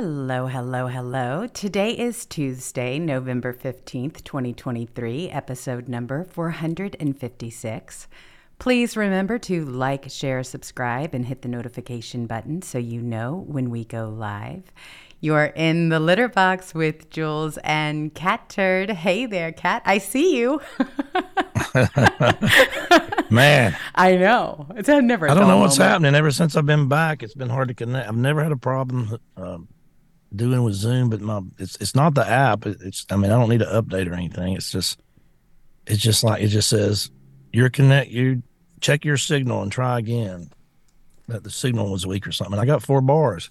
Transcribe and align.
Hello, 0.00 0.46
hello, 0.46 0.86
hello. 0.86 1.48
Today 1.48 1.90
is 1.90 2.24
Tuesday, 2.24 3.00
November 3.00 3.52
15th, 3.52 4.22
2023, 4.22 5.28
episode 5.28 5.88
number 5.88 6.22
456. 6.22 8.06
Please 8.60 8.96
remember 8.96 9.40
to 9.40 9.64
like, 9.64 10.08
share, 10.08 10.44
subscribe, 10.44 11.14
and 11.14 11.26
hit 11.26 11.42
the 11.42 11.48
notification 11.48 12.28
button 12.28 12.62
so 12.62 12.78
you 12.78 13.02
know 13.02 13.44
when 13.48 13.70
we 13.70 13.84
go 13.84 14.08
live. 14.08 14.70
You're 15.20 15.46
in 15.46 15.88
the 15.88 15.98
litter 15.98 16.28
box 16.28 16.72
with 16.72 17.10
Jewels 17.10 17.58
and 17.64 18.14
Catturd. 18.14 18.90
Hey 18.90 19.26
there, 19.26 19.50
Cat. 19.50 19.82
I 19.84 19.98
see 19.98 20.38
you. 20.38 20.60
Man, 23.30 23.76
I 23.96 24.14
know. 24.14 24.68
It's 24.76 24.88
a 24.88 25.02
never. 25.02 25.28
I 25.28 25.34
don't 25.34 25.48
know 25.48 25.58
what's 25.58 25.76
happening. 25.76 26.14
Ever 26.14 26.30
since 26.30 26.54
I've 26.54 26.66
been 26.66 26.86
back, 26.86 27.24
it's 27.24 27.34
been 27.34 27.50
hard 27.50 27.66
to 27.66 27.74
connect. 27.74 28.08
I've 28.08 28.16
never 28.16 28.44
had 28.44 28.52
a 28.52 28.56
problem 28.56 29.18
um, 29.36 29.66
doing 30.34 30.62
with 30.62 30.74
Zoom, 30.74 31.10
but 31.10 31.20
my 31.20 31.40
it's 31.58 31.76
it's 31.76 31.94
not 31.94 32.14
the 32.14 32.26
app. 32.26 32.66
It's 32.66 33.06
I 33.10 33.16
mean 33.16 33.30
I 33.30 33.38
don't 33.38 33.48
need 33.48 33.60
to 33.60 33.66
update 33.66 34.10
or 34.10 34.14
anything. 34.14 34.54
It's 34.54 34.70
just 34.70 35.00
it's 35.86 36.02
just 36.02 36.24
like 36.24 36.42
it 36.42 36.48
just 36.48 36.68
says 36.68 37.10
you're 37.52 37.70
connect. 37.70 38.10
You 38.10 38.42
check 38.80 39.04
your 39.04 39.16
signal 39.16 39.62
and 39.62 39.72
try 39.72 39.98
again. 39.98 40.50
That 41.28 41.44
the 41.44 41.50
signal 41.50 41.90
was 41.90 42.06
weak 42.06 42.26
or 42.26 42.32
something. 42.32 42.58
I 42.58 42.64
got 42.64 42.82
four 42.82 43.02
bars. 43.02 43.50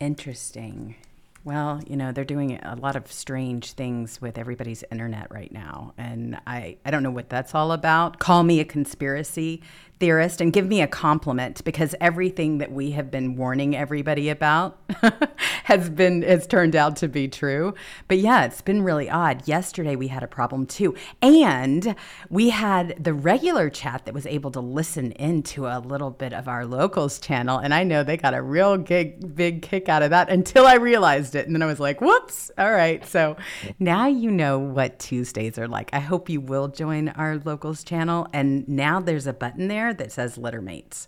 Interesting. 0.00 0.96
Well, 1.44 1.80
you 1.88 1.96
know, 1.96 2.12
they're 2.12 2.24
doing 2.24 2.58
a 2.62 2.76
lot 2.76 2.94
of 2.94 3.10
strange 3.10 3.72
things 3.72 4.20
with 4.20 4.38
everybody's 4.38 4.84
internet 4.92 5.30
right 5.30 5.50
now. 5.50 5.92
And 5.98 6.40
I, 6.46 6.78
I 6.84 6.90
don't 6.92 7.02
know 7.02 7.10
what 7.10 7.28
that's 7.28 7.54
all 7.54 7.72
about. 7.72 8.20
Call 8.20 8.44
me 8.44 8.60
a 8.60 8.64
conspiracy 8.64 9.62
theorist 10.02 10.40
and 10.40 10.52
give 10.52 10.66
me 10.66 10.82
a 10.82 10.86
compliment 10.88 11.62
because 11.62 11.94
everything 12.00 12.58
that 12.58 12.72
we 12.72 12.90
have 12.90 13.08
been 13.08 13.36
warning 13.36 13.76
everybody 13.76 14.28
about 14.28 14.76
has 15.62 15.88
been 15.88 16.22
has 16.22 16.44
turned 16.44 16.74
out 16.74 16.96
to 16.96 17.06
be 17.06 17.28
true. 17.28 17.72
But 18.08 18.18
yeah, 18.18 18.44
it's 18.44 18.60
been 18.60 18.82
really 18.82 19.08
odd. 19.08 19.46
Yesterday 19.46 19.94
we 19.94 20.08
had 20.08 20.24
a 20.24 20.26
problem 20.26 20.66
too. 20.66 20.96
And 21.22 21.94
we 22.28 22.50
had 22.50 22.96
the 23.04 23.14
regular 23.14 23.70
chat 23.70 24.04
that 24.06 24.12
was 24.12 24.26
able 24.26 24.50
to 24.50 24.58
listen 24.58 25.12
into 25.12 25.68
a 25.68 25.78
little 25.78 26.10
bit 26.10 26.32
of 26.32 26.48
our 26.48 26.66
locals 26.66 27.20
channel 27.20 27.58
and 27.58 27.72
I 27.72 27.84
know 27.84 28.02
they 28.02 28.16
got 28.16 28.34
a 28.34 28.42
real 28.42 28.76
big 28.78 29.36
big 29.36 29.62
kick 29.62 29.88
out 29.88 30.02
of 30.02 30.10
that 30.10 30.28
until 30.30 30.66
I 30.66 30.74
realized 30.74 31.36
it 31.36 31.46
and 31.46 31.54
then 31.54 31.62
I 31.62 31.66
was 31.66 31.78
like, 31.78 32.00
"Whoops. 32.00 32.50
All 32.58 32.72
right." 32.72 33.06
So 33.06 33.36
now 33.78 34.08
you 34.08 34.32
know 34.32 34.58
what 34.58 34.98
Tuesdays 34.98 35.58
are 35.58 35.68
like. 35.68 35.90
I 35.92 36.00
hope 36.00 36.28
you 36.28 36.40
will 36.40 36.66
join 36.66 37.10
our 37.10 37.36
locals 37.44 37.84
channel 37.84 38.26
and 38.32 38.66
now 38.66 38.98
there's 38.98 39.28
a 39.28 39.32
button 39.32 39.68
there 39.68 39.91
that 39.98 40.12
says 40.12 40.36
Littermates 40.36 41.06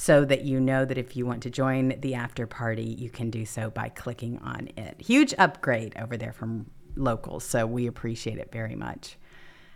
so 0.00 0.24
that 0.24 0.44
you 0.44 0.58
know 0.58 0.86
that 0.86 0.96
if 0.96 1.14
you 1.14 1.26
want 1.26 1.42
to 1.42 1.50
join 1.50 1.94
the 2.00 2.14
after 2.14 2.46
party, 2.46 2.96
you 2.98 3.10
can 3.10 3.28
do 3.28 3.44
so 3.44 3.68
by 3.68 3.90
clicking 3.90 4.38
on 4.38 4.70
it. 4.74 4.98
Huge 4.98 5.34
upgrade 5.36 5.94
over 6.00 6.16
there 6.16 6.32
from 6.32 6.70
locals, 6.96 7.44
so 7.44 7.66
we 7.66 7.86
appreciate 7.86 8.38
it 8.38 8.50
very 8.50 8.74
much. 8.74 9.18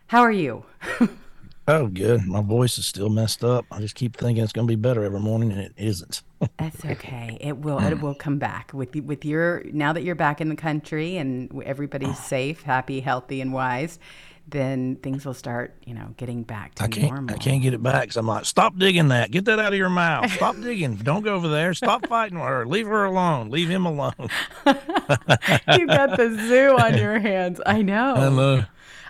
How 0.07 0.21
are 0.21 0.33
you? 0.33 0.65
oh, 1.69 1.89
good. 1.89 2.25
My 2.27 2.41
voice 2.41 2.79
is 2.79 2.87
still 2.87 3.11
messed 3.11 3.45
up. 3.45 3.67
I 3.71 3.81
just 3.81 3.97
keep 3.97 4.17
thinking 4.17 4.43
it's 4.43 4.55
going 4.55 4.67
to 4.67 4.73
be 4.73 4.81
better 4.81 5.05
every 5.05 5.21
morning, 5.21 5.53
and 5.53 5.61
it 5.61 5.75
isn't. 5.77 6.23
That's 6.59 6.83
okay. 6.87 7.37
It 7.43 7.59
will. 7.59 7.79
It 7.79 7.93
mm. 7.93 8.01
will 8.01 8.15
come 8.15 8.39
back 8.39 8.73
with 8.73 8.97
with 8.97 9.27
your 9.27 9.63
now 9.73 9.93
that 9.93 10.05
you're 10.05 10.15
back 10.15 10.41
in 10.41 10.49
the 10.49 10.57
country 10.57 11.19
and 11.19 11.63
everybody's 11.65 12.09
ah. 12.09 12.15
safe, 12.15 12.63
happy, 12.63 13.01
healthy, 13.01 13.43
and 13.43 13.53
wise 13.53 13.99
then 14.47 14.97
things 14.97 15.25
will 15.25 15.35
start, 15.35 15.75
you 15.85 15.95
know, 15.95 16.15
getting 16.17 16.43
back 16.43 16.75
to 16.77 16.85
I 16.85 16.89
can't, 16.89 17.11
normal. 17.11 17.35
I 17.35 17.39
can't 17.39 17.63
get 17.63 17.73
it 17.73 17.83
back 17.83 18.03
because 18.03 18.17
I'm 18.17 18.27
like, 18.27 18.45
stop 18.45 18.77
digging 18.79 19.09
that. 19.09 19.31
Get 19.31 19.47
that 19.47 19.59
out 19.59 19.73
of 19.73 19.79
your 19.79 19.89
mouth. 19.89 20.31
Stop 20.35 20.61
digging. 20.61 20.97
Don't 20.97 21.23
go 21.23 21.35
over 21.35 21.49
there. 21.49 21.73
Stop 21.75 22.07
fighting 22.07 22.39
with 22.39 22.49
her. 22.49 22.67
Leave 22.67 22.87
her 22.87 23.05
alone. 23.05 23.51
Leave 23.51 23.69
him 23.69 23.87
alone. 23.87 24.13
you 24.67 25.87
got 25.87 26.17
the 26.17 26.37
zoo 26.49 26.77
on 26.79 26.99
your 26.99 27.19
hands. 27.19 27.61
I 27.65 27.83
know. 27.83 28.15
I 28.15 28.29
know. 28.29 28.65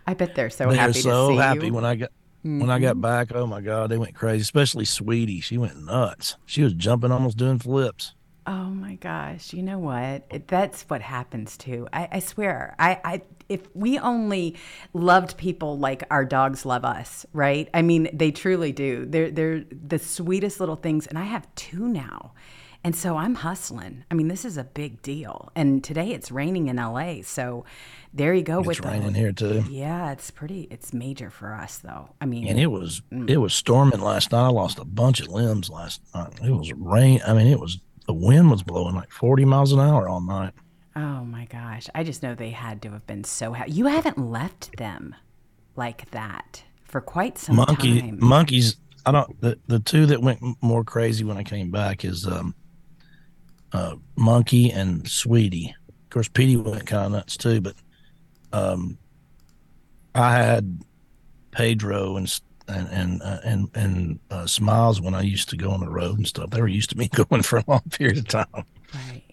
I 0.07 0.15
bet 0.15 0.35
they're 0.35 0.51
so 0.51 0.71
happy. 0.71 0.93
they're 0.93 1.03
so 1.03 1.37
happy 1.37 1.67
you. 1.67 1.73
when 1.73 1.85
I 1.85 1.97
got 1.97 2.11
mm-hmm. 2.45 2.61
when 2.61 2.71
I 2.71 2.79
got 2.79 3.01
back. 3.01 3.35
Oh 3.35 3.47
my 3.47 3.61
God, 3.61 3.91
they 3.91 3.99
went 3.99 4.15
crazy. 4.15 4.43
Especially 4.43 4.85
Sweetie. 4.85 5.41
She 5.41 5.59
went 5.59 5.83
nuts. 5.83 6.37
She 6.47 6.63
was 6.63 6.75
jumping, 6.75 7.11
almost 7.11 7.37
doing 7.37 7.59
flips. 7.59 8.15
Oh 8.47 8.67
my 8.67 8.97
gosh! 8.97 9.55
You 9.55 9.63
know 9.63 9.79
what? 9.79 10.47
That's 10.49 10.83
what 10.83 11.01
happens 11.01 11.57
too. 11.57 11.89
I, 11.93 12.09
I 12.13 12.19
swear. 12.19 12.75
I, 12.79 13.01
I 13.03 13.23
if 13.49 13.69
we 13.75 13.99
only 13.99 14.57
loved 14.93 15.37
people 15.37 15.79
like 15.79 16.03
our 16.11 16.25
dogs 16.25 16.65
love 16.65 16.85
us, 16.85 17.27
right? 17.33 17.69
I 17.75 17.83
mean, 17.83 18.09
they 18.13 18.31
truly 18.31 18.73
do. 18.73 19.07
They're 19.07 19.31
they're 19.31 19.65
the 19.71 19.99
sweetest 19.99 20.61
little 20.61 20.77
things, 20.77 21.07
and 21.07 21.19
I 21.19 21.25
have 21.25 21.53
two 21.55 21.89
now. 21.89 22.33
And 22.87 22.95
so 22.95 23.17
I'm 23.17 23.37
hustling. 23.37 24.05
I 24.11 24.15
mean, 24.15 24.29
this 24.29 24.45
is 24.45 24.59
a 24.59 24.65
big 24.65 25.01
deal. 25.01 25.51
And 25.57 25.83
today 25.83 26.11
it's 26.11 26.31
raining 26.31 26.69
in 26.69 26.77
LA. 26.77 27.23
So 27.23 27.65
there 28.13 28.35
you 28.35 28.43
go 28.43 28.59
it's 28.59 28.69
with 28.69 28.81
raining 28.81 29.15
the, 29.15 29.19
here 29.19 29.33
too. 29.33 29.65
Yeah, 29.71 30.13
it's 30.13 30.31
pretty 30.31 30.69
it's 30.71 30.93
major 30.93 31.31
for 31.31 31.55
us 31.55 31.79
though. 31.79 32.11
I 32.21 32.27
mean 32.27 32.47
And 32.47 32.61
it 32.61 32.67
was 32.67 33.01
mm. 33.11 33.29
it 33.29 33.39
was 33.39 33.55
storming 33.55 34.01
last 34.01 34.33
night. 34.33 34.45
I 34.45 34.49
lost 34.49 34.79
a 34.79 34.85
bunch 34.85 35.21
of 35.21 35.29
limbs 35.29 35.71
last 35.71 36.03
night. 36.15 36.35
It 36.45 36.51
was 36.51 36.71
rain. 36.75 37.23
I 37.27 37.33
mean, 37.33 37.47
it 37.47 37.59
was 37.59 37.81
the 38.07 38.13
wind 38.13 38.51
was 38.51 38.63
blowing 38.63 38.95
like 38.95 39.11
40 39.11 39.47
miles 39.47 39.73
an 39.73 39.81
hour 39.81 40.07
all 40.07 40.21
night. 40.21 40.53
Oh 40.97 41.25
my 41.25 41.47
gosh. 41.47 41.89
I 41.95 42.05
just 42.05 42.23
know 42.23 42.35
they 42.35 42.51
had 42.51 42.83
to 42.83 42.91
have 42.91 43.07
been 43.07 43.25
so 43.25 43.53
happy. 43.53 43.73
You 43.73 43.87
haven't 43.87 44.19
left 44.19 44.77
them 44.77 45.15
like 45.77 46.11
that 46.13 46.63
for 46.85 47.01
quite 47.01 47.39
some 47.39 47.57
Monkey, 47.57 48.01
time. 48.01 48.19
Monkeys, 48.21 48.77
I 49.05 49.13
don't, 49.13 49.41
the, 49.41 49.59
the 49.67 49.81
two 49.81 50.07
that 50.07 50.23
went 50.23 50.41
more 50.63 50.85
crazy 50.85 51.25
when 51.25 51.37
I 51.37 51.43
came 51.43 51.71
back 51.71 52.05
is 52.05 52.27
um, 52.27 52.55
uh, 53.73 53.97
Monkey 54.17 54.71
and 54.71 55.09
Sweetie. 55.09 55.75
Of 55.89 56.11
course, 56.11 56.29
Petey 56.29 56.57
went 56.57 56.87
kind 56.87 57.07
of 57.07 57.13
nuts 57.13 57.37
too, 57.37 57.61
but 57.61 57.75
um, 58.53 58.97
I 60.15 60.33
had 60.35 60.81
Pedro 61.51 62.17
and 62.17 62.41
and 62.69 62.89
and 62.89 63.23
uh, 63.23 63.39
and, 63.45 63.69
and 63.75 64.21
uh, 64.31 64.47
Smiles 64.47 65.01
when 65.01 65.15
I 65.15 65.23
used 65.23 65.49
to 65.51 65.57
go 65.57 65.71
on 65.71 65.81
the 65.81 65.91
road 65.91 66.19
and 66.19 66.27
stuff. 66.27 66.51
They 66.51 66.61
were 66.61 66.69
used 66.69 66.91
to 66.91 66.97
me 66.97 67.09
going 67.29 67.43
for 67.43 67.59
a 67.59 67.65
long 67.67 67.83
period 67.91 68.19
of 68.19 68.29
time. 68.29 68.65
Right. 68.95 69.24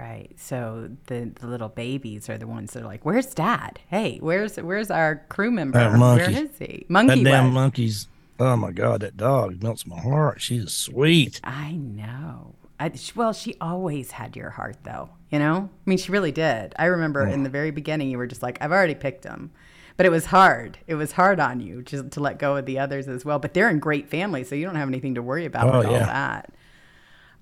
Right. 0.00 0.32
So 0.36 0.88
the, 1.08 1.30
the 1.38 1.46
little 1.46 1.68
babies 1.68 2.30
are 2.30 2.38
the 2.38 2.46
ones 2.46 2.72
that 2.72 2.82
are 2.82 2.86
like, 2.86 3.04
"Where's 3.04 3.26
Dad? 3.26 3.80
Hey, 3.88 4.16
where's 4.22 4.56
where's 4.56 4.90
our 4.90 5.26
crew 5.28 5.50
member? 5.50 5.78
Where 5.78 6.30
is 6.30 6.56
he? 6.58 6.86
Monkey. 6.88 7.22
That 7.22 7.30
damn 7.30 7.52
monkey's. 7.52 8.08
Oh 8.38 8.56
my 8.56 8.70
God, 8.70 9.02
that 9.02 9.18
dog 9.18 9.62
melts 9.62 9.86
my 9.86 10.00
heart. 10.00 10.40
She's 10.40 10.72
sweet. 10.72 11.42
I 11.44 11.72
know. 11.72 12.54
I, 12.78 12.92
well, 13.14 13.34
she 13.34 13.56
always 13.60 14.12
had 14.12 14.36
your 14.36 14.48
heart, 14.48 14.76
though. 14.84 15.10
You 15.28 15.38
know, 15.38 15.68
I 15.68 15.90
mean, 15.90 15.98
she 15.98 16.10
really 16.10 16.32
did. 16.32 16.74
I 16.78 16.86
remember 16.86 17.26
in 17.26 17.42
the 17.42 17.50
very 17.50 17.70
beginning, 17.70 18.08
you 18.08 18.16
were 18.16 18.26
just 18.26 18.42
like, 18.42 18.56
"I've 18.62 18.72
already 18.72 18.94
picked 18.94 19.24
him," 19.24 19.50
but 19.98 20.06
it 20.06 20.10
was 20.10 20.24
hard. 20.26 20.78
It 20.86 20.94
was 20.94 21.12
hard 21.12 21.40
on 21.40 21.60
you 21.60 21.82
just 21.82 22.12
to 22.12 22.20
let 22.20 22.38
go 22.38 22.56
of 22.56 22.64
the 22.64 22.78
others 22.78 23.06
as 23.06 23.26
well. 23.26 23.38
But 23.38 23.52
they're 23.52 23.68
in 23.68 23.80
great 23.80 24.08
families, 24.08 24.48
so 24.48 24.54
you 24.54 24.64
don't 24.64 24.76
have 24.76 24.88
anything 24.88 25.16
to 25.16 25.22
worry 25.22 25.44
about 25.44 25.74
oh, 25.74 25.78
with 25.80 25.88
yeah. 25.88 25.92
all 25.92 26.06
that. 26.06 26.54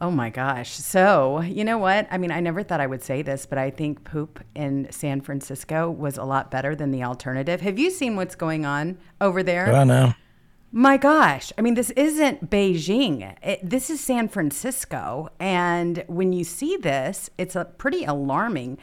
Oh 0.01 0.13
my 0.13 0.31
gosh. 0.31 0.71
So, 0.71 1.41
you 1.41 1.65
know 1.65 1.79
what? 1.79 2.07
I 2.11 2.19
mean, 2.19 2.31
I 2.31 2.39
never 2.39 2.63
thought 2.63 2.81
I 2.81 2.87
would 2.87 3.03
say 3.03 3.23
this, 3.23 3.47
but 3.47 3.59
I 3.59 3.71
think 3.71 4.05
poop 4.05 4.39
in 4.55 4.87
San 4.93 5.21
Francisco 5.21 5.91
was 5.91 6.17
a 6.17 6.23
lot 6.23 6.53
better 6.53 6.77
than 6.77 6.93
the 6.93 7.03
alternative. 7.03 7.61
Have 7.63 7.81
you 7.81 7.91
seen 7.91 8.15
what's 8.15 8.37
going 8.37 8.65
on 8.65 8.99
over 9.21 9.43
there? 9.43 9.75
I 9.75 9.83
know. 9.83 10.15
My 10.71 10.99
gosh. 10.99 11.53
I 11.59 11.63
mean, 11.63 11.75
this 11.75 11.91
isn't 11.91 12.49
Beijing. 12.49 13.37
It, 13.43 13.59
this 13.69 13.91
is 13.91 14.01
San 14.01 14.29
Francisco. 14.29 15.31
And 15.41 16.05
when 16.07 16.33
you 16.33 16.45
see 16.45 16.77
this, 16.77 17.31
it's 17.37 17.57
a 17.57 17.65
pretty 17.65 18.05
alarming. 18.05 18.79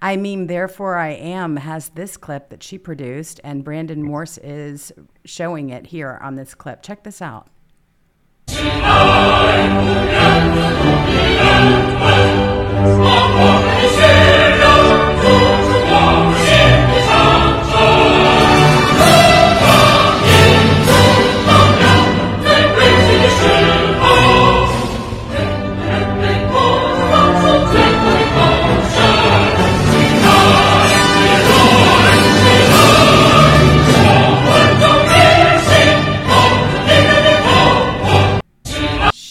I 0.00 0.16
mean, 0.16 0.46
Therefore 0.46 0.96
I 0.96 1.10
Am 1.10 1.56
has 1.56 1.90
this 1.90 2.16
clip 2.16 2.50
that 2.50 2.62
she 2.62 2.78
produced, 2.78 3.40
and 3.42 3.64
Brandon 3.64 4.02
Morse 4.02 4.38
is 4.38 4.92
showing 5.24 5.70
it 5.70 5.86
here 5.86 6.18
on 6.22 6.36
this 6.36 6.54
clip. 6.54 6.82
Check 6.82 7.02
this 7.02 7.20
out. 7.20 7.48
Amen. 10.52 10.80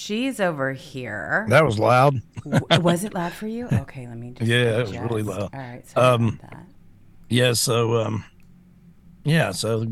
She's 0.10 0.40
over 0.40 0.74
here. 0.74 1.46
That 1.50 1.64
was 1.64 1.78
loud. 1.78 2.20
was 2.44 3.04
it 3.04 3.14
loud 3.14 3.32
for 3.32 3.48
you? 3.48 3.68
Okay, 3.80 4.08
let 4.08 4.18
me 4.18 4.32
just. 4.32 4.50
Yeah, 4.50 4.80
it 4.80 4.82
was 4.82 4.98
really 4.98 5.24
loud. 5.24 5.50
All 5.54 5.60
right. 5.60 5.98
um, 5.98 6.40
Yeah. 7.30 7.54
So, 7.54 7.98
um, 7.98 8.26
yeah. 9.24 9.52
So 9.52 9.86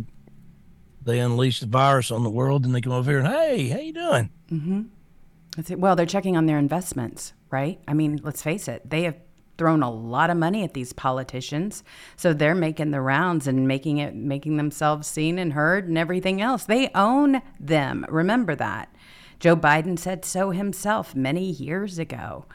they 1.04 1.20
unleash 1.20 1.60
the 1.60 1.68
virus 1.68 2.10
on 2.12 2.24
the 2.24 2.30
world, 2.30 2.66
and 2.66 2.74
they 2.74 2.82
come 2.82 2.94
over 2.94 3.12
here 3.12 3.20
and 3.20 3.28
hey, 3.28 3.70
how 3.70 3.80
you 3.80 3.94
doing? 3.94 4.30
Mm-hmm. 4.52 5.80
Well, 5.80 5.96
they're 5.96 6.06
checking 6.06 6.36
on 6.36 6.48
their 6.48 6.58
investments, 6.58 7.34
right? 7.52 7.80
I 7.88 7.94
mean, 7.94 8.20
let's 8.24 8.42
face 8.42 8.68
it, 8.68 8.90
they 8.90 9.04
have 9.04 9.16
thrown 9.58 9.82
a 9.82 9.92
lot 9.92 10.30
of 10.30 10.38
money 10.38 10.64
at 10.64 10.74
these 10.74 10.94
politicians. 10.94 11.84
So 12.16 12.34
they're 12.34 12.56
making 12.56 12.92
the 12.92 13.02
rounds 13.02 13.48
and 13.48 13.68
making 13.68 13.98
it 13.98 14.16
making 14.16 14.58
themselves 14.58 15.08
seen 15.08 15.40
and 15.40 15.54
heard 15.54 15.88
and 15.88 15.98
everything 15.98 16.42
else. 16.42 16.66
They 16.66 16.90
own 16.94 17.42
them. 17.60 18.06
Remember 18.10 18.56
that. 18.56 18.90
Joe 19.40 19.56
Biden 19.56 19.98
said 20.00 20.26
so 20.26 20.52
himself 20.52 21.16
many 21.16 21.52
years 21.52 22.00
ago. 22.00 22.46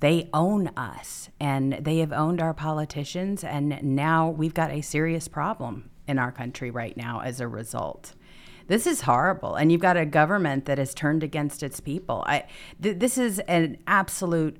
They 0.00 0.28
own 0.34 0.68
us 0.76 1.30
and 1.40 1.72
they 1.80 1.98
have 1.98 2.12
owned 2.12 2.40
our 2.40 2.52
politicians 2.52 3.42
and 3.42 3.82
now 3.82 4.28
we've 4.28 4.54
got 4.54 4.70
a 4.70 4.82
serious 4.82 5.26
problem 5.28 5.90
in 6.06 6.18
our 6.18 6.30
country 6.30 6.70
right 6.70 6.96
now 6.96 7.20
as 7.20 7.40
a 7.40 7.48
result. 7.48 8.14
This 8.68 8.86
is 8.86 9.02
horrible, 9.02 9.54
and 9.54 9.70
you've 9.70 9.80
got 9.80 9.96
a 9.96 10.04
government 10.04 10.64
that 10.64 10.78
has 10.78 10.92
turned 10.92 11.22
against 11.22 11.62
its 11.62 11.78
people. 11.78 12.24
I, 12.26 12.46
th- 12.82 12.98
this 12.98 13.16
is 13.16 13.38
an 13.40 13.78
absolute 13.86 14.56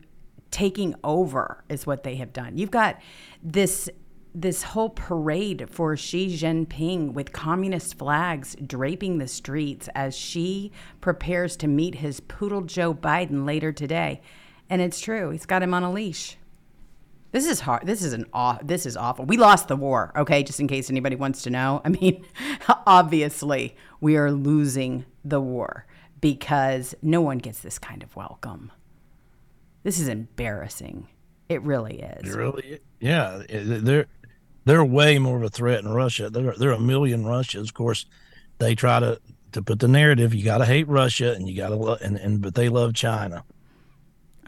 taking 0.53 0.95
over 1.03 1.65
is 1.69 1.87
what 1.87 2.05
they 2.05 2.15
have 2.17 2.33
done. 2.33 2.57
You've 2.57 2.71
got 2.71 3.01
this 3.43 3.91
this 4.37 4.63
whole 4.63 4.91
parade 4.91 5.67
for 5.71 5.97
Xi 5.97 6.29
Jinping 6.37 7.15
with 7.15 7.33
communist 7.33 7.97
flags 7.97 8.55
draping 8.65 9.17
the 9.17 9.27
streets 9.27 9.89
as 9.95 10.15
she 10.15 10.73
prepares 11.01 11.57
to 11.57 11.67
meet 11.67 11.97
his 11.97 12.21
poodle 12.21 12.61
Joe 12.61 12.93
Biden 12.93 13.47
later 13.47 13.73
today. 13.73 14.21
And 14.69 14.83
it's 14.83 15.01
true, 15.01 15.31
he's 15.31 15.47
got 15.47 15.63
him 15.63 15.73
on 15.73 15.83
a 15.83 15.91
leash. 15.91 16.37
This 17.33 17.47
is 17.47 17.61
hard. 17.61 17.87
This 17.87 18.03
is 18.03 18.13
an 18.13 18.27
aw- 18.33 18.59
this 18.63 18.85
is 18.85 18.97
awful. 18.97 19.25
We 19.25 19.39
lost 19.39 19.69
the 19.69 19.77
war, 19.77 20.13
okay? 20.17 20.43
Just 20.43 20.61
in 20.61 20.69
case 20.69 20.91
anybody 20.91 21.17
wants 21.17 21.43
to 21.43 21.51
know. 21.51 21.81
I 21.85 21.89
mean, 21.89 22.25
obviously, 22.87 23.75
we 24.01 24.17
are 24.17 24.31
losing 24.31 25.07
the 25.25 25.41
war 25.41 25.87
because 26.21 26.95
no 27.01 27.23
one 27.23 27.39
gets 27.39 27.61
this 27.61 27.79
kind 27.79 28.03
of 28.03 28.15
welcome. 28.17 28.71
This 29.83 29.99
is 29.99 30.09
embarrassing. 30.09 31.09
It 31.49 31.63
really 31.63 32.01
is. 32.01 32.35
It 32.35 32.37
really, 32.37 32.81
yeah. 33.01 33.43
They're 33.49 34.07
they're 34.67 34.85
way 34.85 35.19
more 35.19 35.39
of 35.39 35.45
a 35.45 35.49
threat 35.49 35.83
in 35.83 35.89
Russia. 35.89 36.29
There 36.29 36.51
are, 36.51 36.55
they're 36.55 36.73
a 36.73 36.79
million 36.79 37.25
Russias. 37.25 37.69
Of 37.69 37.75
course, 37.75 38.05
they 38.59 38.75
try 38.75 39.01
to 39.01 39.19
to 39.53 39.63
put 39.63 39.79
the 39.79 39.89
narrative. 39.89 40.35
You 40.35 40.45
got 40.45 40.59
to 40.59 40.67
hate 40.67 40.89
Russia, 40.89 41.33
and 41.33 41.49
you 41.49 41.57
got 41.57 41.71
to 41.71 41.77
love, 41.77 42.03
and, 42.03 42.17
and 42.17 42.43
but 42.43 42.55
they 42.55 42.69
love 42.69 42.93
China. 42.93 43.45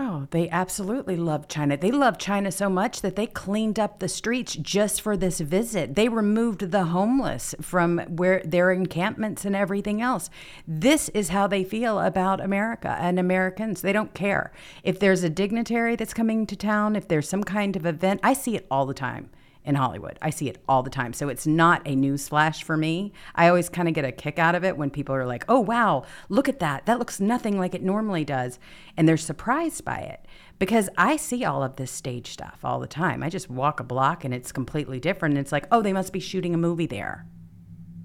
Oh, 0.00 0.28
they 0.30 0.48
absolutely 0.48 1.16
love 1.16 1.48
China. 1.48 1.76
They 1.76 1.90
love 1.90 2.18
China 2.18 2.52
so 2.52 2.68
much 2.68 3.00
that 3.00 3.16
they 3.16 3.26
cleaned 3.26 3.80
up 3.80 3.98
the 3.98 4.08
streets 4.08 4.54
just 4.54 5.00
for 5.00 5.16
this 5.16 5.40
visit. 5.40 5.96
They 5.96 6.08
removed 6.08 6.70
the 6.70 6.84
homeless 6.84 7.52
from 7.60 7.98
where 8.08 8.40
their 8.44 8.70
encampments 8.70 9.44
and 9.44 9.56
everything 9.56 10.00
else. 10.00 10.30
This 10.68 11.08
is 11.10 11.30
how 11.30 11.48
they 11.48 11.64
feel 11.64 11.98
about 11.98 12.40
America 12.40 12.96
and 13.00 13.18
Americans. 13.18 13.80
They 13.80 13.92
don't 13.92 14.14
care. 14.14 14.52
If 14.84 15.00
there's 15.00 15.24
a 15.24 15.30
dignitary 15.30 15.96
that's 15.96 16.14
coming 16.14 16.46
to 16.46 16.54
town, 16.54 16.94
if 16.94 17.08
there's 17.08 17.28
some 17.28 17.42
kind 17.42 17.74
of 17.74 17.84
event, 17.84 18.20
I 18.22 18.34
see 18.34 18.54
it 18.54 18.66
all 18.70 18.86
the 18.86 18.94
time 18.94 19.30
in 19.64 19.74
Hollywood. 19.74 20.18
I 20.22 20.30
see 20.30 20.48
it 20.48 20.62
all 20.68 20.82
the 20.82 20.90
time. 20.90 21.12
So 21.12 21.28
it's 21.28 21.46
not 21.46 21.82
a 21.86 21.94
news 21.94 22.28
flash 22.28 22.62
for 22.62 22.76
me. 22.76 23.12
I 23.34 23.48
always 23.48 23.68
kind 23.68 23.88
of 23.88 23.94
get 23.94 24.04
a 24.04 24.12
kick 24.12 24.38
out 24.38 24.54
of 24.54 24.64
it 24.64 24.76
when 24.76 24.90
people 24.90 25.14
are 25.14 25.26
like, 25.26 25.44
oh, 25.48 25.60
wow, 25.60 26.04
look 26.28 26.48
at 26.48 26.60
that. 26.60 26.86
That 26.86 26.98
looks 26.98 27.20
nothing 27.20 27.58
like 27.58 27.74
it 27.74 27.82
normally 27.82 28.24
does. 28.24 28.58
And 28.96 29.08
they're 29.08 29.16
surprised 29.16 29.84
by 29.84 29.98
it 29.98 30.24
because 30.58 30.88
I 30.96 31.16
see 31.16 31.44
all 31.44 31.62
of 31.62 31.76
this 31.76 31.90
stage 31.90 32.32
stuff 32.32 32.60
all 32.64 32.80
the 32.80 32.86
time. 32.86 33.22
I 33.22 33.28
just 33.28 33.50
walk 33.50 33.78
a 33.80 33.84
block 33.84 34.24
and 34.24 34.32
it's 34.32 34.52
completely 34.52 35.00
different. 35.00 35.36
It's 35.36 35.52
like, 35.52 35.66
oh, 35.70 35.82
they 35.82 35.92
must 35.92 36.12
be 36.12 36.20
shooting 36.20 36.54
a 36.54 36.58
movie 36.58 36.86
there. 36.86 37.26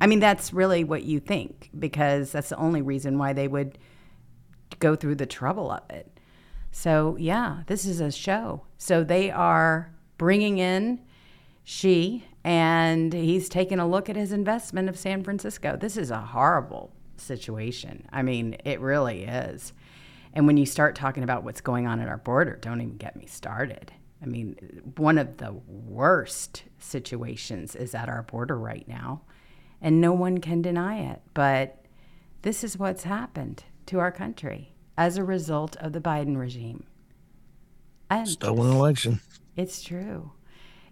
I 0.01 0.07
mean, 0.07 0.19
that's 0.19 0.51
really 0.51 0.83
what 0.83 1.03
you 1.03 1.19
think 1.19 1.69
because 1.77 2.33
that's 2.33 2.49
the 2.49 2.57
only 2.57 2.81
reason 2.81 3.17
why 3.17 3.31
they 3.31 3.47
would 3.47 3.77
go 4.79 4.95
through 4.95 5.15
the 5.15 5.25
trouble 5.25 5.71
of 5.71 5.89
it. 5.89 6.09
So, 6.71 7.15
yeah, 7.19 7.63
this 7.67 7.85
is 7.85 8.01
a 8.01 8.11
show. 8.11 8.65
So 8.77 9.03
they 9.03 9.31
are 9.31 9.93
bringing 10.17 10.57
in 10.57 10.99
Xi, 11.63 12.25
and 12.43 13.13
he's 13.13 13.47
taken 13.47 13.79
a 13.79 13.87
look 13.87 14.09
at 14.09 14.15
his 14.15 14.31
investment 14.31 14.89
of 14.89 14.97
San 14.97 15.23
Francisco. 15.23 15.77
This 15.77 15.97
is 15.97 16.11
a 16.11 16.19
horrible 16.19 16.91
situation. 17.17 18.07
I 18.11 18.21
mean, 18.21 18.57
it 18.65 18.79
really 18.81 19.23
is. 19.23 19.73
And 20.33 20.47
when 20.47 20.57
you 20.57 20.65
start 20.65 20.95
talking 20.95 21.23
about 21.23 21.43
what's 21.43 21.61
going 21.61 21.87
on 21.87 21.99
at 21.99 22.09
our 22.09 22.17
border, 22.17 22.57
don't 22.59 22.81
even 22.81 22.97
get 22.97 23.15
me 23.15 23.27
started. 23.27 23.91
I 24.21 24.25
mean, 24.25 24.55
one 24.95 25.17
of 25.17 25.37
the 25.37 25.53
worst 25.67 26.63
situations 26.79 27.75
is 27.75 27.93
at 27.93 28.09
our 28.09 28.23
border 28.23 28.57
right 28.57 28.87
now, 28.87 29.21
and 29.81 30.01
no 30.01 30.13
one 30.13 30.39
can 30.39 30.61
deny 30.61 31.11
it. 31.11 31.21
But 31.33 31.85
this 32.41 32.63
is 32.63 32.77
what's 32.77 33.03
happened 33.03 33.63
to 33.87 33.99
our 33.99 34.11
country 34.11 34.73
as 34.97 35.17
a 35.17 35.23
result 35.23 35.75
of 35.77 35.93
the 35.93 36.01
Biden 36.01 36.37
regime. 36.37 36.85
And 38.09 38.27
Stolen 38.27 38.71
election. 38.71 39.19
It's 39.55 39.83
true. 39.83 40.31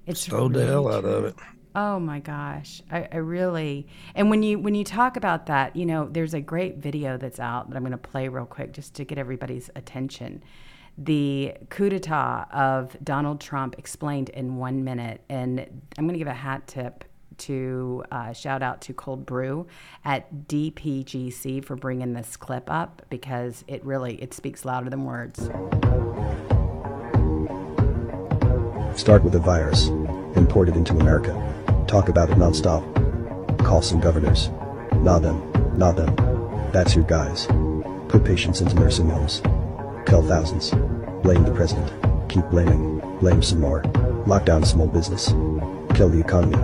It's 0.05 0.22
stole 0.22 0.50
really 0.50 0.65
the 0.65 0.72
hell 0.72 0.91
out 0.91 1.05
of 1.05 1.25
it. 1.25 1.36
Oh 1.74 2.00
my 2.00 2.20
gosh, 2.20 2.81
I, 2.91 3.08
I, 3.12 3.17
really 3.17 3.88
and 4.13 4.29
when 4.29 4.43
you 4.43 4.60
when 4.60 4.75
you 4.75 4.84
talk 4.84 5.15
about 5.15 5.46
that, 5.46 5.74
you 5.75 5.86
know, 5.86 6.10
there's 6.12 6.34
a 6.34 6.41
great 6.41 6.77
video 6.77 7.17
that's 7.17 7.39
out 7.39 7.70
that 7.70 7.77
I'm 7.77 7.84
going 7.84 7.93
to 7.93 7.98
play 7.98 8.27
real 8.27 8.46
quick 8.46 8.74
just 8.74 8.93
to 8.96 9.05
get 9.05 9.17
everybody's 9.17 9.70
attention. 9.75 10.43
The 10.98 11.53
coup 11.70 11.89
d'état 11.89 12.51
of 12.51 12.98
Donald 13.01 13.39
Trump 13.39 13.75
explained 13.77 14.29
in 14.29 14.58
one 14.58 14.84
minute, 14.84 15.22
and 15.29 15.62
I'm 15.98 16.05
going 16.05 16.13
to 16.13 16.20
give 16.20 16.27
a 16.27 16.34
hat 16.34 16.67
tip 16.67 17.05
to 17.38 18.03
uh, 18.12 18.34
shout 18.34 18.62
out 18.62 18.81
to 18.81 18.93
Cold 18.93 19.25
Brew 19.25 19.65
at 20.03 20.48
DPGC 20.48 21.63
for 21.63 21.77
bringing 21.77 22.13
this 22.13 22.36
clip 22.36 22.70
up 22.70 23.01
because 23.10 23.63
it 23.67 23.84
really 23.86 24.22
it 24.22 24.34
speaks 24.34 24.65
louder 24.65 24.89
than 24.89 25.05
words. 25.05 25.50
Start 28.95 29.24
with 29.24 29.36
a 29.36 29.39
virus. 29.39 29.88
Import 30.36 30.69
it 30.69 30.75
into 30.75 30.93
America. 30.93 31.33
Talk 31.88 32.10
about 32.10 32.29
it 32.29 32.38
nonstop. 32.38 32.83
Call 33.65 33.81
some 33.81 34.00
governors. 34.00 34.50
Nod 34.98 35.19
them. 35.19 35.77
Nod 35.77 35.95
them. 35.95 36.13
That's 36.71 36.95
your 36.95 37.05
guys. 37.05 37.48
Put 38.10 38.24
patients 38.24 38.62
into 38.62 38.75
nursing 38.75 39.10
homes. 39.10 39.41
Kill 40.05 40.21
thousands. 40.21 40.71
Blame 41.24 41.43
the 41.43 41.53
president. 41.53 41.89
Keep 42.29 42.45
blaming. 42.45 43.00
Blame 43.19 43.41
some 43.41 43.62
more. 43.62 43.83
Lock 44.27 44.45
down 44.45 44.63
small 44.63 44.88
business. 44.88 45.27
Kill 45.95 46.10
the 46.10 46.19
economy. 46.19 46.57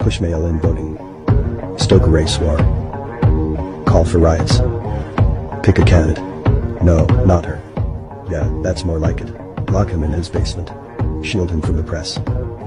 Push 0.00 0.20
mail-in 0.20 0.60
voting. 0.60 0.96
Stoke 1.78 2.06
a 2.06 2.10
race 2.10 2.38
war. 2.38 2.56
Call 3.86 4.04
for 4.04 4.18
riots. 4.18 4.58
Pick 5.62 5.78
a 5.78 5.84
candidate. 5.84 6.22
No, 6.82 7.06
not 7.24 7.44
her. 7.44 7.60
Yeah, 8.30 8.50
that's 8.62 8.84
more 8.84 8.98
like 8.98 9.20
it. 9.20 9.30
Lock 9.70 9.88
him 9.88 10.02
in 10.02 10.10
his 10.10 10.28
basement. 10.28 10.70
Shield 11.22 11.50
him 11.50 11.60
from 11.60 11.76
the 11.76 11.82
press. 11.82 12.16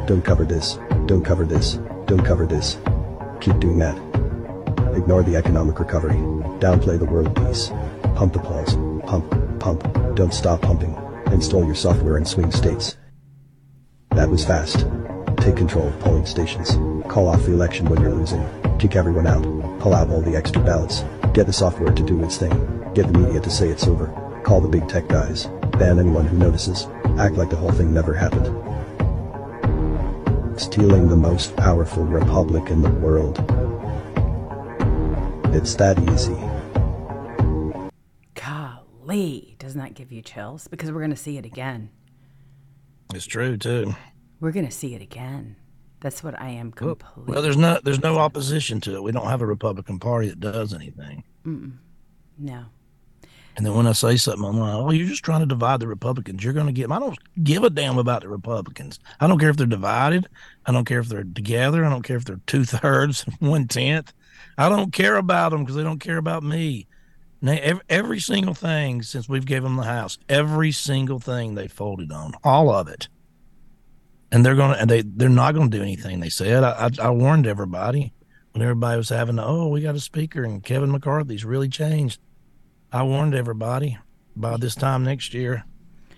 Don't 0.08 0.24
cover 0.24 0.46
this. 0.46 0.78
Don't 1.06 1.24
cover 1.24 1.46
this. 1.46 1.80
Don't 2.06 2.24
cover 2.24 2.46
this. 2.46 2.78
Keep 3.42 3.60
doing 3.60 3.80
that. 3.80 3.98
Ignore 4.96 5.24
the 5.24 5.36
economic 5.36 5.80
recovery. 5.80 6.16
Downplay 6.60 7.00
the 7.00 7.06
world 7.06 7.36
peace. 7.36 7.72
Pump 8.16 8.34
the 8.34 8.40
pulse. 8.40 8.76
Pump, 9.08 9.60
pump. 9.60 10.16
Don't 10.16 10.34
stop 10.34 10.62
pumping. 10.62 10.96
Install 11.32 11.66
your 11.66 11.76
software 11.76 12.18
in 12.18 12.26
swing 12.26 12.52
states. 12.52 12.96
That 14.12 14.30
was 14.30 14.46
fast. 14.46 14.86
Take 15.38 15.58
control 15.58 15.88
of 15.88 16.00
polling 16.00 16.28
stations. 16.28 16.72
Call 17.10 17.28
off 17.28 17.44
the 17.44 17.54
election 17.54 17.90
when 17.90 18.02
you're 18.02 18.14
losing. 18.14 18.48
Kick 18.78 18.96
everyone 18.96 19.26
out. 19.26 19.44
Pull 19.80 19.96
out 19.96 20.10
all 20.10 20.22
the 20.22 20.36
extra 20.36 20.62
ballots. 20.62 21.04
Get 21.34 21.48
the 21.48 21.54
software 21.54 21.92
to 21.92 22.04
do 22.04 22.24
its 22.24 22.38
thing. 22.38 22.52
Get 22.94 23.12
the 23.12 23.18
media 23.18 23.42
to 23.42 23.50
say 23.50 23.70
it's 23.70 23.88
over. 23.88 24.08
Call 24.44 24.62
the 24.62 24.68
big 24.68 24.88
tech 24.88 25.08
guys. 25.08 25.48
Ban 25.80 25.98
anyone 25.98 26.28
who 26.28 26.38
notices. 26.38 26.88
Act 27.18 27.36
like 27.36 27.50
the 27.50 27.56
whole 27.56 27.72
thing 27.72 27.94
never 27.94 28.14
happened. 28.14 28.48
Stealing 30.60 31.10
the 31.10 31.16
most 31.16 31.56
powerful 31.56 32.04
republic 32.04 32.70
in 32.70 32.82
the 32.82 32.90
world. 32.90 33.38
It's 35.56 35.76
that 35.76 36.00
easy. 36.10 36.38
Golly, 38.36 39.56
doesn't 39.60 39.80
that 39.80 39.94
give 39.94 40.12
you 40.12 40.22
chills? 40.22 40.68
Because 40.68 40.92
we're 40.92 41.00
going 41.00 41.12
to 41.12 41.16
see 41.16 41.38
it 41.38 41.46
again. 41.46 41.90
It's 43.14 43.26
true, 43.26 43.58
too. 43.58 43.96
We're 44.40 44.52
going 44.52 44.66
to 44.66 44.72
see 44.72 44.96
it 44.96 45.02
again. 45.02 45.56
That's 46.02 46.24
what 46.24 46.40
I 46.40 46.50
am 46.50 46.72
completely. 46.72 47.32
Well, 47.32 47.42
there's 47.42 47.56
no 47.56 47.80
there's 47.82 48.02
no 48.02 48.18
opposition 48.18 48.82
to 48.82 48.96
it. 48.96 49.04
We 49.04 49.14
don't 49.14 49.28
have 49.28 49.42
a 49.42 49.46
Republican 49.46 50.00
Party 50.00 50.28
that 50.28 50.40
does 50.42 50.74
anything. 50.74 51.24
Mm-mm. 51.46 51.78
No. 52.38 52.66
And 53.56 53.66
then 53.66 53.76
when 53.76 53.86
I 53.86 53.92
say 53.92 54.18
something, 54.18 54.44
I'm 54.44 54.58
like, 54.60 54.74
oh, 54.74 54.92
you're 54.92 55.08
just 55.08 55.24
trying 55.24 55.42
to 55.42 55.46
divide 55.46 55.80
the 55.80 55.88
Republicans. 55.88 56.44
You're 56.44 56.54
going 56.54 56.66
to 56.66 56.72
get 56.72 56.84
them. 56.84 56.92
I 56.92 57.00
don't 57.00 57.18
give 57.44 57.64
a 57.64 57.70
damn 57.70 58.00
about 58.00 58.22
the 58.22 58.30
Republicans. 58.30 59.00
I 59.20 59.28
don't 59.28 59.38
care 59.38 59.50
if 59.50 59.58
they're 59.58 59.68
divided. 59.68 60.28
I 60.66 60.72
don't 60.72 60.86
care 60.86 61.00
if 61.00 61.08
they're 61.08 61.24
together. 61.24 61.86
I 61.86 61.90
don't 61.90 62.02
care 62.02 62.18
if 62.18 62.26
they're 62.26 62.40
two 62.48 62.66
thirds, 62.66 63.26
one 63.40 63.68
tenth. 63.68 64.12
I 64.58 64.70
don't 64.70 64.92
care 64.92 65.18
about 65.18 65.52
them 65.52 65.62
because 65.62 65.76
they 65.76 65.84
don't 65.84 66.00
care 66.00 66.18
about 66.18 66.44
me. 66.44 66.88
Now, 67.42 67.58
every, 67.62 67.84
every 67.90 68.20
single 68.20 68.54
thing 68.54 69.02
since 69.02 69.28
we've 69.28 69.46
gave 69.46 69.64
them 69.64 69.76
the 69.76 69.84
house, 69.84 70.18
every 70.30 70.72
single 70.72 71.20
thing 71.20 71.56
they 71.56 71.68
folded 71.68 72.12
on, 72.12 72.34
all 72.44 72.74
of 72.74 72.88
it. 72.88 73.08
And 74.32 74.44
they're 74.44 74.56
going 74.56 74.80
to, 74.80 74.86
they, 74.86 75.02
they're 75.02 75.30
not 75.30 75.54
going 75.54 75.70
to 75.70 75.78
do 75.78 75.84
anything. 75.84 76.22
They 76.22 76.30
said, 76.30 76.64
I, 76.64 76.88
I, 76.88 77.08
I 77.08 77.10
warned 77.12 77.46
everybody 77.46 78.14
when 78.54 78.62
everybody 78.62 78.98
was 78.98 79.10
having, 79.10 79.38
oh, 79.40 79.68
we 79.68 79.82
got 79.82 79.96
a 79.96 80.00
speaker 80.00 80.44
and 80.44 80.64
Kevin 80.64 80.92
McCarthy's 80.92 81.46
really 81.46 81.70
changed. 81.70 82.20
I 82.94 83.02
warned 83.02 83.34
everybody. 83.34 83.98
by 84.36 84.56
this 84.58 84.76
time 84.76 85.04
next 85.04 85.34
year, 85.34 85.66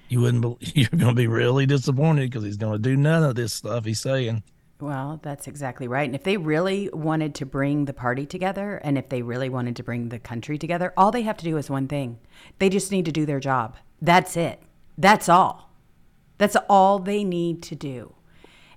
you 0.09 0.19
wouldn't. 0.19 0.41
bel 0.41 0.57
you're 0.59 0.89
going 0.89 1.07
to 1.07 1.13
be 1.13 1.27
really 1.27 1.65
disappointed 1.65 2.29
because 2.29 2.43
he's 2.43 2.57
going 2.57 2.73
to 2.73 2.79
do 2.79 2.97
none 2.97 3.23
of 3.23 3.35
this 3.35 3.53
stuff 3.53 3.85
he's 3.85 4.01
saying. 4.01 4.43
Well, 4.81 5.21
that's 5.23 5.47
exactly 5.47 5.87
right. 5.87 6.05
And 6.05 6.15
if 6.15 6.23
they 6.23 6.35
really 6.35 6.89
wanted 6.91 7.33
to 7.35 7.45
bring 7.45 7.85
the 7.85 7.93
party 7.93 8.25
together 8.25 8.75
and 8.83 8.97
if 8.97 9.07
they 9.07 9.21
really 9.21 9.47
wanted 9.47 9.77
to 9.77 9.83
bring 9.83 10.09
the 10.09 10.19
country 10.19 10.57
together, 10.57 10.91
all 10.97 11.11
they 11.11 11.21
have 11.21 11.37
to 11.37 11.45
do 11.45 11.55
is 11.55 11.69
one 11.69 11.87
thing 11.87 12.19
they 12.59 12.67
just 12.67 12.91
need 12.91 13.05
to 13.05 13.11
do 13.11 13.25
their 13.25 13.39
job. 13.39 13.77
That's 14.01 14.35
it. 14.35 14.61
That's 14.97 15.29
all. 15.29 15.71
That's 16.37 16.57
all 16.67 16.99
they 16.99 17.23
need 17.23 17.63
to 17.63 17.75
do. 17.75 18.15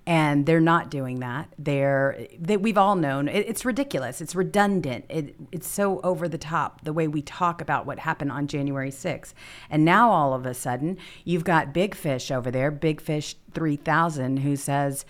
And 0.09 0.47
they're 0.47 0.59
not 0.59 0.91
doing 0.91 1.21
that. 1.21 1.53
They're 1.59 2.27
they, 2.41 2.57
we've 2.57 2.79
all 2.79 2.97
known 2.97 3.29
it, 3.29 3.47
it's 3.47 3.67
ridiculous. 3.67 4.23
It's 4.23 4.35
redundant. 4.35 5.05
It, 5.11 5.35
it's 5.53 5.69
so 5.69 6.01
over 6.01 6.27
the 6.29 6.39
top 6.39 6.83
the 6.83 6.95
way 6.95 7.07
we 7.07 7.21
talk 7.21 7.61
about 7.61 7.85
what 7.85 7.99
happened 7.99 8.33
on 8.33 8.47
January 8.47 8.91
6th. 8.91 9.35
And 9.69 9.85
now 9.85 10.11
all 10.11 10.33
of 10.33 10.47
a 10.47 10.55
sudden, 10.55 10.97
you've 11.27 11.45
got 11.45 11.75
Big 11.75 11.95
Fish 11.95 12.31
over 12.31 12.51
there, 12.51 12.71
Big 12.71 13.03
Fish 13.03 13.37
3000, 13.53 14.39
who 14.39 14.57
says, 14.57 15.05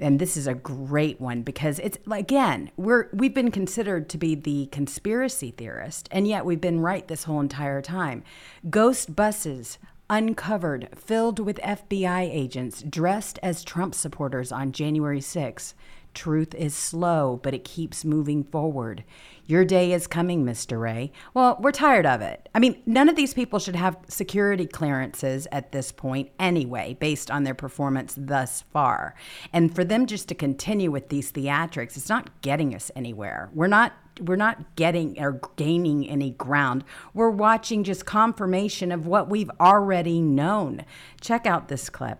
and 0.00 0.18
this 0.18 0.36
is 0.36 0.46
a 0.46 0.54
great 0.54 1.20
one 1.20 1.42
because 1.42 1.78
it's 1.80 1.98
again 2.10 2.70
we're 2.76 3.08
we've 3.12 3.34
been 3.34 3.50
considered 3.50 4.08
to 4.08 4.16
be 4.16 4.34
the 4.34 4.66
conspiracy 4.66 5.50
theorist 5.50 6.08
and 6.12 6.28
yet 6.28 6.44
we've 6.44 6.60
been 6.60 6.80
right 6.80 7.08
this 7.08 7.24
whole 7.24 7.40
entire 7.40 7.82
time 7.82 8.22
ghost 8.70 9.16
buses 9.16 9.78
uncovered 10.10 10.88
filled 10.96 11.38
with 11.38 11.58
FBI 11.58 12.22
agents 12.22 12.82
dressed 12.82 13.38
as 13.42 13.64
Trump 13.64 13.94
supporters 13.94 14.50
on 14.52 14.72
January 14.72 15.20
6 15.20 15.74
Truth 16.18 16.54
is 16.56 16.74
slow, 16.74 17.38
but 17.42 17.54
it 17.54 17.62
keeps 17.62 18.04
moving 18.04 18.42
forward. 18.42 19.04
Your 19.46 19.64
day 19.64 19.92
is 19.92 20.08
coming, 20.08 20.44
Mr. 20.44 20.80
Wray. 20.80 21.12
Well, 21.32 21.56
we're 21.60 21.70
tired 21.70 22.06
of 22.06 22.20
it. 22.20 22.48
I 22.54 22.58
mean, 22.58 22.82
none 22.86 23.08
of 23.08 23.14
these 23.14 23.34
people 23.34 23.60
should 23.60 23.76
have 23.76 23.96
security 24.08 24.66
clearances 24.66 25.46
at 25.52 25.70
this 25.70 25.92
point 25.92 26.30
anyway, 26.40 26.96
based 26.98 27.30
on 27.30 27.44
their 27.44 27.54
performance 27.54 28.14
thus 28.18 28.62
far. 28.72 29.14
And 29.52 29.72
for 29.72 29.84
them 29.84 30.06
just 30.06 30.28
to 30.28 30.34
continue 30.34 30.90
with 30.90 31.08
these 31.08 31.30
theatrics, 31.30 31.96
it's 31.96 32.08
not 32.08 32.42
getting 32.42 32.74
us 32.74 32.90
anywhere. 32.96 33.48
We're 33.54 33.68
not 33.68 33.92
we're 34.20 34.36
not 34.36 34.76
getting 34.76 35.20
or 35.20 35.40
gaining 35.56 36.08
any 36.08 36.30
ground. 36.32 36.84
We're 37.14 37.30
watching 37.30 37.84
just 37.84 38.06
confirmation 38.06 38.92
of 38.92 39.06
what 39.06 39.28
we've 39.28 39.50
already 39.60 40.20
known. 40.20 40.84
Check 41.20 41.46
out 41.46 41.68
this 41.68 41.88
clip. 41.88 42.18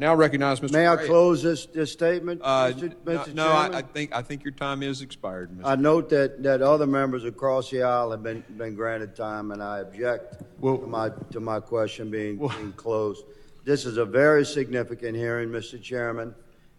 Now 0.00 0.14
recognize 0.14 0.60
Mr. 0.60 0.72
May 0.72 0.86
I 0.86 0.96
close 0.96 1.42
this, 1.42 1.66
this 1.66 1.90
statement, 1.92 2.40
Uh, 2.44 2.68
Mr. 2.68 2.94
no, 3.04 3.18
Mr. 3.18 3.34
no, 3.34 3.48
I, 3.48 3.78
I 3.78 3.82
think, 3.82 4.14
I 4.14 4.22
think 4.22 4.44
your 4.44 4.52
time 4.52 4.84
is 4.84 5.02
expired, 5.02 5.50
Mr. 5.50 5.62
I 5.64 5.74
note 5.74 6.08
that, 6.10 6.40
that 6.44 6.62
other 6.62 6.86
members 6.86 7.24
across 7.24 7.68
the 7.70 7.82
aisle 7.82 8.12
have 8.12 8.22
been, 8.22 8.44
been 8.56 8.76
granted 8.76 9.16
time, 9.16 9.50
and 9.50 9.60
I 9.60 9.80
object 9.80 10.42
Well- 10.60 10.78
to 10.78 10.86
my, 10.86 11.10
to 11.32 11.40
my 11.40 11.58
question 11.58 12.10
being, 12.12 12.38
Well- 12.38 12.50
being 12.56 12.72
closed. 12.74 13.24
This 13.64 13.84
is 13.84 13.96
a 13.96 14.04
very 14.04 14.46
significant 14.46 15.16
hearing, 15.16 15.48
Mr. 15.48 15.82
Chairman, 15.82 16.32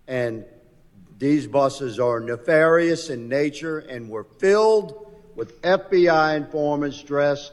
and 0.07 0.45
these 1.19 1.45
buses 1.47 1.99
are 1.99 2.19
nefarious 2.19 3.09
in 3.09 3.27
nature 3.27 3.79
and 3.79 4.09
were 4.09 4.23
filled 4.23 5.05
with 5.35 5.61
FBI 5.61 6.35
informants 6.37 7.01
dressed 7.03 7.51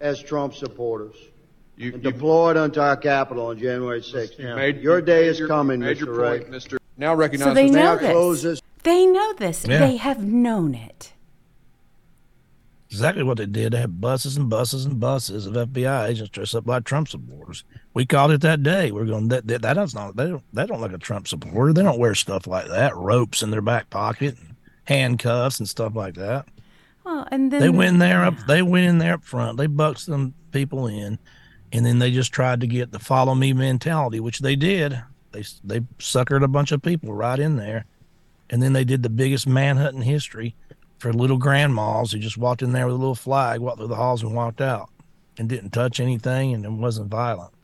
as 0.00 0.22
Trump 0.22 0.54
supporters 0.54 1.16
You- 1.76 1.92
and 1.94 2.04
you- 2.04 2.10
deployed 2.12 2.56
onto 2.56 2.80
our 2.80 2.96
Capitol 2.96 3.46
on 3.46 3.58
January 3.58 4.02
6th. 4.02 4.38
You 4.38 4.54
made- 4.54 4.80
Your 4.82 5.00
you 5.00 5.04
day 5.04 5.26
is 5.26 5.38
your- 5.38 5.48
coming, 5.48 5.80
Mr. 5.80 6.00
your 6.06 6.14
Wray. 6.14 6.38
point, 6.40 6.50
Mr. 6.50 6.78
Now 6.96 7.14
recognize 7.14 7.48
So 7.48 7.54
they 7.54 7.70
know 7.70 7.92
I 7.92 7.96
this. 7.96 8.42
this? 8.42 8.62
They 8.82 9.04
know 9.06 9.32
this. 9.34 9.66
Yeah. 9.66 9.78
They 9.80 9.96
have 9.96 10.22
known 10.24 10.74
it. 10.74 11.12
Exactly 12.88 13.24
what 13.24 13.36
they 13.36 13.46
did. 13.46 13.72
They 13.72 13.78
had 13.80 14.00
buses 14.00 14.36
and 14.36 14.48
buses 14.48 14.84
and 14.84 15.00
buses 15.00 15.44
of 15.46 15.54
FBI 15.56 16.06
agents 16.08 16.30
dressed 16.30 16.54
up 16.54 16.66
like 16.66 16.84
Trump 16.84 17.08
supporters. 17.08 17.64
We 17.96 18.04
called 18.04 18.30
it 18.32 18.42
that 18.42 18.62
day. 18.62 18.92
We're 18.92 19.06
going 19.06 19.28
that 19.28 19.46
that, 19.46 19.62
that 19.62 19.72
does 19.72 19.94
not 19.94 20.16
they 20.16 20.26
don't 20.26 20.44
they 20.52 20.66
don't 20.66 20.82
look 20.82 20.92
a 20.92 20.98
Trump 20.98 21.26
supporter. 21.26 21.72
They 21.72 21.82
don't 21.82 21.98
wear 21.98 22.14
stuff 22.14 22.46
like 22.46 22.68
that. 22.68 22.94
Ropes 22.94 23.42
in 23.42 23.50
their 23.50 23.62
back 23.62 23.88
pocket, 23.88 24.36
and 24.36 24.54
handcuffs 24.84 25.60
and 25.60 25.66
stuff 25.66 25.96
like 25.96 26.12
that. 26.16 26.46
Well, 27.06 27.26
and 27.32 27.50
then 27.50 27.62
They 27.62 27.70
went 27.70 27.94
in 27.94 27.98
there 27.98 28.22
up. 28.22 28.34
They 28.46 28.60
went 28.60 28.84
in 28.84 28.98
there 28.98 29.14
up 29.14 29.24
front. 29.24 29.56
They 29.56 29.66
bucked 29.66 30.00
some 30.00 30.34
people 30.52 30.86
in, 30.86 31.18
and 31.72 31.86
then 31.86 31.98
they 31.98 32.10
just 32.10 32.32
tried 32.32 32.60
to 32.60 32.66
get 32.66 32.92
the 32.92 32.98
follow 32.98 33.34
me 33.34 33.54
mentality, 33.54 34.20
which 34.20 34.40
they 34.40 34.56
did. 34.56 35.02
They 35.32 35.44
they 35.64 35.80
suckered 35.98 36.44
a 36.44 36.48
bunch 36.48 36.72
of 36.72 36.82
people 36.82 37.14
right 37.14 37.38
in 37.38 37.56
there, 37.56 37.86
and 38.50 38.62
then 38.62 38.74
they 38.74 38.84
did 38.84 39.04
the 39.04 39.08
biggest 39.08 39.46
manhunt 39.46 39.96
in 39.96 40.02
history 40.02 40.54
for 40.98 41.14
little 41.14 41.38
grandmas 41.38 42.12
who 42.12 42.18
just 42.18 42.36
walked 42.36 42.60
in 42.60 42.72
there 42.72 42.84
with 42.84 42.96
a 42.96 42.98
little 42.98 43.14
flag, 43.14 43.60
walked 43.60 43.78
through 43.78 43.88
the 43.88 43.94
halls, 43.94 44.22
and 44.22 44.34
walked 44.34 44.60
out, 44.60 44.90
and 45.38 45.48
didn't 45.48 45.70
touch 45.70 45.98
anything, 45.98 46.52
and 46.52 46.66
it 46.66 46.72
wasn't 46.72 47.08
violent. 47.08 47.54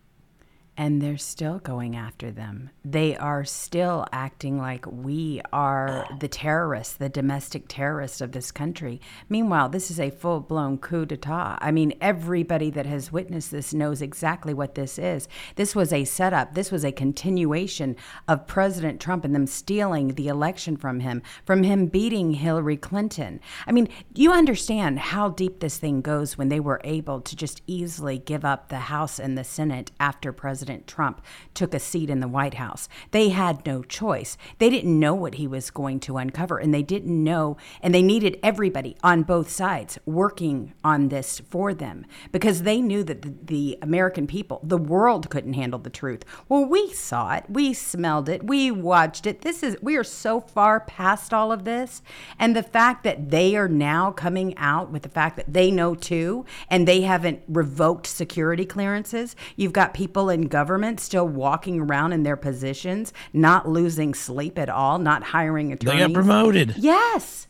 And 0.77 1.03
they're 1.03 1.19
still 1.19 1.59
going 1.59 1.95
after 1.95 2.31
them. 2.31 2.71
They 2.83 3.15
are 3.17 3.45
still 3.45 4.07
acting 4.11 4.59
like 4.59 4.87
we 4.87 5.43
are 5.53 6.09
the 6.19 6.29
terrorists, 6.29 6.95
the 6.95 7.11
domestic 7.11 7.65
terrorists 7.69 8.23
of 8.23 8.33
this 8.33 8.51
country. 8.51 9.01
Meanwhile, 9.29 9.69
this 9.69 9.91
is 9.91 10.01
a 10.01 10.11
full 10.11 10.41
blown 10.41 10.79
coup 10.79 11.05
d'etat. 11.05 11.59
I 11.61 11.73
mean, 11.73 11.93
everybody 12.01 12.71
that 12.71 12.87
has 12.87 13.13
witnessed 13.13 13.51
this 13.51 13.75
knows 13.75 14.01
exactly 14.01 14.55
what 14.55 14.75
this 14.75 14.99
is. 14.99 15.29
This 15.57 15.77
was 15.77 15.93
a 15.93 16.05
setup, 16.05 16.55
this 16.55 16.73
was 16.73 16.85
a 16.85 16.93
continuation 16.93 17.95
of 18.27 18.47
President 18.47 18.99
Trump 18.99 19.27
and 19.27 19.35
them 19.35 19.47
stealing 19.47 20.15
the 20.15 20.29
election 20.29 20.79
from 20.79 21.01
him, 21.01 21.23
from 21.45 21.65
him 21.65 21.87
beating 21.87 22.33
Hillary 22.33 22.79
Clinton. 22.79 23.41
I 23.67 23.73
mean, 23.73 23.89
you 24.15 24.33
understand 24.33 24.99
how 24.99 25.29
deep 25.29 25.61
this 25.61 25.77
thing 25.77 26.01
goes 26.01 26.39
when 26.39 26.49
they 26.49 26.61
were 26.61 26.81
able 26.83 27.21
to 27.21 27.37
just 27.37 27.61
easily 27.67 28.19
give 28.19 28.45
up 28.45 28.69
the 28.69 28.77
House 28.93 29.19
and 29.19 29.37
the 29.37 29.45
Senate 29.45 29.93
after 30.01 30.33
President 30.33 30.62
Trump 30.87 31.23
took 31.55 31.75
a 31.75 31.81
seat 31.81 32.11
in 32.11 32.21
the 32.21 32.29
White 32.29 32.55
House. 32.55 32.89
They 33.11 33.31
had 33.31 33.67
no 33.67 33.83
choice. 33.83 34.37
They 34.59 34.71
didn't 34.71 34.99
know 34.99 35.15
what 35.15 35.35
he 35.35 35.47
was 35.47 35.71
going 35.71 36.01
to 36.01 36.17
uncover, 36.17 36.59
and 36.59 36.73
they 36.73 36.83
didn't 36.83 37.23
know, 37.23 37.57
and 37.83 37.95
they 37.95 38.03
needed 38.03 38.39
everybody 38.43 38.97
on 39.03 39.23
both 39.23 39.51
sides 39.51 39.99
working 40.07 40.73
on 40.85 41.09
this 41.09 41.41
for 41.51 41.75
them 41.75 42.07
because 42.31 42.63
they 42.63 42.81
knew 42.81 43.03
that 43.05 43.23
the, 43.23 43.35
the 43.43 43.79
American 43.83 44.27
people, 44.27 44.61
the 44.63 44.79
world 44.79 45.31
couldn't 45.31 45.55
handle 45.55 45.79
the 45.79 45.91
truth. 45.91 46.25
Well, 46.49 46.65
we 46.65 46.93
saw 46.93 47.35
it, 47.35 47.45
we 47.49 47.73
smelled 47.73 48.29
it, 48.29 48.45
we 48.45 48.71
watched 48.71 49.27
it. 49.27 49.43
This 49.43 49.63
is, 49.63 49.77
we 49.83 49.97
are 49.97 50.05
so 50.05 50.41
far 50.41 50.81
past 50.81 51.33
all 51.35 51.53
of 51.53 51.65
this. 51.65 52.03
And 52.39 52.55
the 52.55 52.63
fact 52.63 53.05
that 53.05 53.31
they 53.31 53.57
are 53.57 53.69
now 53.69 54.11
coming 54.11 54.57
out 54.57 54.91
with 54.91 55.03
the 55.03 55.09
fact 55.09 55.37
that 55.37 55.53
they 55.53 55.71
know 55.71 55.95
too, 55.95 56.45
and 56.69 56.87
they 56.87 57.03
haven't 57.03 57.43
revoked 57.49 58.07
security 58.07 58.65
clearances, 58.65 59.37
you've 59.57 59.73
got 59.73 59.95
people 59.95 60.31
in 60.31 60.49
government 60.53 61.01
still 61.01 61.27
walking 61.27 61.81
around 61.81 62.13
in 62.13 62.23
their 62.23 62.37
positions, 62.37 63.13
not 63.33 63.69
losing 63.69 64.15
sleep 64.15 64.59
at 64.59 64.69
all, 64.71 65.01
not 65.01 65.25
hiring 65.25 65.73
attorneys. 65.73 66.01
They 66.01 66.07
got 66.07 66.15
promoted. 66.15 66.75
Yes. 66.77 67.49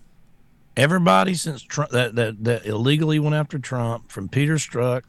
Everybody 0.74 1.34
since 1.34 1.62
Trump 1.62 1.90
that, 1.90 2.14
that 2.14 2.44
that 2.44 2.64
illegally 2.64 3.18
went 3.18 3.34
after 3.34 3.58
Trump, 3.58 4.10
from 4.10 4.30
Peter 4.30 4.54
Strzok 4.54 5.02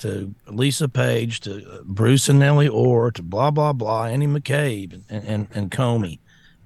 to 0.00 0.34
Lisa 0.46 0.88
Page 0.88 1.40
to 1.40 1.52
uh, 1.70 1.82
Bruce 1.84 2.28
and 2.28 2.38
Nellie 2.38 2.68
Orr 2.68 3.10
to 3.12 3.22
blah 3.22 3.50
blah 3.50 3.72
blah, 3.72 4.04
Andy 4.04 4.26
McCabe 4.26 5.02
and, 5.08 5.24
and 5.24 5.48
and 5.54 5.70
Comey, 5.70 6.18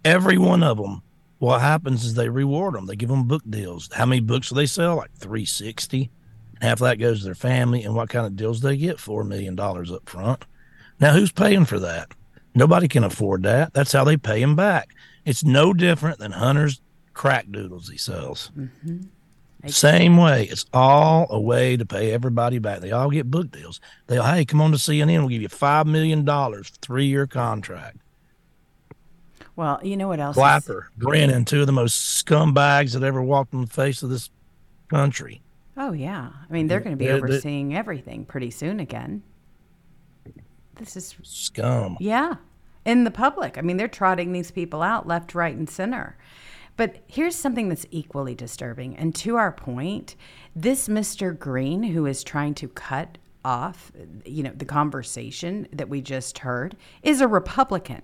every 0.04 0.38
one 0.38 0.64
of 0.64 0.78
them. 0.78 1.02
What 1.38 1.60
happens 1.60 2.04
is 2.04 2.14
they 2.14 2.28
reward 2.28 2.74
them. 2.74 2.86
They 2.86 2.96
give 2.96 3.10
them 3.10 3.28
book 3.28 3.42
deals. 3.48 3.90
How 3.92 4.06
many 4.06 4.20
books 4.20 4.48
do 4.48 4.54
they 4.54 4.66
sell? 4.66 4.96
Like 4.96 5.12
three 5.14 5.44
sixty. 5.44 6.10
Half 6.62 6.78
that 6.78 6.98
goes 6.98 7.18
to 7.18 7.24
their 7.26 7.34
family. 7.34 7.82
And 7.84 7.94
what 7.94 8.08
kind 8.08 8.24
of 8.26 8.36
deals 8.36 8.60
they 8.60 8.76
get? 8.76 8.98
Four 8.98 9.24
million 9.24 9.54
dollars 9.54 9.92
up 9.92 10.08
front. 10.08 10.46
Now 11.00 11.12
who's 11.12 11.32
paying 11.32 11.64
for 11.64 11.78
that? 11.80 12.08
Nobody 12.54 12.88
can 12.88 13.04
afford 13.04 13.42
that. 13.42 13.72
That's 13.74 13.92
how 13.92 14.04
they 14.04 14.16
pay 14.16 14.40
him 14.40 14.54
back. 14.54 14.90
It's 15.24 15.42
no 15.42 15.72
different 15.72 16.18
than 16.18 16.32
Hunter's 16.32 16.80
crack 17.12 17.46
doodles 17.50 17.88
he 17.88 17.96
sells. 17.96 18.50
Mm-hmm. 18.56 19.02
Same 19.66 20.18
way. 20.18 20.44
It's 20.44 20.66
all 20.74 21.26
a 21.30 21.40
way 21.40 21.76
to 21.76 21.86
pay 21.86 22.12
everybody 22.12 22.58
back. 22.58 22.80
They 22.80 22.92
all 22.92 23.10
get 23.10 23.30
book 23.30 23.50
deals. 23.50 23.80
They 24.08 24.20
hey, 24.20 24.44
come 24.44 24.60
on 24.60 24.72
to 24.72 24.76
CNN. 24.76 25.20
We'll 25.20 25.28
give 25.28 25.40
you 25.42 25.48
five 25.48 25.86
million 25.86 26.24
dollars, 26.24 26.70
three 26.82 27.06
year 27.06 27.26
contract. 27.26 27.96
Well, 29.56 29.80
you 29.82 29.96
know 29.96 30.08
what 30.08 30.20
else? 30.20 30.36
is- 30.36 30.40
Clapper, 30.40 30.90
Brennan, 30.98 31.44
two 31.44 31.60
of 31.60 31.66
the 31.66 31.72
most 31.72 32.24
scumbags 32.24 32.92
that 32.92 33.02
ever 33.02 33.22
walked 33.22 33.54
on 33.54 33.62
the 33.62 33.66
face 33.66 34.02
of 34.02 34.10
this 34.10 34.28
country. 34.88 35.40
Oh 35.76 35.92
yeah. 35.92 36.30
I 36.48 36.52
mean, 36.52 36.66
they're 36.66 36.80
going 36.80 36.96
to 36.96 37.02
be 37.02 37.10
overseeing 37.10 37.74
everything 37.74 38.24
pretty 38.26 38.50
soon 38.50 38.80
again. 38.80 39.22
This 40.76 40.96
is 40.96 41.16
Scum. 41.22 41.96
yeah, 42.00 42.36
in 42.84 43.04
the 43.04 43.10
public. 43.10 43.56
I 43.58 43.60
mean, 43.60 43.76
they're 43.76 43.88
trotting 43.88 44.32
these 44.32 44.50
people 44.50 44.82
out 44.82 45.06
left, 45.06 45.34
right, 45.34 45.56
and 45.56 45.68
center. 45.68 46.16
But 46.76 46.96
here's 47.06 47.36
something 47.36 47.68
that's 47.68 47.86
equally 47.90 48.34
disturbing. 48.34 48.96
And 48.96 49.14
to 49.16 49.36
our 49.36 49.52
point, 49.52 50.16
this 50.56 50.88
Mr. 50.88 51.38
Green 51.38 51.84
who 51.84 52.06
is 52.06 52.24
trying 52.24 52.54
to 52.54 52.68
cut 52.68 53.18
off, 53.44 53.92
you 54.24 54.42
know, 54.42 54.52
the 54.54 54.64
conversation 54.64 55.68
that 55.72 55.88
we 55.88 56.00
just 56.00 56.38
heard 56.38 56.76
is 57.02 57.20
a 57.20 57.28
Republican. 57.28 58.02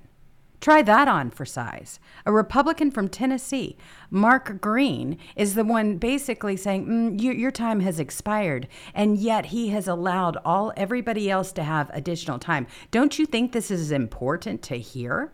Try 0.60 0.82
that 0.82 1.08
on 1.08 1.30
for 1.30 1.46
size. 1.46 1.98
A 2.26 2.32
Republican 2.32 2.90
from 2.90 3.08
Tennessee, 3.08 3.78
Mark 4.10 4.60
Green, 4.60 5.16
is 5.34 5.54
the 5.54 5.64
one 5.64 5.96
basically 5.96 6.56
saying, 6.56 6.86
mm, 6.86 7.22
your, 7.22 7.32
your 7.32 7.50
time 7.50 7.80
has 7.80 7.98
expired, 7.98 8.68
and 8.94 9.16
yet 9.16 9.46
he 9.46 9.70
has 9.70 9.88
allowed 9.88 10.36
all 10.44 10.72
everybody 10.76 11.30
else 11.30 11.50
to 11.52 11.62
have 11.62 11.90
additional 11.94 12.38
time. 12.38 12.66
Don't 12.90 13.18
you 13.18 13.24
think 13.24 13.52
this 13.52 13.70
is 13.70 13.90
important 13.90 14.60
to 14.62 14.76
hear? 14.76 15.32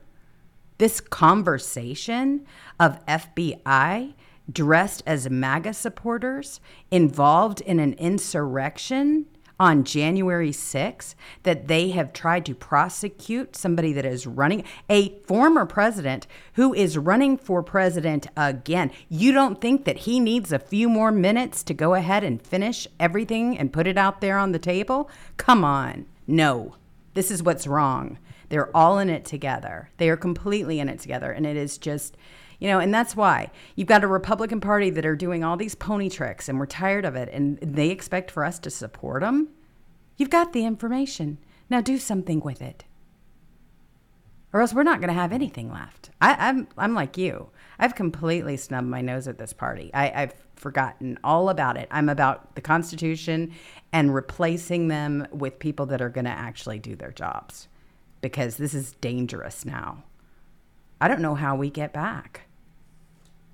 This 0.78 1.00
conversation 1.00 2.47
of 2.78 3.04
FBI 3.06 4.14
dressed 4.52 5.02
as 5.06 5.28
MAGA 5.28 5.75
supporters 5.75 6.61
involved 6.92 7.61
in 7.62 7.80
an 7.80 7.95
insurrection 7.95 9.26
on 9.59 9.85
January 9.85 10.51
6th 10.51 11.15
that 11.43 11.69
they 11.69 11.91
have 11.91 12.13
tried 12.13 12.45
to 12.47 12.55
prosecute 12.55 13.57
somebody 13.57 13.93
that 13.93 14.05
is 14.05 14.27
running 14.27 14.65
a 14.91 15.19
former 15.21 15.65
president 15.65 16.27
who 16.55 16.75
is 16.75 16.99
running 16.99 17.37
for 17.37 17.63
president 17.63 18.27
again. 18.37 18.91
You 19.09 19.33
don't 19.33 19.61
think 19.61 19.85
that 19.85 19.99
he 19.99 20.21
needs 20.21 20.53
a 20.53 20.59
few 20.59 20.89
more 20.89 21.11
minutes 21.11 21.63
to 21.65 21.75
go 21.75 21.95
ahead 21.95 22.23
and 22.23 22.43
finish 22.43 22.87
everything 23.01 23.59
and 23.59 23.73
put 23.73 23.87
it 23.87 23.97
out 23.97 24.21
there 24.21 24.39
on 24.39 24.53
the 24.53 24.59
table? 24.59 25.11
Come 25.37 25.65
on. 25.65 26.07
No. 26.27 26.77
This 27.15 27.31
is 27.31 27.43
what's 27.43 27.67
wrong. 27.67 28.19
They're 28.49 28.77
all 28.77 28.99
in 28.99 29.09
it 29.09 29.25
together. 29.25 29.91
They 29.97 30.11
are 30.11 30.17
completely 30.17 30.81
in 30.81 30.89
it 30.89 31.01
together 31.01 31.33
and 31.33 31.47
it 31.47 31.57
is 31.57 31.79
just 31.79 32.17
you 32.59 32.69
know, 32.69 32.79
and 32.79 32.93
that's 32.93 33.17
why 33.17 33.51
you've 33.75 33.89
got 33.89 34.05
a 34.05 34.09
Republican 34.09 34.61
Party 34.61 34.91
that 34.91 35.07
are 35.07 35.17
doing 35.17 35.45
all 35.45 35.57
these 35.57 35.75
pony 35.75 36.09
tricks 36.09 36.49
and 36.49 36.59
we're 36.59 36.67
tired 36.67 37.05
of 37.05 37.17
it 37.17 37.29
and 37.33 37.59
they 37.59 37.91
expect 37.91 38.31
for 38.31 38.45
us 38.45 38.59
to 38.61 38.71
support 38.71 39.23
them. 39.23 39.49
You've 40.17 40.31
got 40.31 40.53
the 40.53 40.65
information. 40.65 41.39
Now 41.69 41.81
do 41.81 41.99
something 41.99 42.41
with 42.41 42.63
it. 42.63 42.85
Or 44.53 44.61
else 44.63 44.73
we're 44.73 44.85
not 44.85 45.01
going 45.01 45.09
to 45.09 45.21
have 45.21 45.33
anything 45.33 45.71
left. 45.71 46.11
I, 46.21 46.49
I'm, 46.49 46.69
I'm 46.79 46.95
like 46.95 47.19
you. 47.19 47.51
I've 47.79 47.95
completely 47.95 48.57
snubbed 48.57 48.89
my 48.89 49.03
nose 49.03 49.29
at 49.29 49.37
this 49.37 49.53
party. 49.53 49.91
I, 49.93 50.23
I've 50.23 50.35
forgotten 50.55 51.19
all 51.23 51.51
about 51.51 51.77
it. 51.77 51.89
I'm 51.91 52.09
about 52.09 52.55
the 52.55 52.63
Constitution 52.63 53.53
and 53.93 54.15
replacing 54.15 54.89
them 54.89 55.27
with 55.31 55.59
people 55.59 55.85
that 55.87 56.01
are 56.01 56.09
going 56.09 56.25
to 56.25 56.31
actually 56.31 56.79
do 56.79 56.97
their 56.97 57.11
jobs 57.11 57.69
because 58.23 58.57
this 58.57 58.73
is 58.73 58.95
dangerous 58.95 59.66
now. 59.66 60.05
I 61.01 61.09
don't 61.09 61.21
know 61.21 61.35
how 61.35 61.55
we 61.57 61.69
get 61.69 61.92
back. 61.92 62.45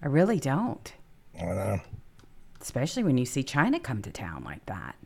I 0.02 0.08
really 0.08 0.40
don't. 0.40 0.92
I 1.40 1.44
know. 1.44 1.80
Especially 2.60 3.04
when 3.04 3.18
you 3.18 3.24
see 3.24 3.42
China 3.42 3.78
come 3.78 4.02
to 4.02 4.10
town 4.10 4.42
like 4.44 4.64
that. 4.66 4.96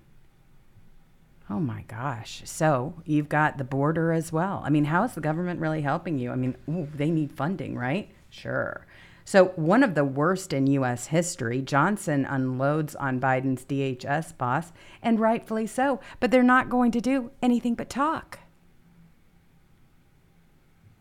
Oh 1.49 1.61
my 1.61 1.83
gosh. 1.83 2.43
So 2.45 2.95
you've 3.05 3.29
got 3.29 3.59
the 3.59 3.65
border 3.65 4.13
as 4.13 4.33
well. 4.33 4.63
I 4.65 4.71
mean, 4.71 4.85
how 4.87 5.05
is 5.05 5.13
the 5.13 5.21
government 5.21 5.61
really 5.61 5.83
helping 5.83 6.19
you? 6.19 6.33
I 6.33 6.35
mean, 6.35 6.57
ooh, 6.69 6.89
they 6.93 7.11
need 7.11 7.33
funding, 7.33 7.77
right? 7.77 8.09
Sure. 8.31 8.87
So, 9.25 9.47
one 9.57 9.83
of 9.83 9.97
the 9.97 10.05
worst 10.05 10.53
in 10.53 10.69
U.S. 10.69 11.07
history, 11.07 11.61
Johnson 11.61 12.25
unloads 12.25 12.95
on 12.95 13.19
Biden's 13.19 13.65
DHS 13.65 14.39
boss, 14.39 14.73
and 15.03 15.19
rightfully 15.19 15.67
so, 15.67 15.99
but 16.21 16.31
they're 16.31 16.45
not 16.45 16.71
going 16.71 16.93
to 16.93 17.01
do 17.01 17.33
anything 17.43 17.75
but 17.75 17.91
talk. 17.91 18.39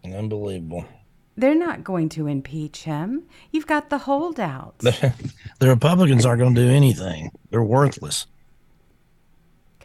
Unbelievable. 0.03 0.85
They're 1.37 1.55
not 1.55 1.83
going 1.83 2.09
to 2.09 2.27
impeach 2.27 2.83
him. 2.83 3.23
You've 3.51 3.67
got 3.67 3.89
the 3.89 3.99
holdouts. 3.99 4.85
the 5.59 5.67
Republicans 5.67 6.25
aren't 6.25 6.39
going 6.39 6.55
to 6.55 6.65
do 6.65 6.69
anything. 6.69 7.31
They're 7.49 7.63
worthless. 7.63 8.27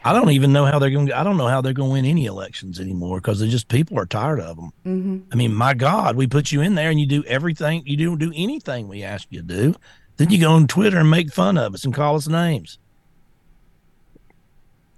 I 0.03 0.13
don't 0.13 0.31
even 0.31 0.51
know 0.51 0.65
how 0.65 0.79
they're 0.79 0.89
going. 0.89 1.07
to 1.07 1.19
I 1.19 1.23
don't 1.23 1.37
know 1.37 1.47
how 1.47 1.61
they're 1.61 1.73
going 1.73 1.89
to 1.89 1.93
win 1.93 2.05
any 2.05 2.25
elections 2.25 2.79
anymore 2.79 3.19
because 3.19 3.39
they 3.39 3.47
just 3.47 3.67
people 3.67 3.99
are 3.99 4.05
tired 4.05 4.39
of 4.39 4.55
them. 4.55 4.71
Mm-hmm. 4.85 5.17
I 5.31 5.35
mean, 5.35 5.53
my 5.53 5.73
God, 5.73 6.15
we 6.15 6.25
put 6.25 6.51
you 6.51 6.61
in 6.61 6.75
there 6.75 6.89
and 6.89 6.99
you 6.99 7.05
do 7.05 7.23
everything. 7.25 7.83
You 7.85 7.97
don't 7.97 8.17
do 8.17 8.31
anything 8.35 8.87
we 8.87 9.03
ask 9.03 9.27
you 9.29 9.41
to 9.41 9.45
do. 9.45 9.75
Then 10.17 10.31
you 10.31 10.39
go 10.39 10.51
on 10.51 10.67
Twitter 10.67 10.99
and 10.99 11.11
make 11.11 11.31
fun 11.31 11.57
of 11.57 11.73
us 11.73 11.85
and 11.85 11.93
call 11.93 12.15
us 12.15 12.27
names. 12.27 12.79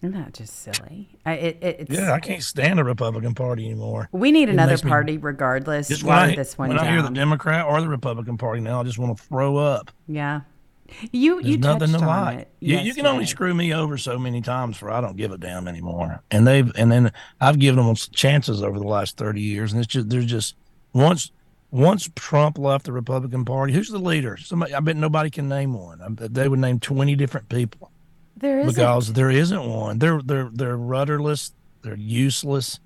Isn't 0.04 0.22
that 0.22 0.34
just 0.34 0.60
silly? 0.60 1.08
I, 1.26 1.34
it, 1.36 1.58
it, 1.62 1.88
yeah, 1.90 2.12
I 2.12 2.20
can't 2.20 2.44
stand 2.44 2.78
the 2.78 2.84
Republican 2.84 3.34
Party 3.34 3.66
anymore. 3.66 4.10
We 4.12 4.34
need 4.34 4.50
another 4.50 4.78
party, 4.78 5.14
me, 5.14 5.20
regardless. 5.20 5.88
Just 5.88 6.04
when, 6.04 6.18
I, 6.18 6.36
this 6.36 6.58
one 6.58 6.68
when 6.68 6.78
I 6.78 6.92
hear 6.92 7.02
the 7.02 7.10
Democrat 7.10 7.66
or 7.66 7.80
the 7.80 7.88
Republican 7.88 8.38
Party 8.38 8.60
now, 8.60 8.82
I 8.82 8.84
just 8.84 9.00
want 9.00 9.18
to 9.18 9.24
throw 9.24 9.56
up. 9.56 9.92
Yeah, 10.10 10.42
you 11.14 11.36
There's 11.36 11.48
you 11.48 11.58
nothing 11.58 11.94
to 11.94 12.00
like. 12.00 12.52
You, 12.60 12.80
you, 12.80 12.94
can 12.94 13.06
only 13.06 13.26
screw 13.26 13.54
me 13.54 13.74
over 13.74 13.98
so 13.98 14.20
many 14.20 14.42
times 14.42 14.76
for 14.76 14.92
I 14.92 15.00
don't 15.00 15.16
give 15.16 15.32
a 15.32 15.38
damn 15.38 15.70
anymore. 15.70 16.22
And 16.32 16.46
they've 16.46 16.70
and 16.76 16.92
then 16.92 17.14
I've 17.40 17.58
given 17.58 17.86
them 17.86 17.96
chances 17.96 18.62
over 18.62 18.78
the 18.78 18.88
last 18.88 19.16
thirty 19.16 19.40
years, 19.40 19.72
and 19.72 19.82
it's 19.82 19.94
just 19.94 20.10
they're 20.10 20.22
just 20.24 20.58
once 20.92 21.32
once 21.72 22.10
Trump 22.14 22.58
left 22.58 22.84
the 22.84 22.92
Republican 22.92 23.46
Party, 23.46 23.72
who's 23.72 23.88
the 23.88 24.00
leader? 24.00 24.36
Somebody 24.36 24.74
I 24.74 24.82
bet 24.82 24.98
nobody 24.98 25.30
can 25.30 25.48
name 25.48 25.74
one. 25.74 26.02
I, 26.02 26.28
they 26.28 26.50
would 26.50 26.60
name 26.60 26.82
twenty 26.82 27.16
different 27.16 27.48
people. 27.48 27.90
There 28.38 28.60
isn't. 28.60 28.74
Because 28.74 29.14
there 29.14 29.30
isn't 29.30 29.70
one. 29.70 30.00
They're 30.00 30.22
they're 30.22 30.50
they're 30.52 30.78
rudderless. 30.78 31.52
They're 31.82 31.96
useless. 31.96 32.80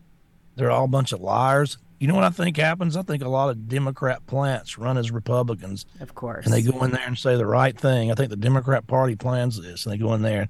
They're 0.55 0.71
all 0.71 0.85
a 0.85 0.89
bunch 0.89 1.11
of 1.11 1.21
liars. 1.21 1.77
You 1.99 2.07
know 2.07 2.15
what 2.15 2.23
I 2.23 2.29
think 2.29 2.57
happens? 2.57 2.95
I 2.95 3.01
think 3.01 3.23
a 3.23 3.29
lot 3.29 3.49
of 3.49 3.67
Democrat 3.67 4.25
plants 4.27 4.77
run 4.77 4.97
as 4.97 5.09
Republicans. 5.09 5.85
Of 5.99 6.13
course. 6.13 6.45
And 6.45 6.53
they 6.53 6.61
go 6.61 6.83
in 6.83 6.91
there 6.91 7.07
and 7.07 7.17
say 7.17 7.35
the 7.35 7.45
right 7.45 7.79
thing. 7.79 8.11
I 8.11 8.15
think 8.15 8.29
the 8.29 8.35
Democrat 8.35 8.85
Party 8.85 9.15
plans 9.15 9.59
this, 9.59 9.85
and 9.85 9.93
they 9.93 9.97
go 9.97 10.13
in 10.13 10.21
there 10.21 10.49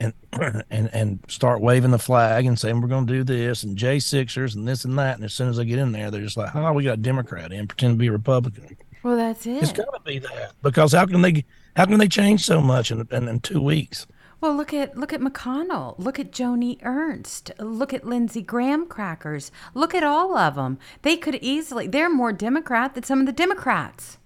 and 0.00 0.12
and 0.70 0.88
and 0.92 1.18
start 1.28 1.60
waving 1.60 1.90
the 1.90 1.98
flag 1.98 2.46
and 2.46 2.58
saying 2.58 2.80
we're 2.80 2.88
going 2.88 3.06
to 3.06 3.12
do 3.12 3.24
this 3.24 3.64
and 3.64 3.76
J 3.76 3.98
Sixers 3.98 4.54
and 4.54 4.66
this 4.66 4.84
and 4.84 4.98
that. 4.98 5.16
And 5.16 5.24
as 5.24 5.34
soon 5.34 5.48
as 5.48 5.56
they 5.56 5.64
get 5.64 5.78
in 5.78 5.92
there, 5.92 6.10
they're 6.10 6.22
just 6.22 6.36
like, 6.36 6.54
"Oh, 6.54 6.72
we 6.72 6.84
got 6.84 6.94
a 6.94 7.02
Democrat 7.02 7.52
in, 7.52 7.66
pretend 7.66 7.94
to 7.94 7.98
be 7.98 8.06
a 8.06 8.12
Republican." 8.12 8.76
Well, 9.02 9.16
that's 9.16 9.46
it. 9.46 9.62
It's 9.62 9.72
got 9.72 9.92
to 9.92 10.00
be 10.04 10.18
that 10.18 10.52
because 10.62 10.92
how 10.92 11.06
can 11.06 11.22
they 11.22 11.44
how 11.76 11.84
can 11.84 11.98
they 11.98 12.08
change 12.08 12.44
so 12.44 12.60
much 12.60 12.90
in 12.90 13.06
in, 13.10 13.28
in 13.28 13.40
two 13.40 13.60
weeks? 13.60 14.06
Well, 14.40 14.54
look 14.54 14.72
at 14.72 14.96
look 14.96 15.12
at 15.12 15.20
McConnell. 15.20 15.98
Look 15.98 16.20
at 16.20 16.30
Joni 16.30 16.78
Ernst. 16.84 17.50
Look 17.58 17.92
at 17.92 18.06
Lindsey 18.06 18.40
Graham 18.40 18.86
crackers. 18.86 19.50
Look 19.74 19.94
at 19.94 20.04
all 20.04 20.36
of 20.36 20.54
them. 20.54 20.78
They 21.02 21.16
could 21.16 21.36
easily. 21.36 21.88
They're 21.88 22.08
more 22.08 22.32
Democrat 22.32 22.94
than 22.94 23.02
some 23.02 23.18
of 23.18 23.26
the 23.26 23.32
Democrats. 23.32 24.18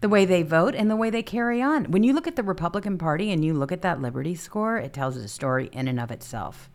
The 0.00 0.08
way 0.08 0.24
they 0.24 0.44
vote 0.44 0.76
and 0.76 0.88
the 0.88 0.96
way 0.96 1.10
they 1.10 1.22
carry 1.22 1.60
on. 1.60 1.90
When 1.90 2.04
you 2.04 2.12
look 2.12 2.28
at 2.28 2.36
the 2.36 2.44
Republican 2.44 2.96
Party 2.96 3.32
and 3.32 3.44
you 3.44 3.54
look 3.54 3.72
at 3.72 3.82
that 3.82 4.00
Liberty 4.00 4.36
score, 4.36 4.76
it 4.76 4.92
tells 4.92 5.16
a 5.16 5.26
story 5.28 5.68
in 5.72 5.88
and 5.88 5.98
of 5.98 6.12
itself. 6.12 6.70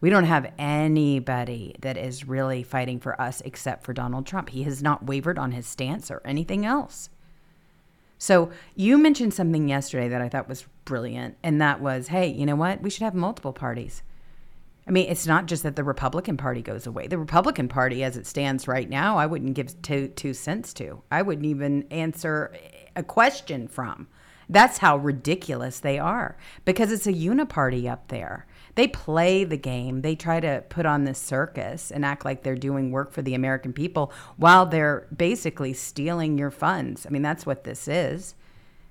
We 0.00 0.10
don't 0.10 0.24
have 0.24 0.52
anybody 0.58 1.74
that 1.80 1.96
is 1.96 2.28
really 2.28 2.62
fighting 2.62 3.00
for 3.00 3.20
us 3.20 3.42
except 3.44 3.84
for 3.84 3.92
Donald 3.92 4.26
Trump. 4.26 4.50
He 4.50 4.62
has 4.62 4.82
not 4.82 5.06
wavered 5.06 5.38
on 5.38 5.52
his 5.52 5.66
stance 5.66 6.10
or 6.10 6.22
anything 6.24 6.64
else. 6.64 7.10
So 8.18 8.50
you 8.74 8.98
mentioned 8.98 9.34
something 9.34 9.68
yesterday 9.68 10.08
that 10.08 10.22
I 10.22 10.28
thought 10.28 10.48
was 10.48 10.66
brilliant, 10.84 11.36
and 11.42 11.60
that 11.60 11.80
was, 11.80 12.08
hey, 12.08 12.28
you 12.28 12.46
know 12.46 12.56
what? 12.56 12.80
We 12.82 12.90
should 12.90 13.02
have 13.02 13.14
multiple 13.14 13.52
parties. 13.52 14.02
I 14.88 14.92
mean, 14.92 15.10
it's 15.10 15.26
not 15.26 15.46
just 15.46 15.64
that 15.64 15.74
the 15.76 15.84
Republican 15.84 16.36
Party 16.36 16.62
goes 16.62 16.86
away. 16.86 17.08
The 17.08 17.18
Republican 17.18 17.68
Party, 17.68 18.04
as 18.04 18.16
it 18.16 18.26
stands 18.26 18.68
right 18.68 18.88
now, 18.88 19.18
I 19.18 19.26
wouldn't 19.26 19.54
give 19.54 19.82
two 19.82 20.08
two 20.08 20.32
cents 20.32 20.72
to. 20.74 21.02
I 21.10 21.22
wouldn't 21.22 21.46
even 21.46 21.86
answer 21.90 22.54
a 22.94 23.02
question 23.02 23.66
from. 23.66 24.06
That's 24.48 24.78
how 24.78 24.96
ridiculous 24.96 25.80
they 25.80 25.98
are 25.98 26.36
because 26.64 26.92
it's 26.92 27.08
a 27.08 27.12
uniparty 27.12 27.90
up 27.90 28.08
there 28.08 28.46
they 28.76 28.86
play 28.86 29.42
the 29.42 29.56
game. 29.56 30.02
They 30.02 30.14
try 30.14 30.38
to 30.38 30.62
put 30.68 30.86
on 30.86 31.04
this 31.04 31.18
circus 31.18 31.90
and 31.90 32.04
act 32.04 32.26
like 32.26 32.42
they're 32.42 32.54
doing 32.54 32.90
work 32.90 33.10
for 33.10 33.22
the 33.22 33.34
American 33.34 33.72
people 33.72 34.12
while 34.36 34.66
they're 34.66 35.08
basically 35.16 35.72
stealing 35.72 36.36
your 36.38 36.50
funds. 36.50 37.06
I 37.06 37.08
mean, 37.08 37.22
that's 37.22 37.46
what 37.46 37.64
this 37.64 37.88
is. 37.88 38.34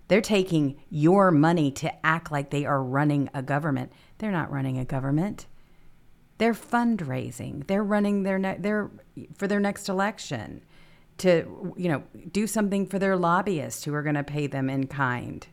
They're 0.07 0.21
taking 0.21 0.81
your 0.89 1.29
money 1.29 1.71
to 1.73 2.05
act 2.05 2.31
like 2.31 2.49
they 2.49 2.65
are 2.65 2.83
running 2.83 3.29
a 3.33 3.43
government. 3.43 3.91
They're 4.17 4.31
not 4.31 4.51
running 4.51 4.79
a 4.79 4.85
government. 4.85 5.45
They're 6.39 6.53
fundraising. 6.53 7.67
They're 7.67 7.83
running 7.83 8.23
their 8.23 8.39
ne- 8.39 8.57
their 8.57 8.89
for 9.35 9.47
their 9.47 9.59
next 9.59 9.87
election 9.87 10.63
to 11.19 11.73
you 11.77 11.89
know 11.89 12.03
do 12.31 12.45
something 12.47 12.87
for 12.87 12.99
their 12.99 13.15
lobbyists 13.15 13.83
who 13.83 13.93
are 13.93 14.03
going 14.03 14.15
to 14.15 14.23
pay 14.23 14.47
them 14.47 14.69
in 14.69 14.87
kind 14.87 15.47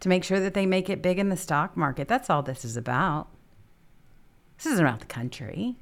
to 0.00 0.08
make 0.08 0.24
sure 0.24 0.40
that 0.40 0.54
they 0.54 0.66
make 0.66 0.90
it 0.90 1.02
big 1.02 1.18
in 1.18 1.28
the 1.28 1.36
stock 1.36 1.76
market. 1.76 2.08
That's 2.08 2.28
all 2.28 2.42
this 2.42 2.64
is 2.64 2.76
about. 2.76 3.28
This 4.62 4.74
isn't 4.74 4.84
about 4.84 5.00
the 5.00 5.06
country. 5.06 5.76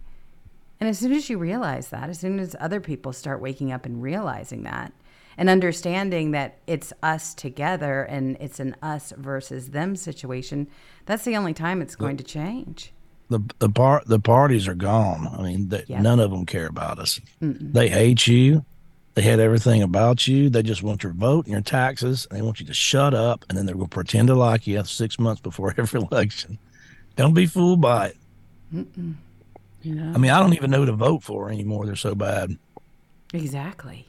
And 0.79 0.89
as 0.89 1.01
soon 1.01 1.13
as 1.13 1.29
you 1.29 1.37
realize 1.37 1.89
that, 1.89 2.09
as 2.09 2.21
soon 2.21 2.39
as 2.39 2.55
other 2.61 2.79
people 2.81 3.13
start 3.13 3.41
waking 3.41 3.73
up 3.73 3.85
and 3.85 4.01
realizing 4.01 4.63
that, 4.63 4.93
and 5.37 5.49
understanding 5.49 6.31
that 6.31 6.59
it's 6.69 6.93
us 7.03 7.35
together 7.35 8.03
and 8.03 8.37
it's 8.39 8.61
an 8.61 8.77
us 8.81 9.13
versus 9.17 9.71
them 9.71 9.97
situation, 9.97 10.69
that's 11.07 11.25
the 11.25 11.37
only 11.37 11.55
time 11.55 11.83
it's 11.83 11.97
going 11.97 12.17
to 12.19 12.25
change. 12.25 12.93
The 13.31 13.41
the 13.59 13.69
part 13.69 14.07
the 14.07 14.21
parties 14.21 14.69
are 14.69 14.75
gone. 14.75 15.29
I 15.37 15.43
mean, 15.43 15.69
they, 15.69 15.85
yep. 15.87 16.01
none 16.01 16.21
of 16.21 16.31
them 16.31 16.47
care 16.47 16.67
about 16.67 16.99
us. 16.99 17.21
Mm-mm. 17.43 17.73
They 17.73 17.89
hate 17.89 18.27
you. 18.27 18.65
They 19.15 19.23
hate 19.23 19.41
everything 19.41 19.83
about 19.83 20.29
you. 20.29 20.49
They 20.49 20.63
just 20.63 20.85
want 20.85 21.03
your 21.03 21.13
vote 21.13 21.47
and 21.47 21.53
your 21.53 21.61
taxes. 21.61 22.27
And 22.31 22.39
they 22.39 22.43
want 22.43 22.61
you 22.61 22.67
to 22.67 22.75
shut 22.75 23.15
up, 23.15 23.45
and 23.49 23.59
then 23.59 23.67
they're 23.67 23.75
going 23.75 23.89
to 23.89 23.95
pretend 23.95 24.29
to 24.29 24.37
like 24.37 24.69
you 24.69 24.83
six 24.85 25.19
months 25.19 25.41
before 25.41 25.75
every 25.79 26.01
election. 26.01 26.59
Don't 27.17 27.35
be 27.35 27.47
fooled 27.47 27.81
by 27.81 28.09
it. 28.09 28.17
Mm-mm. 28.75 29.15
I 29.85 30.19
mean, 30.19 30.31
I 30.31 30.41
don't 30.41 30.55
even 30.55 30.71
know 30.71 30.85
to 30.85 30.93
vote 30.93 31.23
for 31.23 31.51
anymore. 31.51 31.87
They're 31.87 31.97
so 31.97 32.15
bad. 32.15 32.59
Exactly. 33.33 34.07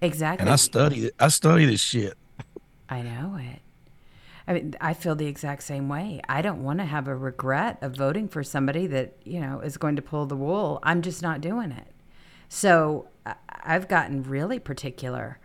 Exactly. 0.00 0.42
And 0.42 0.52
I 0.52 0.56
study 0.56 1.06
it. 1.06 1.14
I 1.18 1.28
study 1.28 1.64
this 1.66 1.80
shit. 1.80 2.16
I 2.88 3.02
know 3.02 3.38
it. 3.40 3.60
I 4.46 4.52
mean, 4.52 4.74
I 4.80 4.92
feel 4.92 5.14
the 5.14 5.26
exact 5.26 5.62
same 5.62 5.88
way. 5.88 6.20
I 6.28 6.42
don't 6.42 6.62
want 6.62 6.78
to 6.80 6.84
have 6.84 7.08
a 7.08 7.16
regret 7.16 7.78
of 7.80 7.96
voting 7.96 8.28
for 8.28 8.42
somebody 8.42 8.86
that, 8.88 9.14
you 9.24 9.40
know, 9.40 9.60
is 9.60 9.76
going 9.78 9.96
to 9.96 10.02
pull 10.02 10.26
the 10.26 10.36
wool. 10.36 10.80
I'm 10.82 11.00
just 11.00 11.22
not 11.22 11.40
doing 11.40 11.70
it. 11.70 11.86
So 12.48 13.08
I've 13.48 13.88
gotten 13.88 14.22
really 14.22 14.58
particular. 14.58 15.38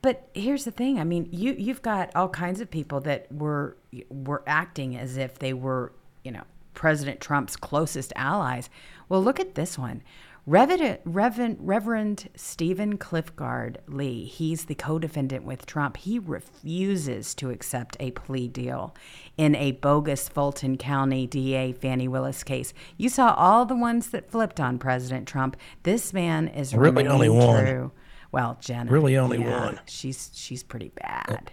But 0.00 0.28
here's 0.34 0.64
the 0.64 0.70
thing. 0.70 1.00
I 1.00 1.04
mean, 1.04 1.28
you 1.32 1.54
you've 1.58 1.82
got 1.82 2.14
all 2.14 2.28
kinds 2.28 2.60
of 2.60 2.70
people 2.70 3.00
that 3.00 3.32
were 3.32 3.76
were 4.08 4.44
acting 4.46 4.96
as 4.96 5.16
if 5.16 5.38
they 5.38 5.52
were, 5.52 5.92
you 6.22 6.30
know, 6.30 6.44
President 6.76 7.20
Trump's 7.20 7.56
closest 7.56 8.12
allies. 8.14 8.70
Well, 9.08 9.22
look 9.24 9.40
at 9.40 9.56
this 9.56 9.76
one. 9.76 10.02
Reverend, 10.48 11.00
Reverend, 11.04 11.56
Reverend 11.58 12.28
Stephen 12.36 12.98
Cliffgard 12.98 13.78
Lee, 13.88 14.26
he's 14.26 14.66
the 14.66 14.76
co 14.76 15.00
defendant 15.00 15.44
with 15.44 15.66
Trump. 15.66 15.96
He 15.96 16.20
refuses 16.20 17.34
to 17.34 17.50
accept 17.50 17.96
a 17.98 18.12
plea 18.12 18.46
deal 18.46 18.94
in 19.36 19.56
a 19.56 19.72
bogus 19.72 20.28
Fulton 20.28 20.76
County 20.78 21.26
DA 21.26 21.72
Fani 21.72 22.06
Willis 22.06 22.44
case. 22.44 22.72
You 22.96 23.08
saw 23.08 23.34
all 23.34 23.66
the 23.66 23.74
ones 23.74 24.10
that 24.10 24.30
flipped 24.30 24.60
on 24.60 24.78
President 24.78 25.26
Trump. 25.26 25.56
This 25.82 26.12
man 26.12 26.46
is 26.46 26.72
Really 26.76 27.08
only 27.08 27.28
remaining 27.28 27.48
one. 27.48 27.64
true. 27.64 27.92
Well, 28.30 28.56
Jenna. 28.60 28.92
Really 28.92 29.16
only 29.16 29.40
yeah, 29.40 29.64
one. 29.64 29.80
She's 29.86 30.30
she's 30.32 30.62
pretty 30.62 30.92
bad. 30.94 31.50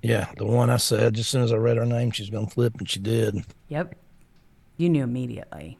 Yeah, 0.00 0.30
the 0.36 0.46
one 0.46 0.70
I 0.70 0.76
said. 0.76 1.14
Just 1.14 1.26
as 1.26 1.30
soon 1.32 1.42
as 1.42 1.52
I 1.52 1.56
read 1.56 1.76
her 1.76 1.86
name, 1.86 2.12
she's 2.12 2.30
gonna 2.30 2.46
flip, 2.46 2.74
and 2.78 2.88
she 2.88 3.00
did. 3.00 3.44
Yep. 3.66 3.96
You 4.78 4.88
knew 4.88 5.04
immediately. 5.04 5.78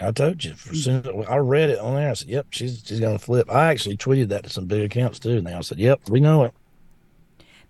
I 0.00 0.12
told 0.12 0.44
you. 0.44 0.52
As 0.52 0.84
soon 0.84 1.06
as 1.06 1.26
I 1.28 1.36
read 1.36 1.70
it 1.70 1.78
on 1.78 1.94
there, 1.94 2.10
I 2.10 2.14
said, 2.14 2.28
"Yep, 2.28 2.46
she's 2.50 2.82
she's 2.84 3.00
gonna 3.00 3.18
flip." 3.18 3.50
I 3.50 3.66
actually 3.66 3.96
tweeted 3.96 4.28
that 4.28 4.44
to 4.44 4.50
some 4.50 4.66
big 4.66 4.82
accounts 4.82 5.18
too, 5.18 5.36
and 5.36 5.46
they 5.46 5.52
all 5.52 5.62
said, 5.62 5.78
"Yep, 5.78 6.10
we 6.10 6.20
know 6.20 6.44
it." 6.44 6.54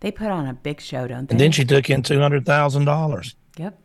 They 0.00 0.11
put 0.11 0.28
on 0.28 0.46
a 0.46 0.55
big 0.55 0.81
show, 0.81 1.07
don't 1.07 1.28
they? 1.28 1.35
And 1.35 1.40
then 1.40 1.52
she 1.52 1.64
took 1.64 1.88
in 1.88 2.02
two 2.02 2.20
hundred 2.20 2.44
thousand 2.44 2.85
dollars. 2.87 3.37
Yep. 3.57 3.78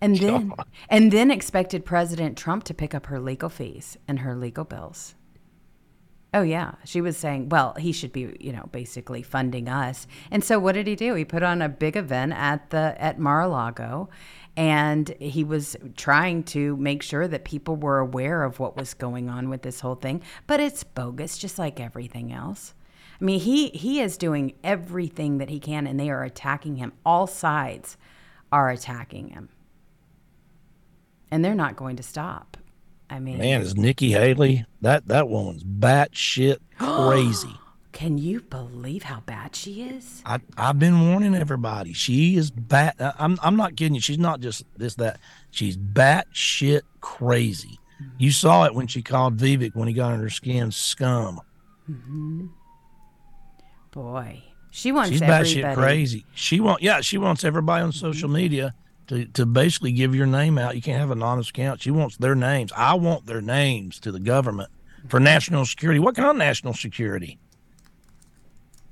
And 0.00 0.16
then 0.20 0.52
and 0.88 1.12
then 1.12 1.30
expected 1.30 1.84
President 1.84 2.36
Trump 2.36 2.64
to 2.64 2.74
pick 2.74 2.94
up 2.94 3.06
her 3.06 3.20
legal 3.20 3.48
fees 3.48 3.96
and 4.08 4.20
her 4.20 4.34
legal 4.34 4.64
bills. 4.64 5.14
Oh 6.34 6.42
yeah, 6.42 6.72
she 6.84 7.00
was 7.00 7.16
saying, 7.16 7.48
well, 7.48 7.74
he 7.78 7.90
should 7.90 8.12
be, 8.12 8.36
you 8.38 8.52
know, 8.52 8.68
basically 8.70 9.22
funding 9.22 9.66
us. 9.66 10.06
And 10.30 10.44
so 10.44 10.58
what 10.58 10.72
did 10.72 10.86
he 10.86 10.94
do? 10.94 11.14
He 11.14 11.24
put 11.24 11.42
on 11.42 11.62
a 11.62 11.70
big 11.70 11.96
event 11.96 12.34
at 12.34 12.68
the 12.68 12.94
at 12.98 13.18
Mar-a-Lago 13.18 14.10
and 14.58 15.14
he 15.20 15.44
was 15.44 15.76
trying 15.96 16.42
to 16.42 16.76
make 16.78 17.00
sure 17.00 17.28
that 17.28 17.44
people 17.44 17.76
were 17.76 18.00
aware 18.00 18.42
of 18.42 18.58
what 18.58 18.76
was 18.76 18.92
going 18.92 19.30
on 19.30 19.48
with 19.50 19.62
this 19.62 19.78
whole 19.78 19.94
thing, 19.94 20.20
but 20.48 20.58
it's 20.58 20.82
bogus 20.82 21.38
just 21.38 21.60
like 21.60 21.78
everything 21.78 22.32
else. 22.32 22.74
I 23.20 23.24
mean, 23.24 23.38
he 23.38 23.68
he 23.68 24.00
is 24.00 24.16
doing 24.16 24.54
everything 24.64 25.38
that 25.38 25.48
he 25.48 25.60
can 25.60 25.86
and 25.86 25.98
they 25.98 26.10
are 26.10 26.24
attacking 26.24 26.74
him. 26.74 26.92
All 27.06 27.28
sides 27.28 27.96
are 28.50 28.68
attacking 28.68 29.28
him. 29.28 29.48
And 31.30 31.44
they're 31.44 31.54
not 31.54 31.76
going 31.76 31.94
to 31.94 32.02
stop. 32.02 32.56
I 33.08 33.20
mean, 33.20 33.38
Man, 33.38 33.60
is 33.60 33.76
Nikki 33.76 34.10
Haley 34.10 34.66
that 34.80 35.06
that 35.06 35.28
woman's 35.28 35.62
batshit 35.62 36.58
crazy. 36.78 37.54
Can 37.98 38.16
you 38.16 38.40
believe 38.42 39.02
how 39.02 39.18
bad 39.26 39.56
she 39.56 39.82
is? 39.82 40.22
I 40.24 40.38
I've 40.56 40.78
been 40.78 41.08
warning 41.10 41.34
everybody. 41.34 41.92
She 41.92 42.36
is 42.36 42.48
bat. 42.48 42.94
I'm 43.18 43.40
I'm 43.42 43.56
not 43.56 43.74
kidding 43.74 43.96
you. 43.96 44.00
She's 44.00 44.20
not 44.20 44.38
just 44.38 44.62
this 44.76 44.94
that. 44.94 45.18
She's 45.50 45.76
bat 45.76 46.28
shit 46.30 46.84
crazy. 47.00 47.80
Mm-hmm. 48.00 48.14
You 48.18 48.30
saw 48.30 48.66
it 48.66 48.74
when 48.76 48.86
she 48.86 49.02
called 49.02 49.36
Vivek 49.36 49.74
when 49.74 49.88
he 49.88 49.94
got 49.94 50.12
under 50.12 50.22
her 50.22 50.30
skin 50.30 50.70
scum. 50.70 51.40
Mm-hmm. 51.90 52.46
Boy, 53.90 54.44
she 54.70 54.92
wants 54.92 55.10
She's 55.10 55.20
everybody. 55.20 55.54
batshit 55.56 55.74
crazy. 55.74 56.24
She 56.36 56.60
want 56.60 56.80
yeah, 56.80 57.00
she 57.00 57.18
wants 57.18 57.42
everybody 57.42 57.82
on 57.82 57.90
mm-hmm. 57.90 57.98
social 57.98 58.28
media 58.28 58.76
to, 59.08 59.24
to 59.26 59.44
basically 59.44 59.90
give 59.90 60.14
your 60.14 60.26
name 60.26 60.56
out. 60.56 60.76
You 60.76 60.82
can't 60.82 61.00
have 61.00 61.10
an 61.10 61.18
anonymous 61.18 61.50
account. 61.50 61.82
She 61.82 61.90
wants 61.90 62.16
their 62.16 62.36
names. 62.36 62.70
I 62.76 62.94
want 62.94 63.26
their 63.26 63.40
names 63.40 63.98
to 64.00 64.12
the 64.12 64.20
government 64.20 64.70
for 65.08 65.18
national 65.18 65.66
security. 65.66 65.98
What 65.98 66.14
kind 66.14 66.28
of 66.28 66.36
national 66.36 66.74
security? 66.74 67.40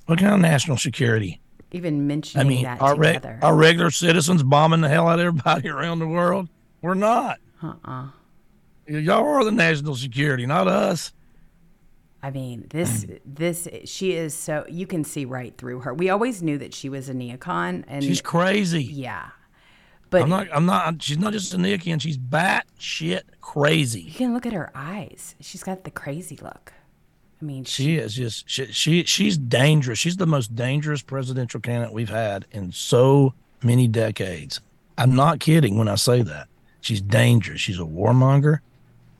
What 0.06 0.18
kind 0.18 0.34
of 0.34 0.40
national 0.40 0.76
security? 0.76 1.40
Even 1.72 1.96
I 1.96 2.02
mentioning 2.02 2.48
mean, 2.48 2.62
that 2.64 2.80
our, 2.80 2.94
together. 2.94 3.38
our 3.42 3.54
regular 3.56 3.90
citizens 3.90 4.42
bombing 4.42 4.80
the 4.80 4.88
hell 4.88 5.08
out 5.08 5.18
of 5.18 5.26
everybody 5.26 5.68
around 5.68 5.98
the 5.98 6.06
world? 6.06 6.48
We're 6.80 6.94
not. 6.94 7.38
uh-uh. 7.62 8.08
Y'all 8.88 9.26
are 9.26 9.44
the 9.44 9.50
national 9.50 9.96
security, 9.96 10.46
not 10.46 10.68
us. 10.68 11.12
I 12.22 12.30
mean, 12.30 12.66
this 12.70 13.04
this 13.24 13.66
she 13.84 14.12
is 14.12 14.32
so 14.34 14.64
you 14.68 14.86
can 14.86 15.02
see 15.04 15.24
right 15.24 15.56
through 15.58 15.80
her. 15.80 15.92
We 15.92 16.08
always 16.08 16.42
knew 16.42 16.56
that 16.58 16.72
she 16.72 16.88
was 16.88 17.08
a 17.08 17.12
neocon, 17.12 17.84
and 17.88 18.02
She's 18.04 18.22
crazy. 18.22 18.84
yeah, 18.84 19.30
but 20.10 20.22
I'm 20.22 20.28
not. 20.28 20.46
I'm 20.52 20.66
not. 20.66 21.02
She's 21.02 21.18
not 21.18 21.32
just 21.32 21.52
a 21.52 21.56
Nickian. 21.56 22.00
She's 22.00 22.16
bat 22.16 22.66
shit 22.78 23.26
crazy. 23.40 24.02
you 24.02 24.12
can 24.12 24.32
look 24.34 24.46
at 24.46 24.52
her 24.52 24.70
eyes. 24.74 25.34
She's 25.40 25.64
got 25.64 25.82
the 25.84 25.90
crazy 25.90 26.38
look. 26.40 26.72
I 27.40 27.44
mean, 27.44 27.64
she, 27.64 27.84
She 27.84 27.96
is 27.96 28.14
just 28.14 28.48
she, 28.48 28.66
she 28.72 29.04
she's 29.04 29.36
dangerous. 29.36 29.98
She's 29.98 30.16
the 30.16 30.26
most 30.26 30.54
dangerous 30.54 31.02
presidential 31.02 31.60
candidate 31.60 31.92
we've 31.92 32.08
had 32.08 32.46
in 32.50 32.72
so 32.72 33.34
many 33.62 33.88
decades. 33.88 34.60
I'm 34.96 35.14
not 35.14 35.40
kidding 35.40 35.76
when 35.76 35.88
I 35.88 35.96
say 35.96 36.22
that. 36.22 36.48
She's 36.80 37.02
dangerous. 37.02 37.60
She's 37.60 37.78
a 37.78 37.82
warmonger. 37.82 38.60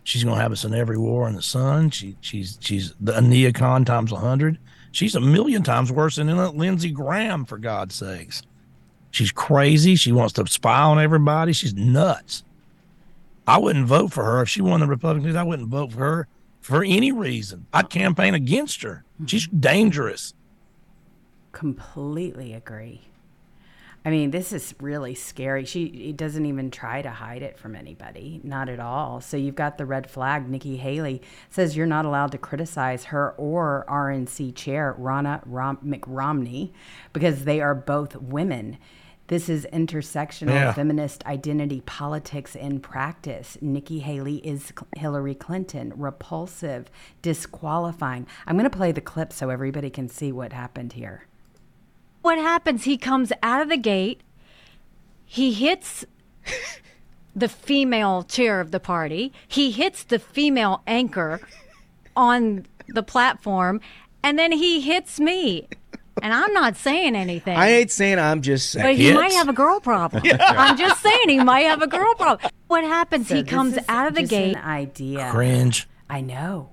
She's 0.05 0.24
gonna 0.24 0.40
have 0.40 0.52
us 0.52 0.64
in 0.64 0.74
every 0.74 0.96
war 0.96 1.29
in 1.29 1.35
the 1.35 1.42
sun. 1.42 1.90
She 1.90 2.16
she's 2.20 2.59
she's 2.61 2.94
the 3.00 3.18
a 3.18 3.20
neocon 3.20 3.85
times 3.85 4.12
a 4.12 4.16
hundred. 4.16 4.59
She's 4.92 5.14
a 5.14 5.20
million 5.20 5.62
times 5.62 5.92
worse 5.92 6.16
than 6.16 6.35
Lindsey 6.57 6.90
Graham, 6.90 7.44
for 7.44 7.59
God's 7.59 7.96
sakes. 7.96 8.42
She's 9.11 9.31
crazy. 9.31 9.94
She 9.94 10.12
wants 10.12 10.33
to 10.35 10.46
spy 10.46 10.81
on 10.81 10.98
everybody. 10.98 11.52
She's 11.52 11.74
nuts. 11.74 12.44
I 13.46 13.59
wouldn't 13.59 13.87
vote 13.87 14.12
for 14.12 14.24
her 14.24 14.42
if 14.42 14.48
she 14.48 14.62
won 14.62 14.81
the 14.81 14.87
Republicans. 14.87 15.37
I 15.37 15.42
wouldn't 15.42 15.68
vote 15.68 15.92
for 15.92 15.98
her 15.98 16.29
for 16.66 16.83
any 16.85 17.12
reason. 17.12 17.66
I'd 17.72 17.90
campaign 17.90 18.35
against 18.35 18.83
her. 18.83 19.05
Mm-hmm. 19.14 19.26
She's 19.26 19.46
dangerous. 19.48 20.35
completely 21.52 22.52
agree. 22.52 23.02
I 24.05 24.11
mean, 24.11 24.31
this 24.31 24.52
is 24.52 24.74
really 24.81 25.14
scary. 25.16 25.64
She 25.64 26.12
doesn't 26.12 26.46
even 26.46 26.70
try 26.70 27.02
to 27.02 27.11
hide 27.11 27.42
it 27.42 27.59
from 27.59 27.74
anybody, 27.74 28.40
not 28.44 28.68
at 28.68 28.79
all. 28.79 29.20
So 29.20 29.37
you've 29.37 29.57
got 29.57 29.79
the 29.79 29.87
red 29.87 30.09
flag. 30.09 30.48
Nikki 30.48 30.76
Haley 30.76 31.22
says 31.50 31.76
you're 31.76 31.87
not 31.87 32.05
allowed 32.05 32.31
to 32.33 32.38
criticize 32.38 33.05
her 33.07 33.33
or 33.33 33.85
RNC 33.88 34.55
chair 34.55 34.94
Ronna 34.98 35.42
Rom- 35.44 35.79
McRomney 35.85 36.70
because 37.12 37.44
they 37.44 37.61
are 37.61 37.74
both 37.74 38.14
women. 38.16 38.79
This 39.29 39.49
is 39.49 39.67
intersectional 39.73 40.55
Yeah. 40.55 40.73
feminist 40.73 41.25
identity 41.27 41.81
politics 41.85 42.55
in 42.55 42.79
practice. 42.81 43.59
Nikki 43.61 43.99
Haley 43.99 44.37
is 44.47 44.73
Hillary 44.97 45.35
Clinton, 45.35 45.93
repulsive, 45.97 46.89
disqualifying. 47.23 48.27
I'm 48.47 48.57
going 48.57 48.71
to 48.71 48.77
play 48.77 48.93
the 48.93 49.01
clip 49.01 49.33
so 49.33 49.51
everybody 49.51 49.91
can 49.91 50.09
see 50.09 50.31
what 50.33 50.53
happened 50.53 50.93
here. 50.95 51.25
what 52.23 52.39
happens? 52.39 52.83
He 52.85 52.97
comes 52.97 53.33
out 53.41 53.62
of 53.62 53.69
the 53.69 53.77
gate, 53.77 54.21
he 55.25 55.53
hits 55.53 56.05
the 57.37 57.49
female 57.49 58.23
chair 58.25 58.61
of 58.61 58.71
the 58.73 58.81
party, 58.81 59.33
he 59.47 59.71
hits 59.71 60.03
the 60.03 60.19
female 60.19 60.83
anchor 60.89 61.41
on 62.17 62.67
the 62.89 63.03
platform, 63.05 63.81
and 64.25 64.37
then 64.39 64.51
he 64.51 64.81
hits 64.81 65.21
me. 65.21 65.69
And 66.22 66.33
I'm 66.33 66.52
not 66.52 66.76
saying 66.76 67.14
anything. 67.14 67.57
I 67.57 67.68
ain't 67.68 67.90
saying 67.90 68.18
I'm 68.18 68.40
just 68.40 68.70
saying. 68.70 68.87
but 68.87 68.94
he 68.96 69.12
might 69.12 69.33
have 69.33 69.48
a 69.48 69.52
girl 69.52 69.81
problem. 69.81 70.22
I'm 70.40 70.76
just 70.79 71.02
saying 71.02 71.29
he 71.29 71.42
might 71.42 71.66
have 71.66 71.83
a 71.83 71.87
girl 71.87 72.14
problem. 72.14 72.50
What 72.68 72.85
happens? 72.85 73.29
So 73.29 73.37
he 73.37 73.42
comes 73.44 73.79
out 73.88 74.09
of 74.09 74.14
the 74.14 74.22
just 74.22 74.31
gate. 74.31 74.57
An 74.57 74.62
idea. 74.64 75.29
Cringe. 75.31 75.87
I 76.09 76.20
know. 76.22 76.70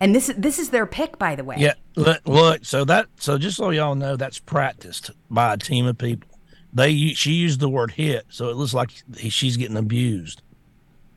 And 0.00 0.14
this 0.14 0.32
this 0.36 0.60
is 0.60 0.70
their 0.70 0.86
pick, 0.86 1.18
by 1.18 1.34
the 1.34 1.42
way. 1.42 1.56
Yeah. 1.58 1.74
Look, 1.96 2.20
look. 2.26 2.64
So 2.64 2.84
that. 2.84 3.06
So 3.16 3.36
just 3.36 3.56
so 3.56 3.70
y'all 3.70 3.96
know, 3.96 4.16
that's 4.16 4.38
practiced 4.38 5.10
by 5.28 5.54
a 5.54 5.56
team 5.56 5.86
of 5.86 5.98
people. 5.98 6.28
They. 6.72 7.14
She 7.14 7.32
used 7.32 7.58
the 7.58 7.68
word 7.68 7.90
hit, 7.92 8.26
so 8.28 8.48
it 8.48 8.56
looks 8.56 8.74
like 8.74 8.90
he, 9.16 9.28
she's 9.28 9.56
getting 9.56 9.76
abused. 9.76 10.42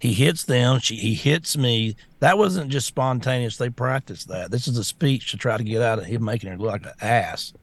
He 0.02 0.14
hits 0.14 0.46
them. 0.46 0.80
She. 0.80 0.96
He 0.96 1.14
hits 1.14 1.56
me. 1.56 1.96
That 2.22 2.40
wasn't 2.40 2.72
just 2.72 2.88
spontaneous. 2.88 3.58
They 3.58 3.70
practiced 3.70 4.30
that. 4.30 4.50
This 4.50 4.68
is 4.68 4.76
a 4.80 4.84
speech 4.84 5.30
to 5.30 5.38
try 5.38 5.58
to 5.58 5.64
get 5.64 5.84
out 5.84 6.00
of 6.00 6.06
him 6.06 6.26
making 6.26 6.50
her 6.50 6.58
look 6.58 6.72
like 6.72 6.86
an 6.88 6.94
ass. 7.02 7.54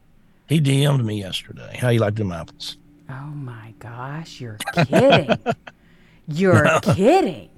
He 0.47 0.61
DM'd 0.61 1.05
me 1.05 1.19
yesterday. 1.19 1.77
How 1.77 1.89
you 1.89 1.99
like 1.99 2.15
them 2.15 2.31
apples? 2.31 2.77
Oh 3.11 3.27
my 3.27 3.75
gosh, 3.81 4.41
you're 4.41 4.59
kidding. 4.73 5.37
you're 6.29 6.79
kidding. 6.81 7.51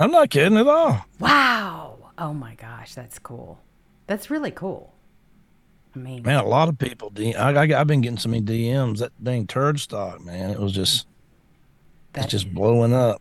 I'm 0.00 0.10
not 0.10 0.30
kidding 0.30 0.56
at 0.56 0.66
all. 0.66 1.04
Wow. 1.20 1.98
Oh 2.16 2.32
my 2.32 2.54
gosh, 2.54 2.94
that's 2.94 3.18
cool. 3.18 3.60
That's 4.06 4.30
really 4.30 4.50
cool. 4.50 4.94
I 5.94 5.98
mean, 5.98 6.22
Man, 6.22 6.40
a 6.40 6.48
lot 6.48 6.70
of 6.70 6.78
people. 6.78 7.10
DM, 7.10 7.36
I, 7.36 7.66
have 7.66 7.86
been 7.86 8.00
getting 8.00 8.16
so 8.16 8.30
many 8.30 8.42
DMs. 8.42 9.00
That 9.00 9.12
dang 9.22 9.46
turd 9.46 9.78
stock, 9.78 10.24
man. 10.24 10.48
It 10.48 10.58
was 10.58 10.72
just. 10.72 11.06
that, 12.14 12.24
It's 12.24 12.30
just 12.30 12.54
blowing 12.54 12.94
up. 12.94 13.20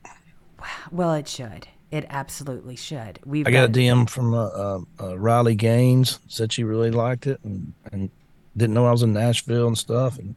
Well, 0.91 1.13
it 1.13 1.27
should. 1.27 1.67
It 1.91 2.05
absolutely 2.09 2.77
should. 2.77 3.19
We've 3.25 3.45
I 3.45 3.51
got 3.51 3.69
a 3.69 3.71
DM 3.71 4.09
from 4.09 4.33
uh, 4.33 4.45
uh, 4.45 4.79
uh, 4.99 5.19
Riley 5.19 5.55
Gaines 5.55 6.19
said 6.27 6.53
she 6.53 6.63
really 6.63 6.91
liked 6.91 7.27
it 7.27 7.39
and, 7.43 7.73
and 7.91 8.09
didn't 8.55 8.73
know 8.73 8.85
I 8.85 8.91
was 8.91 9.03
in 9.03 9.13
Nashville 9.13 9.67
and 9.67 9.77
stuff 9.77 10.17
and 10.17 10.35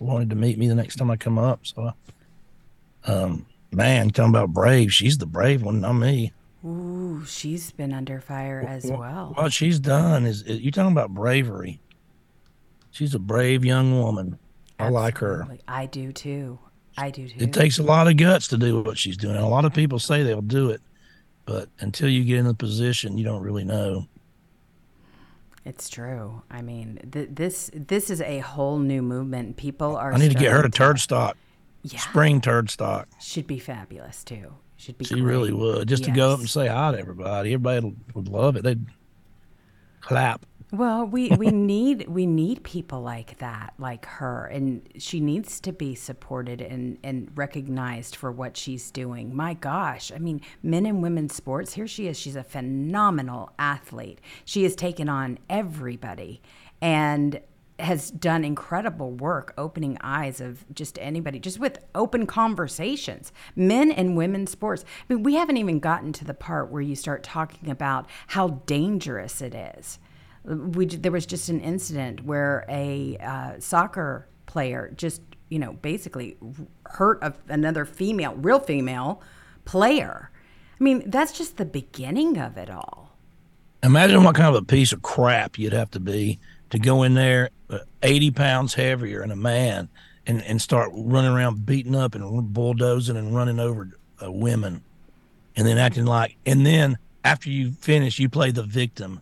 wanted 0.00 0.30
to 0.30 0.36
meet 0.36 0.58
me 0.58 0.66
the 0.66 0.74
next 0.74 0.96
time 0.96 1.10
I 1.10 1.16
come 1.16 1.38
up. 1.38 1.60
So, 1.62 1.92
um, 3.04 3.46
man, 3.70 4.10
talking 4.10 4.30
about 4.30 4.52
brave, 4.52 4.92
she's 4.92 5.18
the 5.18 5.26
brave 5.26 5.62
one, 5.62 5.80
not 5.80 5.92
me. 5.92 6.32
Ooh, 6.64 7.24
she's 7.24 7.70
been 7.70 7.92
under 7.92 8.20
fire 8.20 8.64
as 8.66 8.86
well. 8.86 9.32
What 9.36 9.52
she's 9.52 9.78
done 9.78 10.26
is, 10.26 10.42
is 10.42 10.60
you 10.60 10.72
talking 10.72 10.92
about 10.92 11.10
bravery. 11.10 11.80
She's 12.90 13.14
a 13.14 13.20
brave 13.20 13.64
young 13.64 14.00
woman. 14.00 14.38
I 14.78 14.88
like 14.88 15.18
her. 15.18 15.46
I 15.68 15.86
do 15.86 16.12
too. 16.12 16.58
I 16.98 17.10
do 17.10 17.28
too. 17.28 17.36
It 17.44 17.52
takes 17.52 17.78
a 17.78 17.82
lot 17.82 18.08
of 18.08 18.16
guts 18.16 18.48
to 18.48 18.56
do 18.58 18.82
what 18.82 18.96
she's 18.98 19.16
doing. 19.16 19.36
A 19.36 19.48
lot 19.48 19.64
of 19.64 19.74
people 19.74 19.98
say 19.98 20.22
they'll 20.22 20.40
do 20.42 20.70
it, 20.70 20.80
but 21.44 21.68
until 21.80 22.08
you 22.08 22.24
get 22.24 22.38
in 22.38 22.46
the 22.46 22.54
position, 22.54 23.18
you 23.18 23.24
don't 23.24 23.42
really 23.42 23.64
know. 23.64 24.06
It's 25.64 25.88
true. 25.88 26.42
I 26.50 26.62
mean, 26.62 27.00
th- 27.10 27.30
this 27.32 27.70
this 27.74 28.08
is 28.08 28.20
a 28.20 28.38
whole 28.38 28.78
new 28.78 29.02
movement. 29.02 29.56
People 29.56 29.96
are. 29.96 30.12
I 30.12 30.16
need 30.16 30.30
to 30.32 30.38
get 30.38 30.52
her 30.52 30.62
to 30.62 30.68
turd 30.68 31.00
stock, 31.00 31.36
Yeah, 31.82 31.98
spring 31.98 32.40
turd 32.40 32.70
stock. 32.70 33.08
should 33.20 33.46
be 33.48 33.58
fabulous 33.58 34.22
too. 34.22 34.54
Should 34.76 34.96
be. 34.96 35.04
She 35.06 35.20
really 35.20 35.52
would. 35.52 35.88
Just 35.88 36.04
to 36.04 36.12
go 36.12 36.32
up 36.32 36.38
and 36.38 36.48
say 36.48 36.68
hi 36.68 36.92
to 36.92 36.98
everybody. 36.98 37.52
Everybody 37.52 37.96
would 38.14 38.28
love 38.28 38.54
it. 38.56 38.62
They'd 38.62 38.86
clap. 40.00 40.46
Well, 40.72 41.04
we 41.06 41.28
we 41.38 41.48
need 41.48 42.08
we 42.08 42.26
need 42.26 42.62
people 42.64 43.00
like 43.00 43.38
that, 43.38 43.74
like 43.78 44.04
her, 44.06 44.46
and 44.46 44.88
she 44.98 45.20
needs 45.20 45.60
to 45.60 45.72
be 45.72 45.94
supported 45.94 46.60
and 46.60 46.98
and 47.04 47.30
recognized 47.34 48.16
for 48.16 48.32
what 48.32 48.56
she's 48.56 48.90
doing. 48.90 49.34
My 49.34 49.54
gosh, 49.54 50.10
I 50.12 50.18
mean, 50.18 50.40
men 50.62 50.86
and 50.86 51.02
women's 51.02 51.34
sports. 51.34 51.74
Here 51.74 51.86
she 51.86 52.08
is. 52.08 52.18
She's 52.18 52.36
a 52.36 52.44
phenomenal 52.44 53.52
athlete. 53.58 54.20
She 54.44 54.64
has 54.64 54.74
taken 54.74 55.08
on 55.08 55.38
everybody, 55.48 56.42
and 56.80 57.40
has 57.78 58.10
done 58.10 58.42
incredible 58.42 59.10
work 59.10 59.52
opening 59.58 59.98
eyes 60.00 60.40
of 60.40 60.64
just 60.74 60.98
anybody 60.98 61.38
just 61.38 61.60
with 61.60 61.78
open 61.94 62.24
conversations 62.24 63.34
men 63.54 63.92
and 63.92 64.16
women's 64.16 64.50
sports 64.50 64.82
i 64.98 65.12
mean 65.12 65.22
we 65.22 65.34
haven't 65.34 65.58
even 65.58 65.78
gotten 65.78 66.10
to 66.10 66.24
the 66.24 66.32
part 66.32 66.70
where 66.70 66.80
you 66.80 66.96
start 66.96 67.22
talking 67.22 67.70
about 67.70 68.08
how 68.28 68.48
dangerous 68.64 69.42
it 69.42 69.54
is 69.54 69.98
we 70.46 70.86
there 70.86 71.12
was 71.12 71.26
just 71.26 71.48
an 71.48 71.60
incident 71.60 72.24
where 72.24 72.64
a 72.68 73.16
uh, 73.18 73.52
soccer 73.58 74.28
player 74.46 74.92
just 74.96 75.20
you 75.48 75.58
know 75.58 75.72
basically 75.74 76.36
hurt 76.86 77.18
a, 77.22 77.34
another 77.48 77.84
female 77.84 78.34
real 78.36 78.60
female 78.60 79.22
player 79.64 80.30
i 80.80 80.84
mean 80.84 81.02
that's 81.10 81.32
just 81.32 81.56
the 81.56 81.64
beginning 81.64 82.38
of 82.38 82.56
it 82.56 82.70
all 82.70 83.06
Imagine 83.86 84.24
what 84.24 84.34
kind 84.34 84.48
of 84.48 84.60
a 84.60 84.64
piece 84.64 84.92
of 84.92 85.02
crap 85.02 85.58
you'd 85.58 85.72
have 85.72 85.92
to 85.92 86.00
be 86.00 86.40
to 86.70 86.78
go 86.78 87.04
in 87.04 87.14
there, 87.14 87.50
uh, 87.70 87.78
80 88.02 88.32
pounds 88.32 88.74
heavier 88.74 89.22
and 89.22 89.30
a 89.30 89.36
man, 89.36 89.88
and, 90.26 90.42
and 90.42 90.60
start 90.60 90.90
running 90.92 91.30
around 91.30 91.64
beating 91.64 91.94
up 91.94 92.16
and 92.16 92.52
bulldozing 92.52 93.16
and 93.16 93.36
running 93.36 93.60
over 93.60 93.96
uh, 94.20 94.32
women. 94.32 94.82
And 95.54 95.66
then 95.66 95.78
acting 95.78 96.04
like, 96.04 96.36
and 96.44 96.66
then 96.66 96.98
after 97.24 97.48
you 97.48 97.72
finish, 97.72 98.18
you 98.18 98.28
play 98.28 98.50
the 98.50 98.64
victim. 98.64 99.20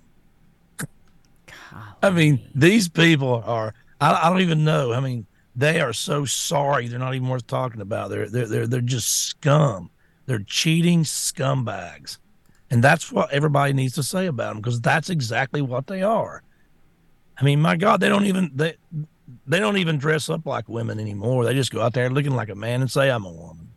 I 2.05 2.11
mean, 2.11 2.51
these 2.55 2.89
people 2.89 3.43
are, 3.47 3.75
I, 4.01 4.27
I 4.27 4.31
don't 4.31 4.43
even 4.43 4.65
know. 4.65 4.93
I 4.93 5.01
mean, 5.01 5.27
they 5.57 5.81
are 5.81 5.93
so 5.93 6.25
sorry. 6.25 6.89
They're 6.89 6.99
not 6.99 7.15
even 7.15 7.29
worth 7.29 7.47
talking 7.47 7.81
about. 7.81 8.11
They're, 8.11 8.29
they're, 8.29 8.47
they're, 8.47 8.67
they're 8.67 8.81
just 8.81 9.29
scum. 9.29 9.91
They're 10.27 10.45
cheating 10.47 11.05
scumbags. 11.05 12.19
And 12.71 12.83
that's 12.83 13.11
what 13.11 13.31
everybody 13.31 13.73
needs 13.73 13.95
to 13.95 14.03
say 14.03 14.27
about 14.27 14.55
them 14.55 14.63
because 14.63 14.81
that's 14.81 15.11
exactly 15.11 15.63
what 15.63 15.87
they 15.87 16.03
are. 16.03 16.43
I 17.39 17.45
mean, 17.45 17.61
my 17.61 17.77
God, 17.77 18.01
they 18.01 18.09
don't 18.09 18.27
even 18.27 18.51
they 18.55 18.77
they 19.47 19.59
don't 19.59 19.77
even 19.77 19.99
dress 19.99 20.29
up 20.29 20.47
like 20.47 20.69
women 20.69 21.01
anymore. 21.01 21.45
They 21.45 21.55
just 21.55 21.73
go 21.73 21.83
out 21.83 21.95
there 21.95 22.11
looking 22.11 22.35
like 22.35 22.49
a 22.49 22.55
man 22.55 22.81
and 22.81 22.91
say 22.91 23.11
I'm 23.11 23.25
a 23.25 23.31
woman. 23.31 23.69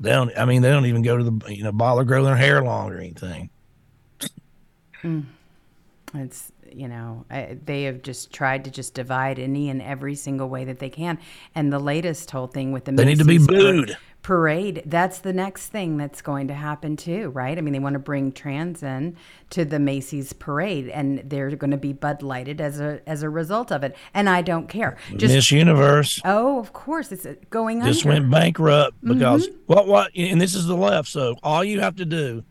They 0.00 0.10
don't. 0.10 0.30
I 0.36 0.44
mean, 0.44 0.62
they 0.62 0.70
don't 0.70 0.86
even 0.86 1.02
go 1.02 1.16
to 1.16 1.24
the 1.24 1.52
you 1.52 1.62
know 1.62 1.72
or 1.72 2.04
grow 2.04 2.24
their 2.24 2.36
hair 2.36 2.62
long 2.62 2.90
or 2.90 2.98
anything. 2.98 3.50
Hmm. 5.00 5.20
It's 6.14 6.52
you 6.72 6.88
know 6.88 7.24
I, 7.30 7.58
they 7.64 7.84
have 7.84 8.02
just 8.02 8.32
tried 8.32 8.64
to 8.64 8.70
just 8.70 8.94
divide 8.94 9.38
any 9.38 9.68
and 9.68 9.82
every 9.82 10.14
single 10.14 10.48
way 10.48 10.64
that 10.64 10.78
they 10.78 10.90
can, 10.90 11.18
and 11.54 11.72
the 11.72 11.78
latest 11.78 12.30
whole 12.30 12.46
thing 12.46 12.72
with 12.72 12.84
the 12.84 12.92
They 12.92 13.04
need 13.04 13.18
to 13.18 13.24
be 13.24 13.38
Macy's 13.38 13.46
booed. 13.48 13.96
parade. 14.22 14.82
That's 14.86 15.18
the 15.18 15.32
next 15.32 15.68
thing 15.68 15.96
that's 15.96 16.22
going 16.22 16.48
to 16.48 16.54
happen 16.54 16.96
too, 16.96 17.28
right? 17.30 17.58
I 17.58 17.60
mean, 17.60 17.72
they 17.72 17.78
want 17.80 17.94
to 17.94 17.98
bring 17.98 18.32
trans 18.32 18.82
in 18.82 19.16
to 19.50 19.64
the 19.64 19.78
Macy's 19.78 20.32
parade, 20.32 20.88
and 20.88 21.18
they're 21.28 21.50
going 21.56 21.72
to 21.72 21.76
be 21.76 21.92
Bud 21.92 22.22
Lighted 22.22 22.60
as 22.60 22.80
a 22.80 23.00
as 23.06 23.22
a 23.22 23.28
result 23.28 23.72
of 23.72 23.82
it. 23.82 23.96
And 24.14 24.28
I 24.30 24.40
don't 24.42 24.68
care. 24.68 24.96
Just 25.16 25.34
Miss 25.34 25.50
Universe 25.50 26.20
oh, 26.24 26.58
of 26.60 26.72
course, 26.72 27.10
it's 27.12 27.26
uh, 27.26 27.34
going 27.50 27.82
just 27.82 28.06
under. 28.06 28.20
went 28.20 28.30
bankrupt 28.30 28.96
because 29.02 29.48
Mm-hmm. 29.48 29.56
what 29.66 29.86
what 29.88 30.10
and 30.16 30.40
this 30.40 30.54
is 30.54 30.66
the 30.66 30.76
left. 30.76 31.08
So 31.08 31.34
all 31.42 31.64
you 31.64 31.80
have 31.80 31.96
to 31.96 32.04
do 32.04 32.44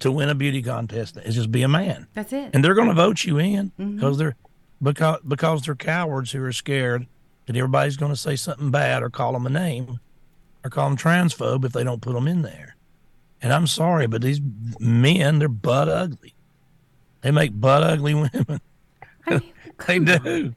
to 0.00 0.12
win 0.12 0.28
a 0.28 0.34
beauty 0.34 0.62
contest 0.62 1.16
is 1.18 1.34
just 1.34 1.50
be 1.50 1.62
a 1.62 1.68
man. 1.68 2.06
That's 2.14 2.32
it. 2.32 2.50
and 2.54 2.64
they're 2.64 2.74
going 2.74 2.88
to 2.88 2.94
vote 2.94 3.24
you 3.24 3.38
in 3.38 3.72
Mm-hmm. 3.78 3.96
because 3.96 4.18
they're 4.18 4.36
because 4.82 5.18
because 5.26 5.62
they're 5.62 5.74
cowards 5.74 6.30
who 6.32 6.42
are 6.44 6.52
scared 6.52 7.06
that 7.46 7.56
everybody's 7.56 7.96
going 7.96 8.12
to 8.12 8.16
say 8.16 8.36
something 8.36 8.70
bad 8.70 9.02
or 9.02 9.10
call 9.10 9.32
them 9.32 9.46
a 9.46 9.50
name 9.50 9.98
or 10.64 10.70
call 10.70 10.88
them 10.88 10.96
transphobe 10.98 11.64
if 11.64 11.72
they 11.72 11.82
don't 11.84 12.00
put 12.02 12.12
them 12.14 12.28
in 12.28 12.42
there. 12.42 12.76
And 13.42 13.52
I'm 13.52 13.66
sorry, 13.66 14.06
but 14.06 14.22
these 14.22 14.40
men 14.78 15.38
they're 15.38 15.48
butt 15.48 15.88
ugly. 15.88 16.34
They 17.22 17.30
make 17.32 17.58
butt 17.60 17.82
ugly 17.82 18.14
women. 18.14 18.60
I 19.26 19.30
mean, 19.30 19.42
They 19.86 19.98
come 19.98 20.08
on. 20.08 20.22
do. 20.24 20.54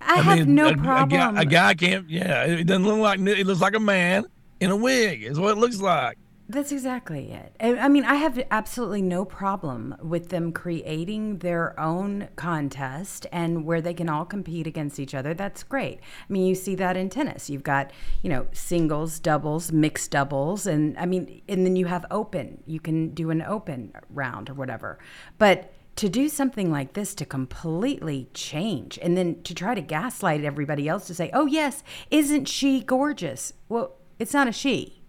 I, 0.00 0.20
have 0.22 0.46
no 0.46 0.66
a, 0.66 0.68
a 0.70 0.74
guy- 0.76 0.82
problem. 0.84 1.36
A 1.38 1.44
guy, 1.44 1.74
can't. 1.74 2.08
Yeah, 2.08 2.44
it 2.44 2.64
doesn't 2.66 2.86
look 2.86 2.98
like 3.00 3.18
it 3.20 3.46
looks 3.46 3.60
like 3.60 3.74
a 3.74 3.80
man 3.80 4.24
in 4.60 4.70
a 4.70 4.76
wig. 4.76 5.22
Is 5.24 5.38
what 5.40 5.50
it 5.52 5.58
looks 5.58 5.80
like. 5.80 6.16
That's 6.50 6.72
exactly 6.72 7.30
it. 7.30 7.54
I 7.60 7.88
mean, 7.88 8.04
I 8.04 8.14
have 8.14 8.42
absolutely 8.50 9.02
no 9.02 9.26
problem 9.26 9.94
with 10.02 10.30
them 10.30 10.50
creating 10.50 11.40
their 11.40 11.78
own 11.78 12.28
contest 12.36 13.26
and 13.30 13.66
where 13.66 13.82
they 13.82 13.92
can 13.92 14.08
all 14.08 14.24
compete 14.24 14.66
against 14.66 14.98
each 14.98 15.14
other. 15.14 15.34
That's 15.34 15.62
great. 15.62 15.98
I 16.00 16.32
mean, 16.32 16.46
you 16.46 16.54
see 16.54 16.74
that 16.76 16.96
in 16.96 17.10
tennis. 17.10 17.50
You've 17.50 17.64
got, 17.64 17.92
you 18.22 18.30
know, 18.30 18.46
singles, 18.52 19.20
doubles, 19.20 19.72
mixed 19.72 20.10
doubles, 20.10 20.66
and 20.66 20.98
I 20.98 21.04
mean, 21.04 21.42
and 21.50 21.66
then 21.66 21.76
you 21.76 21.84
have 21.84 22.06
open. 22.10 22.62
You 22.64 22.80
can 22.80 23.10
do 23.10 23.28
an 23.28 23.42
open 23.42 23.92
round 24.08 24.48
or 24.48 24.54
whatever. 24.54 24.98
But 25.36 25.70
to 25.96 26.08
do 26.08 26.30
something 26.30 26.70
like 26.70 26.94
this 26.94 27.14
to 27.16 27.26
completely 27.26 28.30
change 28.32 28.98
and 29.02 29.18
then 29.18 29.42
to 29.42 29.54
try 29.54 29.74
to 29.74 29.82
gaslight 29.82 30.44
everybody 30.44 30.88
else 30.88 31.06
to 31.08 31.14
say, 31.14 31.28
oh, 31.34 31.44
yes, 31.44 31.82
isn't 32.10 32.46
she 32.46 32.80
gorgeous? 32.80 33.52
Well, 33.68 33.96
it's 34.18 34.32
not 34.32 34.48
a 34.48 34.52
she. 34.52 35.02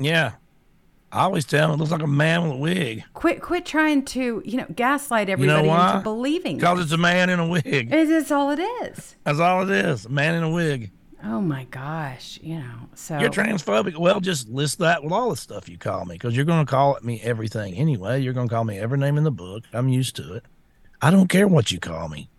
Yeah, 0.00 0.32
I 1.12 1.24
always 1.24 1.44
tell 1.44 1.68
him 1.68 1.74
it 1.74 1.76
looks 1.76 1.90
like 1.90 2.02
a 2.02 2.06
man 2.06 2.42
with 2.42 2.52
a 2.52 2.56
wig. 2.56 3.04
Quit, 3.12 3.42
quit 3.42 3.66
trying 3.66 4.02
to, 4.06 4.42
you 4.46 4.56
know, 4.56 4.66
gaslight 4.74 5.28
You 5.28 5.36
know 5.36 5.56
everybody 5.56 5.92
into 5.92 6.02
believing. 6.02 6.56
Because 6.56 6.78
this. 6.78 6.84
it's 6.86 6.92
a 6.94 6.98
man 6.98 7.28
in 7.28 7.38
a 7.38 7.46
wig. 7.46 7.66
It 7.66 7.92
is 7.92 8.32
all 8.32 8.50
it 8.50 8.58
is. 8.58 9.14
That's 9.24 9.38
all 9.38 9.62
it 9.62 9.70
is. 9.70 10.06
A 10.06 10.08
man 10.08 10.34
in 10.36 10.42
a 10.42 10.50
wig. 10.50 10.90
Oh 11.22 11.40
my 11.40 11.64
gosh, 11.64 12.40
you 12.42 12.56
know. 12.56 12.88
So 12.94 13.18
You're 13.18 13.28
transphobic. 13.28 13.96
Well, 13.96 14.20
just 14.20 14.48
list 14.48 14.78
that 14.78 15.04
with 15.04 15.12
all 15.12 15.28
the 15.28 15.36
stuff 15.36 15.68
you 15.68 15.76
call 15.76 16.06
me 16.06 16.14
because 16.14 16.34
you're 16.34 16.46
going 16.46 16.64
to 16.64 16.70
call 16.70 16.98
me 17.02 17.20
everything 17.20 17.74
anyway. 17.74 18.20
You're 18.22 18.32
going 18.32 18.48
to 18.48 18.54
call 18.54 18.64
me 18.64 18.78
every 18.78 18.98
name 18.98 19.18
in 19.18 19.24
the 19.24 19.30
book. 19.30 19.64
I'm 19.74 19.90
used 19.90 20.16
to 20.16 20.32
it. 20.32 20.44
I 21.02 21.10
don't 21.10 21.28
care 21.28 21.46
what 21.46 21.70
you 21.70 21.78
call 21.78 22.08
me. 22.08 22.30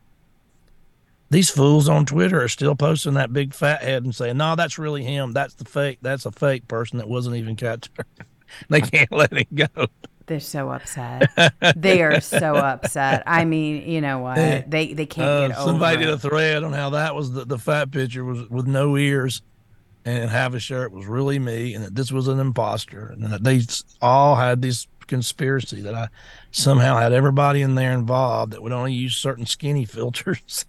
These 1.30 1.50
fools 1.50 1.88
on 1.88 2.06
Twitter 2.06 2.42
are 2.42 2.50
still 2.50 2.76
posting 2.76 3.14
that 3.16 3.34
big 3.34 3.54
fat 3.54 3.84
head 3.84 4.04
and 4.04 4.14
saying, 4.14 4.38
no, 4.38 4.56
that's 4.56 4.78
really 4.78 5.04
him. 5.04 5.32
That's 5.32 5.54
the 5.54 5.66
fake. 5.66 6.00
That's 6.02 6.26
a 6.26 6.32
fake 6.32 6.68
person 6.68 6.98
that 6.98 7.08
wasn't 7.08 7.36
even 7.36 7.56
cat. 7.56 7.88
they 8.70 8.82
can't 8.82 9.12
let 9.12 9.34
it 9.34 9.54
go. 9.54 9.68
they're 10.26 10.40
so 10.40 10.70
upset. 10.70 11.30
they 11.76 12.02
are 12.02 12.22
so 12.22 12.56
upset. 12.56 13.24
I 13.28 13.46
mean, 13.46 13.88
you 13.90 14.02
know 14.02 14.20
what? 14.20 14.36
They 14.70 14.94
they 14.94 15.06
can't 15.06 15.28
Uh, 15.30 15.48
get 15.48 15.58
over. 15.58 15.70
somebody 15.70 15.98
did 15.98 16.10
a 16.10 16.18
thread 16.18 16.64
on 16.64 16.74
how 16.74 16.92
that 16.92 17.16
was 17.16 17.32
the, 17.32 17.46
the 17.46 17.58
fat 17.58 17.92
picture 17.92 18.24
was 18.24 18.50
with 18.50 18.68
no 18.68 18.96
ears 18.98 19.42
and 20.06 20.30
half 20.30 20.54
a 20.54 20.60
shirt 20.60 20.92
was 20.92 21.06
really 21.06 21.40
me 21.40 21.74
and 21.74 21.86
that 21.86 21.96
this 21.96 22.12
was 22.12 22.28
an 22.28 22.40
imposter 22.40 23.08
and 23.08 23.24
that 23.24 23.44
they 23.44 23.62
all 24.02 24.36
had 24.36 24.62
this 24.62 24.88
conspiracy 25.08 25.82
that 25.82 25.94
I 25.96 26.08
somehow 26.52 26.98
had 26.98 27.14
everybody 27.14 27.62
in 27.62 27.76
there 27.76 27.92
involved 27.94 28.52
that 28.54 28.62
would 28.64 28.72
only 28.74 28.94
use 28.94 29.16
certain 29.16 29.46
skinny 29.46 29.86
filters. 29.98 30.66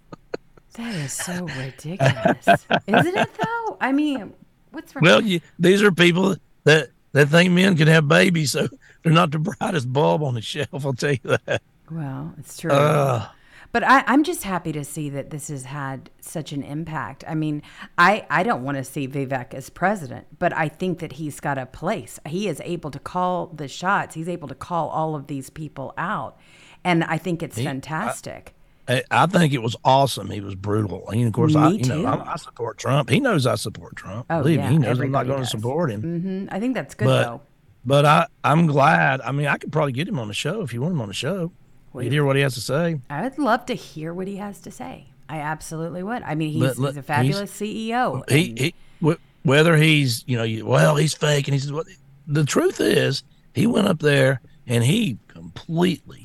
That 0.73 0.93
is 0.95 1.13
so 1.13 1.45
ridiculous, 1.45 2.45
isn't 2.87 3.17
it? 3.17 3.29
Though. 3.41 3.77
I 3.79 3.91
mean, 3.93 4.33
what's 4.71 4.93
wrong? 4.93 5.03
well, 5.03 5.21
you, 5.21 5.39
these 5.57 5.81
are 5.81 5.91
people 5.91 6.35
that 6.65 6.89
that 7.15 7.29
think 7.29 7.53
men 7.53 7.77
can 7.77 7.87
have 7.87 8.09
babies, 8.09 8.51
so 8.51 8.67
they're 9.03 9.13
not 9.13 9.31
the 9.31 9.39
brightest 9.39 9.91
bulb 9.91 10.21
on 10.21 10.33
the 10.33 10.41
shelf. 10.41 10.85
I'll 10.85 10.93
tell 10.93 11.13
you 11.13 11.19
that. 11.45 11.61
well, 11.89 12.33
it's 12.37 12.57
true. 12.57 12.71
Uh, 12.71 13.25
But 13.71 13.83
I, 13.83 14.03
I'm 14.05 14.23
just 14.23 14.43
happy 14.43 14.71
to 14.73 14.83
see 14.83 15.09
that 15.09 15.29
this 15.29 15.47
has 15.47 15.63
had 15.65 16.09
such 16.19 16.51
an 16.51 16.61
impact. 16.61 17.23
I 17.27 17.33
mean, 17.35 17.61
I, 17.97 18.25
I 18.29 18.43
don't 18.43 18.63
want 18.63 18.77
to 18.77 18.83
see 18.83 19.07
Vivek 19.07 19.53
as 19.53 19.69
president, 19.69 20.27
but 20.39 20.55
I 20.55 20.67
think 20.67 20.99
that 20.99 21.13
he's 21.13 21.39
got 21.39 21.57
a 21.57 21.65
place. 21.65 22.19
He 22.25 22.47
is 22.49 22.61
able 22.65 22.91
to 22.91 22.99
call 22.99 23.47
the 23.47 23.67
shots. 23.69 24.15
He's 24.15 24.29
able 24.29 24.47
to 24.49 24.55
call 24.55 24.89
all 24.89 25.15
of 25.15 25.27
these 25.27 25.49
people 25.49 25.93
out, 25.97 26.37
and 26.83 27.03
I 27.05 27.17
think 27.17 27.41
it's 27.41 27.57
fantastic. 27.57 28.55
I, 28.57 28.61
I 28.87 29.25
think 29.25 29.53
it 29.53 29.61
was 29.61 29.75
awesome. 29.83 30.29
He 30.29 30.41
was 30.41 30.55
brutal. 30.55 31.09
And 31.09 31.25
of 31.27 31.33
course, 31.33 31.55
Me 31.55 31.61
I 31.61 31.69
you 31.69 31.85
know. 31.85 32.05
I, 32.05 32.33
I 32.33 32.35
support 32.35 32.77
Trump. 32.77 33.09
He 33.09 33.19
knows 33.19 33.47
I 33.47 33.55
support 33.55 33.95
Trump. 33.95 34.27
Oh, 34.29 34.41
Believe 34.41 34.59
yeah, 34.59 34.67
me, 34.69 34.73
he 34.73 34.79
knows 34.79 34.99
I'm 34.99 35.11
not 35.11 35.25
going 35.27 35.39
to 35.41 35.45
support 35.47 35.89
him. 35.91 36.01
hmm 36.01 36.47
I 36.53 36.59
think 36.59 36.75
that's 36.75 36.93
good 36.93 37.05
but 37.05 37.23
though. 37.23 37.41
but 37.85 38.05
I 38.05 38.27
I'm 38.43 38.67
glad. 38.67 39.21
I 39.21 39.31
mean, 39.31 39.47
I 39.47 39.57
could 39.57 39.71
probably 39.71 39.93
get 39.93 40.07
him 40.07 40.19
on 40.19 40.27
the 40.27 40.33
show 40.33 40.61
if 40.61 40.73
you 40.73 40.81
want 40.81 40.93
him 40.93 41.01
on 41.01 41.07
the 41.07 41.13
show. 41.13 41.51
You'd 41.95 42.11
hear 42.11 42.25
what 42.25 42.35
he 42.35 42.41
has 42.41 42.55
to 42.55 42.61
say. 42.61 42.99
I'd 43.09 43.37
love 43.37 43.65
to 43.67 43.73
hear 43.73 44.13
what 44.13 44.27
he 44.27 44.35
has 44.35 44.59
to 44.61 44.71
say. 44.71 45.07
I 45.29 45.39
absolutely 45.39 46.03
would. 46.03 46.23
I 46.23 46.35
mean, 46.35 46.51
he's, 46.51 46.61
But 46.61 46.77
look, 46.77 46.89
he's 46.91 46.97
a 46.97 47.03
fabulous 47.03 47.51
CEO. 47.51 48.29
He, 48.29 48.73
he 49.01 49.15
whether 49.43 49.77
he's 49.77 50.23
you 50.27 50.35
know 50.37 50.43
you, 50.43 50.65
well 50.65 50.95
he's 50.95 51.13
fake 51.13 51.47
and 51.47 51.53
he 51.53 51.59
says 51.59 51.71
what 51.71 51.85
the 52.27 52.43
truth 52.43 52.81
is 52.81 53.23
he 53.53 53.67
went 53.67 53.87
up 53.87 53.99
there 53.99 54.41
and 54.65 54.83
he 54.83 55.19
completely 55.27 56.24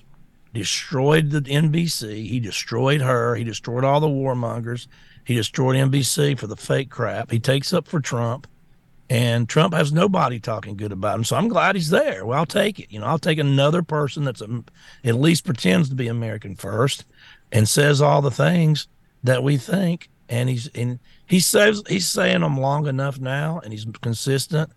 destroyed 0.52 1.30
the 1.30 1.40
NBC. 1.42 2.26
He 2.28 2.40
destroyed 2.40 3.00
her. 3.00 3.34
He 3.34 3.44
destroyed 3.44 3.84
all 3.84 4.00
the 4.00 4.08
warmongers. 4.08 4.86
He 5.24 5.34
destroyed 5.34 5.76
NBC 5.76 6.38
for 6.38 6.46
the 6.46 6.56
fake 6.56 6.90
crap. 6.90 7.30
He 7.30 7.38
takes 7.38 7.72
up 7.72 7.86
for 7.86 8.00
Trump, 8.00 8.46
and 9.08 9.48
Trump 9.48 9.74
has 9.74 9.92
nobody 9.92 10.40
talking 10.40 10.76
good 10.76 10.92
about 10.92 11.18
him. 11.18 11.24
So 11.24 11.36
I'm 11.36 11.48
glad 11.48 11.76
he's 11.76 11.90
there. 11.90 12.24
Well, 12.24 12.38
I'll 12.38 12.46
take 12.46 12.80
it. 12.80 12.90
You 12.90 13.00
know, 13.00 13.06
I'll 13.06 13.18
take 13.18 13.38
another 13.38 13.82
person 13.82 14.24
that's 14.24 14.40
a, 14.40 14.64
at 15.04 15.14
least 15.14 15.44
pretends 15.44 15.88
to 15.88 15.94
be 15.94 16.08
American 16.08 16.56
first, 16.56 17.04
and 17.52 17.68
says 17.68 18.00
all 18.00 18.22
the 18.22 18.30
things 18.30 18.88
that 19.22 19.42
we 19.42 19.56
think. 19.56 20.08
And 20.28 20.48
he's 20.48 20.68
and 20.68 21.00
he 21.26 21.40
says 21.40 21.82
he's 21.88 22.08
saying 22.08 22.40
them 22.40 22.58
long 22.58 22.86
enough 22.86 23.18
now, 23.18 23.60
and 23.62 23.72
he's 23.72 23.86
consistent. 24.00 24.70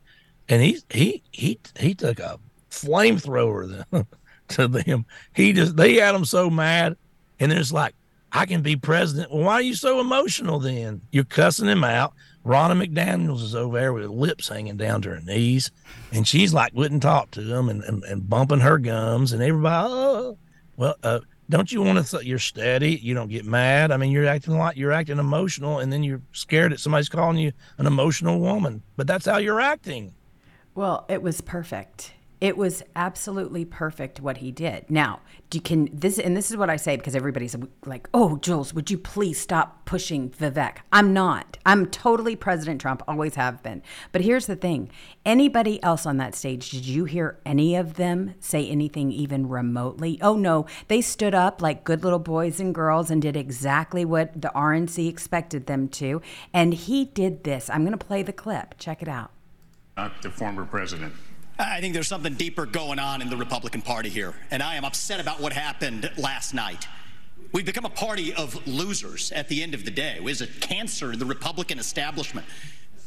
And 0.49 0.62
he 0.62 0.79
he 0.89 1.23
he 1.31 1.59
he 1.79 1.93
took 1.93 2.19
a 2.19 2.39
flamethrower 2.71 3.86
then 3.91 4.07
to 4.53 4.67
them. 4.67 5.05
He 5.35 5.53
just 5.53 5.75
they 5.75 5.95
had 5.95 6.15
him 6.15 6.25
so 6.25 6.49
mad, 6.49 6.97
and 7.39 7.51
then 7.51 7.59
it's 7.59 7.71
like, 7.71 7.95
I 8.31 8.45
can 8.45 8.61
be 8.61 8.75
president. 8.75 9.31
Well, 9.31 9.43
why 9.43 9.53
are 9.53 9.61
you 9.61 9.75
so 9.75 9.99
emotional 9.99 10.59
then? 10.59 11.01
You're 11.11 11.23
cussing 11.23 11.67
him 11.67 11.83
out. 11.83 12.13
Ronna 12.45 12.83
McDaniels 12.83 13.41
is 13.41 13.55
over 13.55 13.79
there 13.79 13.93
with 13.93 14.03
her 14.03 14.09
lips 14.09 14.49
hanging 14.49 14.75
down 14.75 15.01
to 15.03 15.09
her 15.11 15.21
knees, 15.21 15.71
and 16.11 16.27
she's 16.27 16.53
like 16.53 16.73
wouldn't 16.73 17.01
talk 17.01 17.31
to 17.31 17.41
him 17.41 17.69
and, 17.69 17.83
and, 17.83 18.03
and 18.03 18.29
bumping 18.29 18.59
her 18.59 18.77
gums, 18.77 19.31
and 19.31 19.41
everybody, 19.41 19.87
oh, 19.89 20.37
well, 20.75 20.95
uh, 21.03 21.19
don't 21.49 21.71
you 21.71 21.81
want 21.81 22.05
to? 22.05 22.17
Th- 22.17 22.27
you're 22.27 22.39
steady. 22.39 22.95
You 22.95 23.13
don't 23.13 23.29
get 23.29 23.45
mad. 23.45 23.91
I 23.91 23.97
mean, 23.97 24.11
you're 24.11 24.25
acting 24.25 24.57
like 24.57 24.75
you're 24.75 24.91
acting 24.91 25.19
emotional, 25.19 25.79
and 25.79 25.91
then 25.91 26.03
you're 26.03 26.21
scared 26.31 26.71
that 26.71 26.79
somebody's 26.79 27.09
calling 27.09 27.37
you 27.37 27.51
an 27.77 27.85
emotional 27.85 28.39
woman. 28.39 28.81
But 28.97 29.07
that's 29.07 29.25
how 29.25 29.37
you're 29.37 29.61
acting. 29.61 30.13
Well, 30.75 31.05
it 31.07 31.21
was 31.21 31.41
perfect. 31.41 32.13
It 32.43 32.58
was 32.58 32.84
absolutely 32.93 33.63
perfect 33.63 34.19
what 34.19 34.39
he 34.39 34.51
did. 34.51 34.91
Now, 34.91 35.21
you 35.53 35.62
can 35.62 35.88
this 35.93 36.19
and 36.19 36.36
this 36.36 36.51
is 36.51 36.58
what 36.58 36.69
I 36.69 36.75
say 36.75 36.97
because 36.97 37.15
everybody's 37.15 37.56
like, 37.86 38.10
"Oh, 38.13 38.36
Jewels, 38.36 38.73
would 38.73 38.91
you 38.91 38.97
please 38.97 39.39
stop 39.39 39.86
pushing 39.86 40.29
Vivek?" 40.29 40.79
I'm 40.91 41.13
not. 41.13 41.58
I'm 41.65 41.86
totally 41.86 42.36
President 42.36 42.82
Trump, 42.82 43.01
always 43.08 43.36
have 43.36 43.63
been. 43.63 43.82
But 44.12 44.23
here's 44.23 44.45
the 44.45 44.58
thing. 44.58 44.89
Anybody 45.25 45.82
else 45.82 46.06
on 46.06 46.17
that 46.17 46.36
stage, 46.36 46.69
did 46.69 46.86
you 46.86 47.06
hear 47.06 47.39
any 47.45 47.77
of 47.77 47.93
them 47.93 48.36
say 48.41 48.67
anything 48.67 49.13
even 49.13 49.47
remotely? 49.47 50.19
Oh 50.21 50.36
no, 50.36 50.65
they 50.89 50.99
stood 50.99 51.34
up 51.34 51.62
like 51.62 51.86
good 51.86 52.03
little 52.03 52.19
boys 52.19 52.60
and 52.60 52.75
girls 52.75 53.10
and 53.10 53.21
did 53.21 53.38
exactly 53.38 54.03
what 54.03 54.41
the 54.41 54.51
RNC 54.53 55.08
expected 55.08 55.67
them 55.67 55.88
to, 55.88 56.21
and 56.53 56.73
he 56.73 57.06
did 57.06 57.45
this. 57.45 57.69
I'm 57.69 57.86
going 57.86 57.97
to 57.97 58.06
play 58.06 58.21
the 58.21 58.34
clip. 58.34 58.75
Check 58.77 59.01
it 59.01 59.08
out. 59.08 59.32
not 59.95 60.21
the 60.21 60.29
former 60.29 60.65
president. 60.65 61.13
I 61.59 61.81
think 61.81 61.93
there's 61.93 62.07
something 62.07 62.33
deeper 62.33 62.65
going 62.65 62.97
on 62.97 63.21
in 63.21 63.29
the 63.29 63.37
Republican 63.37 63.83
Party 63.83 64.09
here, 64.09 64.33
and 64.49 64.63
I 64.63 64.75
am 64.75 64.83
upset 64.83 65.19
about 65.19 65.39
what 65.39 65.53
happened 65.53 66.09
last 66.17 66.53
night. 66.53 66.87
We've 67.51 67.65
become 67.65 67.85
a 67.85 67.89
party 67.89 68.33
of 68.33 68.65
losers 68.65 69.31
at 69.31 69.49
the 69.49 69.61
end 69.61 69.75
of 69.75 69.85
the 69.85 69.91
day. 69.91 70.15
It 70.15 70.23
was 70.23 70.41
a 70.41 70.47
cancer 70.47 71.13
in 71.13 71.19
the 71.19 71.25
Republican 71.25 71.77
establishment. 71.77 72.47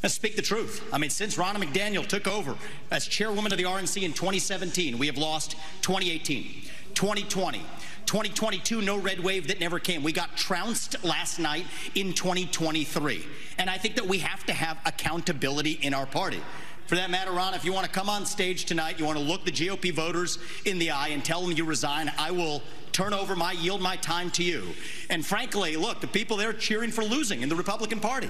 Let's 0.01 0.15
speak 0.15 0.37
the 0.37 0.41
truth. 0.41 0.81
I 0.93 0.97
mean, 0.97 1.09
since 1.09 1.35
Ronna 1.35 1.55
McDaniel 1.55 2.07
took 2.07 2.25
over 2.25 2.55
as 2.89 3.05
chairwoman 3.05 3.51
of 3.51 3.57
the 3.57 3.65
RNC 3.65 4.03
in 4.03 4.13
2017, 4.13 4.97
we 4.97 5.07
have 5.07 5.17
lost 5.17 5.57
2018, 5.81 6.63
2020. 6.93 7.61
2022, 8.05 8.81
no 8.81 8.97
red 8.97 9.19
wave 9.19 9.49
that 9.49 9.59
never 9.59 9.79
came. 9.79 10.01
We 10.01 10.13
got 10.13 10.37
trounced 10.37 11.03
last 11.03 11.39
night 11.39 11.65
in 11.93 12.13
2023. 12.13 13.25
And 13.57 13.69
I 13.69 13.77
think 13.77 13.95
that 13.95 14.07
we 14.07 14.19
have 14.19 14.45
to 14.45 14.53
have 14.53 14.77
accountability 14.85 15.73
in 15.81 15.93
our 15.93 16.05
party. 16.05 16.41
For 16.87 16.95
that 16.95 17.09
matter, 17.09 17.31
Ron, 17.31 17.53
if 17.53 17.65
you 17.65 17.73
want 17.73 17.85
to 17.85 17.91
come 17.91 18.07
on 18.07 18.25
stage 18.25 18.63
tonight, 18.63 18.97
you 18.97 19.03
want 19.03 19.17
to 19.17 19.23
look 19.23 19.43
the 19.43 19.51
GOP 19.51 19.93
voters 19.93 20.39
in 20.63 20.79
the 20.79 20.91
eye 20.91 21.09
and 21.09 21.23
tell 21.23 21.41
them 21.41 21.51
you 21.51 21.65
resign, 21.65 22.09
I 22.17 22.31
will 22.31 22.63
turn 22.93 23.13
over 23.13 23.35
my, 23.35 23.51
yield 23.51 23.81
my 23.81 23.97
time 23.97 24.31
to 24.31 24.43
you. 24.43 24.69
And 25.09 25.25
frankly, 25.25 25.75
look, 25.75 25.99
the 25.99 26.07
people 26.07 26.37
there 26.37 26.53
cheering 26.53 26.91
for 26.91 27.03
losing 27.03 27.41
in 27.41 27.49
the 27.49 27.57
Republican 27.57 27.99
Party. 27.99 28.29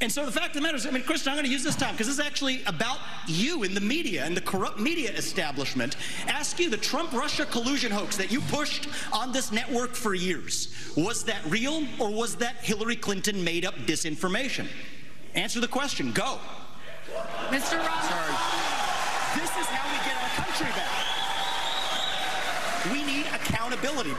And 0.00 0.10
so 0.12 0.26
the 0.26 0.32
fact 0.32 0.48
of 0.48 0.54
the 0.54 0.60
matter 0.60 0.76
is, 0.76 0.86
I 0.86 0.90
mean, 0.90 1.02
Kristen, 1.02 1.30
I'm 1.30 1.36
going 1.36 1.46
to 1.46 1.52
use 1.52 1.64
this 1.64 1.76
time 1.76 1.92
because 1.92 2.08
this 2.08 2.18
is 2.18 2.24
actually 2.24 2.62
about 2.64 2.98
you 3.26 3.62
in 3.62 3.74
the 3.74 3.80
media 3.80 4.24
and 4.24 4.36
the 4.36 4.40
corrupt 4.40 4.78
media 4.78 5.10
establishment. 5.12 5.96
Ask 6.26 6.58
you 6.58 6.68
the 6.68 6.76
Trump 6.76 7.12
Russia 7.12 7.46
collusion 7.46 7.90
hoax 7.90 8.16
that 8.16 8.30
you 8.30 8.40
pushed 8.42 8.88
on 9.12 9.32
this 9.32 9.52
network 9.52 9.94
for 9.94 10.14
years. 10.14 10.74
Was 10.96 11.24
that 11.24 11.44
real 11.46 11.84
or 11.98 12.10
was 12.10 12.36
that 12.36 12.56
Hillary 12.56 12.96
Clinton 12.96 13.42
made 13.42 13.64
up 13.64 13.74
disinformation? 13.86 14.66
Answer 15.34 15.60
the 15.60 15.68
question. 15.68 16.12
Go. 16.12 16.38
Mr. 17.48 17.78
Ross. 17.78 18.10
This 19.34 19.50
is 19.50 19.66
how 19.66 19.84
we 19.90 19.98
get 20.04 20.16
our 20.22 20.28
country 20.44 20.66
back. 20.66 21.04
We 22.92 23.02
need 23.04 23.26
accountability. 23.26 24.12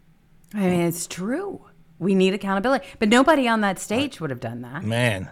I 0.54 0.58
mean, 0.58 0.82
it's 0.82 1.08
true. 1.08 1.66
We 2.00 2.16
need 2.16 2.34
accountability. 2.34 2.86
But 3.00 3.10
nobody 3.10 3.48
on 3.48 3.62
that 3.62 3.80
stage 3.80 4.20
would 4.20 4.30
have 4.30 4.40
done 4.40 4.62
that. 4.62 4.84
Man, 4.84 5.30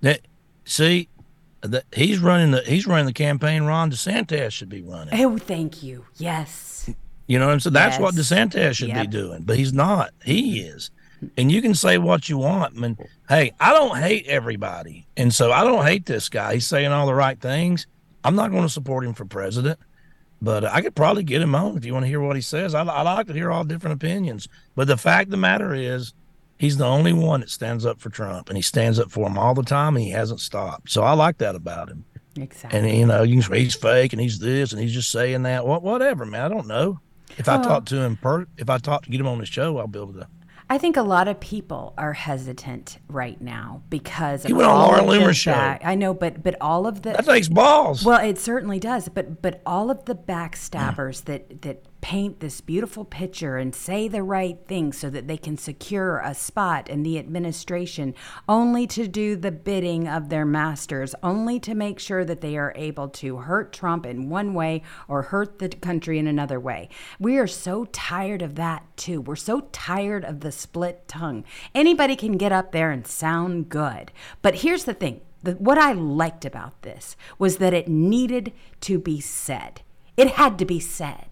that 0.00 0.20
see, 0.64 1.08
that 1.62 1.84
he's 1.94 2.18
running 2.18 2.50
the 2.52 2.62
he's 2.62 2.86
running 2.86 3.06
the 3.06 3.12
campaign. 3.12 3.64
Ron 3.64 3.90
DeSantis 3.90 4.52
should 4.52 4.68
be 4.68 4.82
running. 4.82 5.12
Oh, 5.22 5.36
thank 5.38 5.82
you. 5.82 6.04
Yes. 6.16 6.90
You 7.26 7.38
know 7.38 7.46
what 7.46 7.52
I'm 7.52 7.60
saying? 7.60 7.74
That's 7.74 7.98
what 7.98 8.14
DeSantis 8.14 8.74
should 8.74 8.88
Yep. 8.88 9.02
be 9.02 9.06
doing, 9.06 9.42
but 9.42 9.56
he's 9.56 9.72
not. 9.72 10.10
He 10.24 10.60
is. 10.60 10.90
And 11.36 11.52
you 11.52 11.60
can 11.62 11.74
say 11.74 11.98
what 11.98 12.28
you 12.28 12.38
want. 12.38 12.76
I 12.76 12.80
mean, 12.80 12.98
hey, 13.28 13.52
I 13.60 13.72
don't 13.72 13.96
hate 13.98 14.26
everybody. 14.26 15.06
And 15.16 15.32
so 15.34 15.52
I 15.52 15.62
don't 15.64 15.84
hate 15.84 16.06
this 16.06 16.28
guy. 16.30 16.54
He's 16.54 16.66
saying 16.66 16.90
all 16.92 17.06
the 17.06 17.14
right 17.14 17.38
things. 17.38 17.86
I'm 18.24 18.34
not 18.34 18.50
going 18.50 18.62
to 18.62 18.68
support 18.70 19.04
him 19.04 19.12
for 19.14 19.24
president, 19.26 19.78
but 20.40 20.64
I 20.64 20.80
could 20.80 20.94
probably 20.94 21.22
get 21.22 21.42
him 21.42 21.54
on 21.54 21.76
if 21.76 21.84
you 21.84 21.92
want 21.92 22.04
to 22.04 22.08
hear 22.08 22.20
what 22.20 22.36
he 22.36 22.42
says. 22.42 22.74
I, 22.74 22.82
I 22.82 23.02
like 23.02 23.26
to 23.26 23.32
hear 23.34 23.50
all 23.50 23.64
different 23.64 23.94
opinions. 23.94 24.48
But 24.74 24.88
the 24.88 24.96
fact 24.96 25.26
of 25.26 25.30
the 25.32 25.36
matter 25.36 25.74
is, 25.74 26.14
he's 26.60 26.76
the 26.76 26.84
only 26.86 27.12
one 27.14 27.40
that 27.40 27.48
stands 27.50 27.86
up 27.86 28.00
for 28.00 28.10
Trump, 28.10 28.48
and 28.50 28.56
he 28.58 28.62
stands 28.62 28.98
up 29.00 29.10
for 29.10 29.26
him 29.26 29.38
all 29.38 29.54
the 29.54 29.62
time, 29.62 29.96
and 29.96 30.04
he 30.04 30.10
hasn't 30.10 30.40
stopped. 30.40 30.90
So 30.90 31.02
I 31.02 31.12
like 31.14 31.38
that 31.38 31.54
about 31.56 31.88
him. 31.88 32.04
Exactly. 32.36 32.78
And 32.78 32.98
you 32.98 33.06
know, 33.06 33.22
you 33.22 33.40
can 33.40 33.50
say 33.50 33.60
he's 33.64 33.74
fake 33.74 34.12
and 34.12 34.22
he's 34.22 34.38
this 34.38 34.72
and 34.72 34.80
he's 34.80 34.92
just 34.92 35.10
saying 35.10 35.42
that. 35.42 35.66
What, 35.66 35.82
whatever, 35.82 36.24
man. 36.24 36.44
I 36.44 36.48
don't 36.48 36.68
know. 36.68 37.00
If 37.38 37.48
I 37.48 37.60
talk 37.62 37.86
to 37.86 37.96
him, 37.96 38.16
per, 38.16 38.46
if 38.56 38.70
I 38.70 38.78
talk 38.78 39.02
to 39.04 39.10
get 39.10 39.20
him 39.20 39.26
on 39.26 39.38
the 39.38 39.46
show, 39.46 39.78
I'll 39.78 39.88
be 39.88 39.98
able 39.98 40.12
to. 40.14 40.28
I 40.68 40.78
think 40.78 40.96
a 40.96 41.02
lot 41.02 41.26
of 41.26 41.40
people 41.40 41.92
are 41.98 42.12
hesitant 42.12 42.98
right 43.08 43.40
now 43.40 43.82
because 43.90 44.44
He 44.44 44.52
of 44.52 44.58
went 44.58 44.70
on 44.70 44.78
Laura 44.78 45.00
Loomer's 45.00 45.36
show. 45.36 45.50
back- 45.50 45.82
I 45.84 45.96
know, 45.96 46.14
but 46.14 46.44
but 46.44 46.54
all 46.60 46.86
of 46.86 47.02
the 47.02 47.10
That 47.10 47.24
takes 47.24 47.48
balls. 47.48 48.04
Well, 48.04 48.24
it 48.24 48.38
certainly 48.38 48.78
does, 48.78 49.08
but 49.08 49.42
but 49.42 49.60
all 49.66 49.90
of 49.90 50.04
the 50.04 50.14
backstabbers 50.14 51.24
that 51.24 51.62
that 51.62 51.84
paint 52.00 52.40
this 52.40 52.60
beautiful 52.60 53.04
picture 53.04 53.56
and 53.56 53.74
say 53.74 54.08
the 54.08 54.22
right 54.22 54.58
thing 54.66 54.92
so 54.92 55.10
that 55.10 55.28
they 55.28 55.36
can 55.36 55.56
secure 55.56 56.18
a 56.20 56.34
spot 56.34 56.88
in 56.88 57.02
the 57.02 57.18
administration 57.18 58.14
only 58.48 58.86
to 58.86 59.06
do 59.06 59.36
the 59.36 59.50
bidding 59.50 60.08
of 60.08 60.28
their 60.28 60.44
masters, 60.44 61.14
only 61.22 61.60
to 61.60 61.74
make 61.74 61.98
sure 61.98 62.24
that 62.24 62.40
they 62.40 62.56
are 62.56 62.72
able 62.76 63.08
to 63.08 63.38
hurt 63.38 63.72
Trump 63.72 64.06
in 64.06 64.28
one 64.28 64.54
way 64.54 64.82
or 65.08 65.22
hurt 65.22 65.58
the 65.58 65.68
country 65.68 66.18
in 66.18 66.26
another 66.26 66.58
way. 66.58 66.88
We 67.18 67.36
are 67.38 67.46
so 67.46 67.84
tired 67.86 68.42
of 68.42 68.54
that 68.56 68.84
too. 68.96 69.20
We're 69.20 69.36
so 69.36 69.68
tired 69.72 70.24
of 70.24 70.40
the 70.40 70.52
split 70.52 71.06
tongue. 71.08 71.44
Anybody 71.74 72.16
can 72.16 72.36
get 72.36 72.52
up 72.52 72.72
there 72.72 72.90
and 72.90 73.06
sound 73.06 73.68
good. 73.68 74.12
But 74.42 74.56
here's 74.56 74.84
the 74.84 74.94
thing 74.94 75.20
The, 75.42 75.52
what 75.52 75.78
I 75.78 75.92
liked 75.92 76.44
about 76.44 76.82
this 76.82 77.16
was 77.38 77.58
that 77.58 77.74
it 77.74 77.88
needed 77.88 78.52
to 78.82 78.98
be 78.98 79.20
said. 79.20 79.82
It 80.16 80.32
had 80.32 80.58
to 80.58 80.64
be 80.64 80.80
said. 80.80 81.29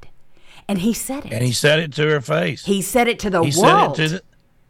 And 0.68 0.78
he 0.78 0.92
said 0.92 1.24
it. 1.26 1.32
And 1.32 1.42
he 1.42 1.52
said 1.52 1.78
it 1.78 1.92
to 1.94 2.06
her 2.08 2.20
face. 2.20 2.64
He 2.64 2.82
said 2.82 3.08
it 3.08 3.18
to 3.20 3.30
the 3.30 3.42
he 3.42 3.60
world. 3.60 3.96
said 3.96 4.04
it 4.04 4.08
to 4.08 4.14
the 4.14 4.22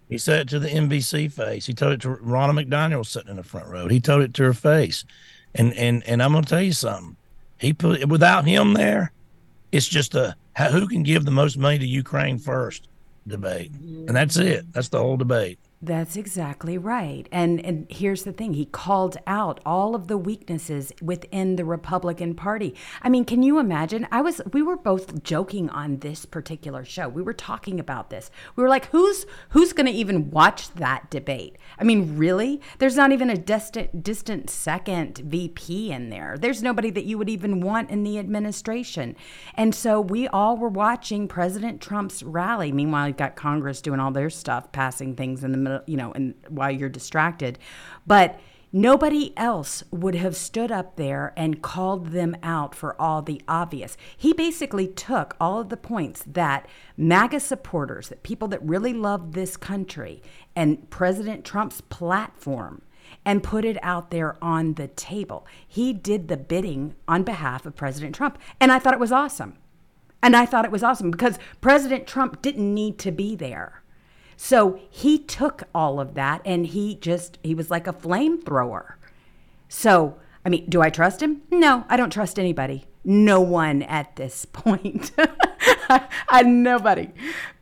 he 0.08 0.16
said 0.16 0.40
it 0.40 0.48
to 0.48 0.58
the 0.58 0.68
NBC 0.68 1.30
face. 1.30 1.66
He 1.66 1.74
told 1.74 1.92
it 1.92 2.00
to 2.02 2.08
Ronna 2.08 2.64
McDaniel 2.64 3.04
sitting 3.04 3.30
in 3.30 3.36
the 3.36 3.42
front 3.42 3.68
row. 3.68 3.88
He 3.88 4.00
told 4.00 4.22
it 4.22 4.32
to 4.34 4.44
her 4.44 4.54
face. 4.54 5.04
And 5.54 5.74
and 5.74 6.02
and 6.04 6.22
I'm 6.22 6.32
gonna 6.32 6.46
tell 6.46 6.62
you 6.62 6.72
something. 6.72 7.16
He 7.58 7.72
put 7.72 8.06
without 8.08 8.46
him 8.46 8.74
there, 8.74 9.12
it's 9.72 9.88
just 9.88 10.14
a 10.14 10.36
who 10.70 10.86
can 10.88 11.02
give 11.02 11.24
the 11.24 11.30
most 11.30 11.58
money 11.58 11.78
to 11.78 11.86
Ukraine 11.86 12.38
first 12.38 12.88
debate, 13.26 13.70
and 13.72 14.10
that's 14.16 14.36
it. 14.36 14.72
That's 14.72 14.88
the 14.88 14.98
whole 14.98 15.16
debate. 15.16 15.58
That's 15.80 16.16
exactly 16.16 16.76
right. 16.76 17.28
And 17.30 17.64
and 17.64 17.86
here's 17.88 18.24
the 18.24 18.32
thing, 18.32 18.54
he 18.54 18.64
called 18.64 19.16
out 19.28 19.60
all 19.64 19.94
of 19.94 20.08
the 20.08 20.18
weaknesses 20.18 20.92
within 21.00 21.54
the 21.54 21.64
Republican 21.64 22.34
Party. 22.34 22.74
I 23.00 23.08
mean, 23.08 23.24
can 23.24 23.44
you 23.44 23.60
imagine? 23.60 24.08
I 24.10 24.20
was 24.20 24.40
we 24.52 24.60
were 24.60 24.76
both 24.76 25.22
joking 25.22 25.70
on 25.70 25.98
this 25.98 26.26
particular 26.26 26.84
show. 26.84 27.08
We 27.08 27.22
were 27.22 27.32
talking 27.32 27.78
about 27.78 28.10
this. 28.10 28.28
We 28.56 28.64
were 28.64 28.68
like, 28.68 28.86
who's 28.86 29.24
who's 29.50 29.72
going 29.72 29.86
to 29.86 29.92
even 29.92 30.32
watch 30.32 30.74
that 30.74 31.10
debate? 31.10 31.58
I 31.78 31.84
mean, 31.84 32.18
really? 32.18 32.60
There's 32.78 32.96
not 32.96 33.12
even 33.12 33.30
a 33.30 33.36
distant 33.36 34.02
distant 34.02 34.50
second 34.50 35.18
VP 35.18 35.92
in 35.92 36.10
there. 36.10 36.36
There's 36.36 36.60
nobody 36.60 36.90
that 36.90 37.04
you 37.04 37.18
would 37.18 37.28
even 37.28 37.60
want 37.60 37.90
in 37.90 38.02
the 38.02 38.18
administration. 38.18 39.14
And 39.54 39.72
so 39.72 40.00
we 40.00 40.26
all 40.26 40.56
were 40.56 40.68
watching 40.68 41.28
President 41.28 41.80
Trump's 41.80 42.24
rally. 42.24 42.72
Meanwhile, 42.72 43.06
you've 43.06 43.16
got 43.16 43.36
Congress 43.36 43.80
doing 43.80 44.00
all 44.00 44.10
their 44.10 44.28
stuff, 44.28 44.72
passing 44.72 45.14
things 45.14 45.44
in 45.44 45.52
the 45.52 45.67
you 45.86 45.96
know, 45.96 46.12
and 46.12 46.34
while 46.48 46.70
you're 46.70 46.88
distracted. 46.88 47.58
But 48.06 48.38
nobody 48.72 49.32
else 49.36 49.82
would 49.90 50.14
have 50.14 50.36
stood 50.36 50.70
up 50.70 50.96
there 50.96 51.32
and 51.36 51.62
called 51.62 52.08
them 52.08 52.36
out 52.42 52.74
for 52.74 53.00
all 53.00 53.22
the 53.22 53.40
obvious. 53.48 53.96
He 54.16 54.32
basically 54.32 54.88
took 54.88 55.36
all 55.40 55.60
of 55.60 55.68
the 55.68 55.76
points 55.76 56.22
that 56.26 56.66
MAGA 56.96 57.40
supporters, 57.40 58.08
that 58.08 58.22
people 58.22 58.48
that 58.48 58.62
really 58.62 58.92
love 58.92 59.32
this 59.32 59.56
country, 59.56 60.22
and 60.54 60.90
President 60.90 61.44
Trump's 61.44 61.80
platform 61.80 62.82
and 63.24 63.42
put 63.42 63.64
it 63.64 63.78
out 63.82 64.10
there 64.10 64.36
on 64.42 64.74
the 64.74 64.88
table. 64.88 65.46
He 65.66 65.92
did 65.92 66.28
the 66.28 66.36
bidding 66.36 66.94
on 67.06 67.22
behalf 67.22 67.66
of 67.66 67.76
President 67.76 68.14
Trump. 68.14 68.38
And 68.60 68.70
I 68.70 68.78
thought 68.78 68.94
it 68.94 69.00
was 69.00 69.12
awesome. 69.12 69.56
And 70.22 70.36
I 70.36 70.46
thought 70.46 70.64
it 70.64 70.70
was 70.70 70.82
awesome 70.82 71.10
because 71.10 71.38
President 71.60 72.06
Trump 72.06 72.42
didn't 72.42 72.74
need 72.74 72.98
to 72.98 73.12
be 73.12 73.36
there. 73.36 73.82
So 74.40 74.78
he 74.88 75.18
took 75.18 75.64
all 75.74 75.98
of 75.98 76.14
that 76.14 76.42
and 76.44 76.64
he 76.64 76.94
just, 76.94 77.38
he 77.42 77.56
was 77.56 77.72
like 77.72 77.88
a 77.88 77.92
flamethrower. 77.92 78.94
So, 79.68 80.14
I 80.44 80.48
mean, 80.48 80.70
do 80.70 80.80
I 80.80 80.90
trust 80.90 81.20
him? 81.20 81.42
No, 81.50 81.84
I 81.88 81.96
don't 81.96 82.12
trust 82.12 82.38
anybody. 82.38 82.86
No 83.02 83.40
one 83.40 83.82
at 83.82 84.14
this 84.14 84.44
point. 84.44 85.10
I, 86.28 86.42
nobody. 86.44 87.10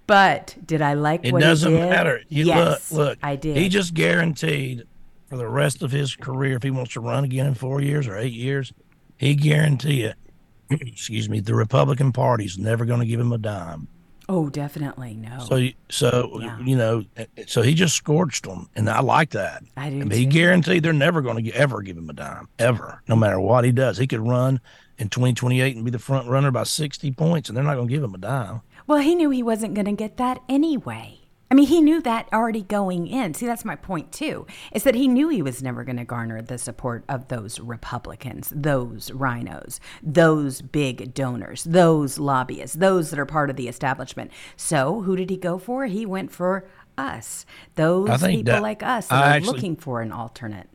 But 0.06 0.54
did 0.66 0.82
I 0.82 0.92
like 0.92 1.24
what 1.24 1.24
he 1.24 1.30
did? 1.32 1.38
It 1.38 1.42
doesn't 1.48 1.72
matter. 1.72 2.20
You 2.28 2.44
yes, 2.44 2.92
look, 2.92 3.08
look. 3.08 3.18
I 3.22 3.36
did. 3.36 3.56
He 3.56 3.70
just 3.70 3.94
guaranteed 3.94 4.84
for 5.30 5.38
the 5.38 5.48
rest 5.48 5.82
of 5.82 5.92
his 5.92 6.14
career, 6.14 6.56
if 6.56 6.62
he 6.62 6.70
wants 6.70 6.92
to 6.92 7.00
run 7.00 7.24
again 7.24 7.46
in 7.46 7.54
four 7.54 7.80
years 7.80 8.06
or 8.06 8.18
eight 8.18 8.34
years, 8.34 8.74
he 9.16 9.34
guarantee 9.34 10.02
you. 10.02 10.12
excuse 10.70 11.30
me, 11.30 11.40
the 11.40 11.54
Republican 11.54 12.12
Party's 12.12 12.58
never 12.58 12.84
going 12.84 13.00
to 13.00 13.06
give 13.06 13.18
him 13.18 13.32
a 13.32 13.38
dime. 13.38 13.88
Oh, 14.28 14.48
definitely 14.48 15.14
no. 15.14 15.38
So, 15.48 15.56
you- 15.56 15.74
so 15.88 16.38
Yeah. 16.42 16.58
you 16.60 16.76
know, 16.76 17.04
so 17.46 17.62
he 17.62 17.74
just 17.74 17.94
scorched 17.94 18.44
them, 18.44 18.68
and 18.74 18.88
I 18.90 19.00
like 19.00 19.30
that. 19.30 19.62
I 19.76 19.90
do 19.90 19.96
mean, 19.96 20.10
he 20.10 20.24
too. 20.24 20.30
guaranteed 20.32 20.82
they're 20.82 20.92
never 20.92 21.20
going 21.22 21.44
to 21.44 21.50
ever 21.52 21.82
give 21.82 21.96
him 21.96 22.10
a 22.10 22.12
dime, 22.12 22.48
ever, 22.58 23.02
no 23.08 23.16
matter 23.16 23.38
what 23.40 23.64
he 23.64 23.72
does. 23.72 23.98
He 23.98 24.06
could 24.06 24.20
run 24.26 24.60
in 24.98 25.08
2028 25.08 25.76
and 25.76 25.84
be 25.84 25.90
the 25.90 25.98
front 25.98 26.28
runner 26.28 26.50
by 26.50 26.64
60 26.64 27.10
points, 27.12 27.48
and 27.48 27.56
they're 27.56 27.64
not 27.64 27.74
going 27.76 27.88
to 27.88 27.94
give 27.94 28.02
him 28.02 28.14
a 28.14 28.18
dime. 28.18 28.62
Well, 28.86 28.98
he 29.00 29.14
knew 29.14 29.30
he 29.30 29.42
wasn't 29.42 29.74
going 29.74 29.86
to 29.86 29.92
get 29.92 30.16
that 30.16 30.38
anyway. 30.48 31.15
I 31.48 31.54
mean, 31.54 31.68
he 31.68 31.80
knew 31.80 32.00
that 32.02 32.28
already 32.32 32.62
going 32.62 33.06
in. 33.06 33.34
See, 33.34 33.46
that's 33.46 33.64
my 33.64 33.76
point 33.76 34.10
too. 34.10 34.46
Is 34.72 34.82
that 34.82 34.96
he 34.96 35.06
knew 35.06 35.28
he 35.28 35.42
was 35.42 35.62
never 35.62 35.84
going 35.84 35.96
to 35.96 36.04
garner 36.04 36.42
the 36.42 36.58
support 36.58 37.04
of 37.08 37.28
those 37.28 37.60
Republicans, 37.60 38.52
those 38.54 39.12
rhinos, 39.12 39.78
those 40.02 40.60
big 40.60 41.14
donors, 41.14 41.62
those 41.64 42.18
lobbyists, 42.18 42.76
those 42.76 43.10
that 43.10 43.18
are 43.18 43.26
part 43.26 43.48
of 43.48 43.56
the 43.56 43.68
establishment. 43.68 44.32
So, 44.56 45.02
who 45.02 45.14
did 45.14 45.30
he 45.30 45.36
go 45.36 45.58
for? 45.58 45.86
He 45.86 46.04
went 46.04 46.32
for 46.32 46.66
us. 46.98 47.46
Those 47.76 48.08
people 48.22 48.60
like 48.60 48.82
us 48.82 49.06
that 49.08 49.14
I 49.14 49.20
are 49.20 49.34
actually- 49.34 49.52
looking 49.52 49.76
for 49.76 50.00
an 50.02 50.10
alternate. 50.10 50.68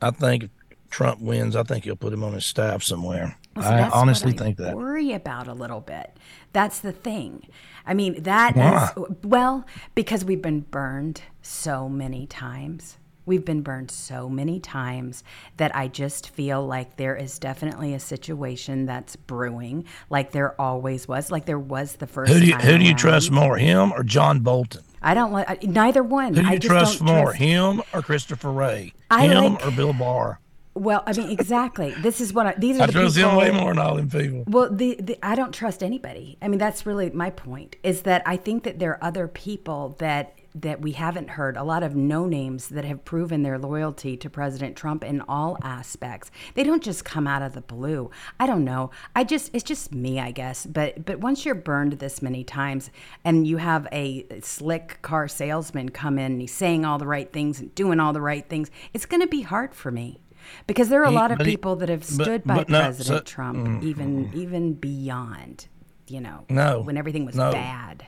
I 0.00 0.10
think 0.10 0.44
if 0.44 0.50
Trump 0.90 1.20
wins, 1.20 1.56
I 1.56 1.62
think 1.62 1.84
he'll 1.84 1.96
put 1.96 2.12
him 2.12 2.24
on 2.24 2.32
his 2.32 2.46
staff 2.46 2.82
somewhere. 2.82 3.36
Well, 3.56 3.64
see, 3.64 3.70
I 3.70 3.88
honestly 3.90 4.32
I 4.32 4.36
think 4.36 4.56
that. 4.58 4.76
Worry 4.76 5.12
about 5.12 5.46
a 5.46 5.54
little 5.54 5.80
bit. 5.80 6.16
That's 6.52 6.80
the 6.80 6.92
thing. 6.92 7.46
I 7.86 7.94
mean, 7.94 8.22
that 8.22 8.56
is 8.96 9.04
well 9.22 9.66
because 9.94 10.24
we've 10.24 10.42
been 10.42 10.60
burned 10.60 11.22
so 11.42 11.88
many 11.88 12.26
times. 12.26 12.98
We've 13.26 13.44
been 13.44 13.62
burned 13.62 13.90
so 13.90 14.28
many 14.28 14.60
times 14.60 15.24
that 15.56 15.74
I 15.74 15.88
just 15.88 16.28
feel 16.28 16.66
like 16.66 16.96
there 16.98 17.16
is 17.16 17.38
definitely 17.38 17.94
a 17.94 18.00
situation 18.00 18.84
that's 18.84 19.16
brewing, 19.16 19.86
like 20.10 20.32
there 20.32 20.60
always 20.60 21.08
was, 21.08 21.30
like 21.30 21.46
there 21.46 21.58
was 21.58 21.96
the 21.96 22.06
first. 22.06 22.30
Who 22.30 22.38
do 22.38 22.44
you 22.46 22.52
time 22.52 22.60
who 22.60 22.78
do 22.78 22.84
you 22.84 22.94
trust 22.94 23.30
more, 23.30 23.56
him 23.56 23.92
or 23.92 24.02
John 24.02 24.40
Bolton? 24.40 24.82
I 25.00 25.14
don't 25.14 25.32
like 25.32 25.62
neither 25.62 26.02
one. 26.02 26.34
Who 26.34 26.42
do 26.42 26.48
I 26.48 26.52
you 26.54 26.58
trust 26.58 27.00
more, 27.00 27.24
trust- 27.24 27.38
him 27.38 27.82
or 27.94 28.02
Christopher 28.02 28.52
Wray? 28.52 28.92
I 29.10 29.26
him 29.26 29.54
like- 29.54 29.66
or 29.66 29.70
Bill 29.70 29.92
Barr? 29.94 30.38
Well, 30.74 31.04
I 31.06 31.12
mean, 31.12 31.30
exactly. 31.30 31.92
This 31.92 32.20
is 32.20 32.32
what 32.32 32.46
I, 32.46 32.54
these 32.58 32.78
are 32.78 32.82
I 32.82 32.86
the 32.86 32.92
trust 32.92 33.16
people. 33.16 33.30
him 33.30 33.36
way 33.36 33.50
more 33.50 33.72
than 33.72 33.78
all 33.78 33.94
them 33.96 34.10
people. 34.10 34.44
Well, 34.46 34.70
the, 34.72 34.96
the 35.00 35.18
I 35.24 35.36
don't 35.36 35.52
trust 35.52 35.82
anybody. 35.82 36.36
I 36.42 36.48
mean, 36.48 36.58
that's 36.58 36.84
really 36.84 37.10
my 37.10 37.30
point. 37.30 37.76
Is 37.82 38.02
that 38.02 38.22
I 38.26 38.36
think 38.36 38.64
that 38.64 38.80
there 38.80 38.90
are 38.90 39.04
other 39.04 39.28
people 39.28 39.96
that 40.00 40.36
that 40.56 40.80
we 40.80 40.92
haven't 40.92 41.30
heard. 41.30 41.56
A 41.56 41.64
lot 41.64 41.82
of 41.82 41.96
no 41.96 42.26
names 42.26 42.68
that 42.68 42.84
have 42.84 43.04
proven 43.04 43.42
their 43.42 43.58
loyalty 43.58 44.16
to 44.16 44.30
President 44.30 44.76
Trump 44.76 45.02
in 45.02 45.20
all 45.22 45.58
aspects. 45.62 46.30
They 46.54 46.62
don't 46.62 46.82
just 46.82 47.04
come 47.04 47.26
out 47.26 47.42
of 47.42 47.54
the 47.54 47.60
blue. 47.60 48.10
I 48.38 48.46
don't 48.46 48.64
know. 48.64 48.90
I 49.16 49.24
just 49.24 49.50
it's 49.52 49.64
just 49.64 49.92
me, 49.92 50.20
I 50.20 50.30
guess. 50.30 50.64
But 50.66 51.04
but 51.04 51.20
once 51.20 51.44
you're 51.44 51.54
burned 51.54 51.94
this 51.94 52.22
many 52.22 52.44
times, 52.44 52.90
and 53.24 53.46
you 53.46 53.56
have 53.56 53.88
a 53.92 54.26
slick 54.40 55.00
car 55.02 55.28
salesman 55.28 55.88
come 55.90 56.18
in, 56.18 56.32
and 56.32 56.40
he's 56.40 56.52
saying 56.52 56.84
all 56.84 56.98
the 56.98 57.06
right 57.06 57.32
things 57.32 57.60
and 57.60 57.74
doing 57.74 58.00
all 58.00 58.12
the 58.12 58.20
right 58.20 58.48
things, 58.48 58.70
it's 58.92 59.06
going 59.06 59.22
to 59.22 59.28
be 59.28 59.42
hard 59.42 59.74
for 59.74 59.90
me. 59.90 60.20
Because 60.66 60.88
there 60.88 61.00
are 61.02 61.06
a 61.06 61.10
lot 61.10 61.30
of 61.32 61.38
but 61.38 61.46
he- 61.46 61.52
people 61.52 61.76
that 61.76 61.88
have 61.88 62.00
but- 62.00 62.24
stood 62.24 62.44
by 62.44 62.54
but 62.56 62.68
no, 62.68 62.80
President 62.80 63.18
so- 63.18 63.22
mm, 63.22 63.26
Trump, 63.26 63.82
even 63.84 64.30
even 64.34 64.74
beyond, 64.74 65.68
you 66.08 66.20
know, 66.20 66.44
No, 66.48 66.80
when 66.80 66.96
everything 66.96 67.24
was 67.24 67.34
no. 67.34 67.52
bad. 67.52 68.04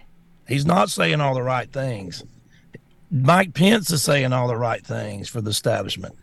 He's 0.48 0.64
not 0.66 0.90
saying 0.90 1.20
all 1.20 1.34
the 1.34 1.42
right 1.42 1.70
things. 1.72 2.22
Mike 3.10 3.54
Pence 3.54 3.90
is 3.90 4.02
saying 4.02 4.32
all 4.32 4.48
the 4.48 4.56
right 4.56 4.84
things 4.84 5.28
for 5.28 5.40
the 5.40 5.50
establishment. 5.50 6.14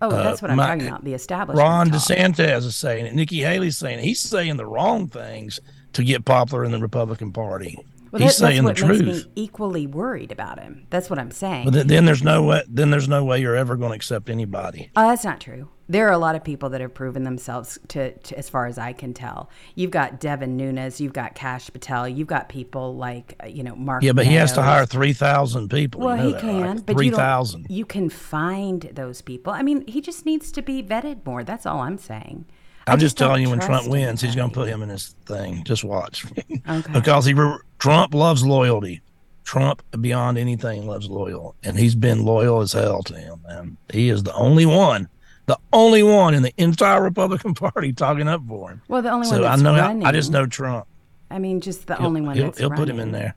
Oh, 0.00 0.10
that's 0.10 0.42
what 0.42 0.50
I'm 0.50 0.56
my- 0.56 0.66
talking 0.66 0.88
about. 0.88 1.04
The 1.04 1.14
establishment. 1.14 1.58
Ron 1.64 1.90
talk. 1.90 2.00
DeSantis 2.00 2.58
is 2.64 2.74
saying 2.76 3.06
it. 3.06 3.14
Nikki 3.14 3.40
Haley's 3.40 3.76
saying 3.78 4.00
it. 4.00 4.04
He's 4.04 4.18
saying 4.20 4.56
the 4.56 4.66
wrong 4.66 5.06
things 5.08 5.60
to 5.92 6.02
get 6.02 6.24
popular 6.24 6.64
in 6.64 6.72
the 6.72 6.80
Republican 6.80 7.32
Party. 7.32 7.78
Well, 8.12 8.20
He's 8.22 8.36
that- 8.38 8.44
that's 8.44 8.54
saying 8.54 8.64
the 8.64 8.74
truth. 8.74 9.02
me 9.02 9.24
equally 9.34 9.86
worried 9.86 10.30
about 10.30 10.60
him. 10.60 10.86
That's 10.90 11.08
what 11.10 11.18
I'm 11.18 11.30
saying. 11.30 11.64
But 11.64 11.72
then, 11.74 11.86
then 11.86 12.04
there's 12.04 12.22
no 12.22 12.42
way. 12.42 12.62
Then 12.68 12.90
there's 12.90 13.08
no 13.08 13.24
way 13.24 13.40
you're 13.40 13.56
ever 13.56 13.74
going 13.76 13.90
to 13.90 13.96
accept 13.96 14.28
anybody. 14.28 14.90
Oh, 14.94 15.08
that's 15.08 15.24
not 15.24 15.40
true. 15.40 15.70
There 15.88 16.08
are 16.08 16.12
a 16.12 16.18
lot 16.18 16.36
of 16.36 16.44
people 16.44 16.70
that 16.70 16.80
have 16.80 16.94
proven 16.94 17.24
themselves 17.24 17.78
to, 17.88 18.16
to, 18.16 18.38
as 18.38 18.48
far 18.48 18.66
as 18.66 18.78
I 18.78 18.92
can 18.92 19.12
tell. 19.12 19.50
You've 19.74 19.90
got 19.90 20.20
Devin 20.20 20.56
Nunes, 20.56 21.00
you've 21.00 21.12
got 21.12 21.34
Kash 21.34 21.70
Patel, 21.70 22.08
you've 22.08 22.28
got 22.28 22.48
people 22.48 22.96
like 22.96 23.34
uh, 23.42 23.46
you 23.46 23.62
know 23.62 23.74
Mark. 23.76 24.02
Yeah, 24.02 24.12
but 24.12 24.26
he 24.26 24.34
has 24.34 24.52
to 24.52 24.62
hire 24.62 24.86
three 24.86 25.12
thousand 25.12 25.68
people. 25.70 26.00
You 26.00 26.06
Well, 26.06 26.16
know 26.16 26.26
he 26.26 26.32
that, 26.32 26.40
can, 26.40 26.62
right? 26.62 26.86
but 26.86 26.96
three 26.96 27.06
you. 27.06 27.64
You 27.68 27.84
can 27.84 28.08
find 28.10 28.82
those 28.94 29.20
people. 29.22 29.52
I 29.52 29.62
mean, 29.62 29.86
he 29.86 30.00
just 30.00 30.24
needs 30.24 30.52
to 30.52 30.62
be 30.62 30.82
vetted 30.82 31.24
more. 31.26 31.44
That's 31.44 31.66
all 31.66 31.80
I'm 31.80 31.98
saying. 31.98 32.46
I'm 32.86 32.98
just 32.98 33.16
don't 33.16 33.28
telling 33.28 33.42
you, 33.42 33.50
when 33.50 33.60
Trump 33.60 33.88
wins, 33.88 34.20
he's 34.20 34.34
going 34.34 34.50
to 34.50 34.54
put 34.54 34.68
him 34.68 34.82
in 34.82 34.88
his 34.88 35.14
thing. 35.26 35.62
Just 35.64 35.84
watch, 35.84 36.24
Okay. 36.68 36.92
because 36.92 37.24
he 37.24 37.34
re- 37.34 37.58
Trump 37.78 38.14
loves 38.14 38.44
loyalty. 38.44 39.00
Trump, 39.44 39.82
beyond 40.00 40.38
anything, 40.38 40.86
loves 40.86 41.08
loyal, 41.10 41.54
and 41.64 41.76
he's 41.78 41.94
been 41.94 42.24
loyal 42.24 42.60
as 42.60 42.72
hell 42.72 43.02
to 43.04 43.14
him. 43.16 43.40
And 43.48 43.76
he 43.92 44.08
is 44.08 44.22
the 44.22 44.32
only 44.34 44.66
one, 44.66 45.08
the 45.46 45.58
only 45.72 46.02
one 46.02 46.34
in 46.34 46.42
the 46.42 46.52
entire 46.56 47.02
Republican 47.02 47.54
Party 47.56 47.92
talking 47.92 48.28
up 48.28 48.40
for 48.46 48.70
him. 48.70 48.82
Well, 48.88 49.02
the 49.02 49.10
only 49.10 49.26
so 49.26 49.32
one 49.34 49.42
that's 49.42 49.60
I 49.60 49.64
know. 49.64 49.76
running. 49.76 50.04
I 50.06 50.12
just 50.12 50.30
know 50.30 50.46
Trump. 50.46 50.86
I 51.30 51.38
mean, 51.38 51.60
just 51.60 51.86
the 51.86 51.96
He'll, 51.96 52.06
only 52.06 52.20
one 52.20 52.36
he'll, 52.36 52.46
that's 52.46 52.58
he'll 52.58 52.70
put 52.70 52.88
him 52.88 52.98
in 53.00 53.10
there. 53.12 53.34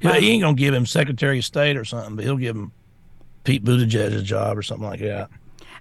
He- 0.00 0.08
he 0.20 0.30
ain't 0.30 0.42
gonna 0.42 0.54
give 0.54 0.72
him 0.72 0.86
Secretary 0.86 1.38
of 1.40 1.44
State 1.44 1.76
or 1.76 1.84
something, 1.84 2.16
but 2.16 2.24
he'll 2.24 2.36
give 2.36 2.54
him 2.56 2.72
Pete 3.44 3.64
Buttigieg 3.64 4.16
a 4.16 4.22
job 4.22 4.56
or 4.56 4.62
something 4.62 4.86
like 4.86 5.00
that. 5.00 5.28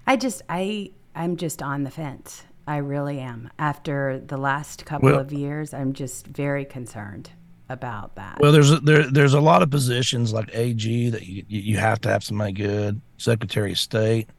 I 0.08 0.16
just, 0.18 0.42
I, 0.50 0.92
I'm 1.16 1.38
just 1.38 1.62
on 1.62 1.84
the 1.84 1.92
fence. 1.92 2.44
I 2.70 2.78
really 2.78 3.20
am. 3.20 3.50
After 3.58 4.22
the 4.24 4.38
last 4.38 4.86
couple 4.86 5.10
Well- 5.10 5.20
of 5.20 5.34
years, 5.34 5.74
I'm 5.74 5.94
just 5.94 6.28
very 6.28 6.66
concerned 6.66 7.32
about 7.68 8.16
that. 8.16 8.38
Well, 8.40 8.52
there's 8.52 8.72
a, 8.72 8.80
there 8.80 9.10
there's 9.10 9.34
a 9.34 9.42
lot 9.42 9.64
of 9.64 9.72
positions 9.72 10.34
like 10.34 10.52
AG 10.54 11.10
that 11.10 11.26
you 11.26 11.44
you 11.48 11.78
have 11.78 12.00
to 12.02 12.10
have 12.10 12.24
somebody 12.24 12.52
good. 12.52 13.02
Secretary 13.18 13.72
of 13.72 13.80
State, 13.80 14.30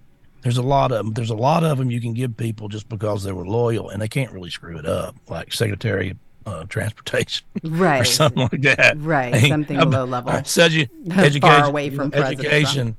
there's 0.43 0.59
a 0.59 0.63
lot 0.63 0.93
of 0.93 0.99
them. 0.99 1.13
There's 1.13 1.31
a 1.31 1.35
lot 1.37 1.65
of 1.65 1.79
them 1.79 1.91
you 1.91 2.01
can 2.01 2.15
give 2.15 2.37
people 2.37 2.69
just 2.69 2.89
because 2.89 3.25
they 3.25 3.33
were 3.33 3.45
loyal, 3.45 3.91
and 3.91 4.01
they 4.01 4.09
can't 4.09 4.33
really 4.33 4.51
screw 4.51 4.79
it 4.79 4.87
up, 4.87 5.17
like 5.29 5.53
Secretary 5.53 6.11
of 6.11 6.53
uh, 6.53 6.65
Transportation 6.65 7.45
or 7.81 8.05
something 8.05 8.49
like 8.53 8.63
that. 8.63 8.95
Right, 8.99 9.35
I 9.35 9.41
mean, 9.41 9.51
something 9.51 9.77
uh, 9.77 9.87
low 9.87 10.05
level. 10.05 10.31
uh, 10.35 10.45
Such 10.45 10.73
Far 11.41 11.65
away 11.65 11.91
from 11.91 12.13
President 12.13 12.41
education. 12.47 12.97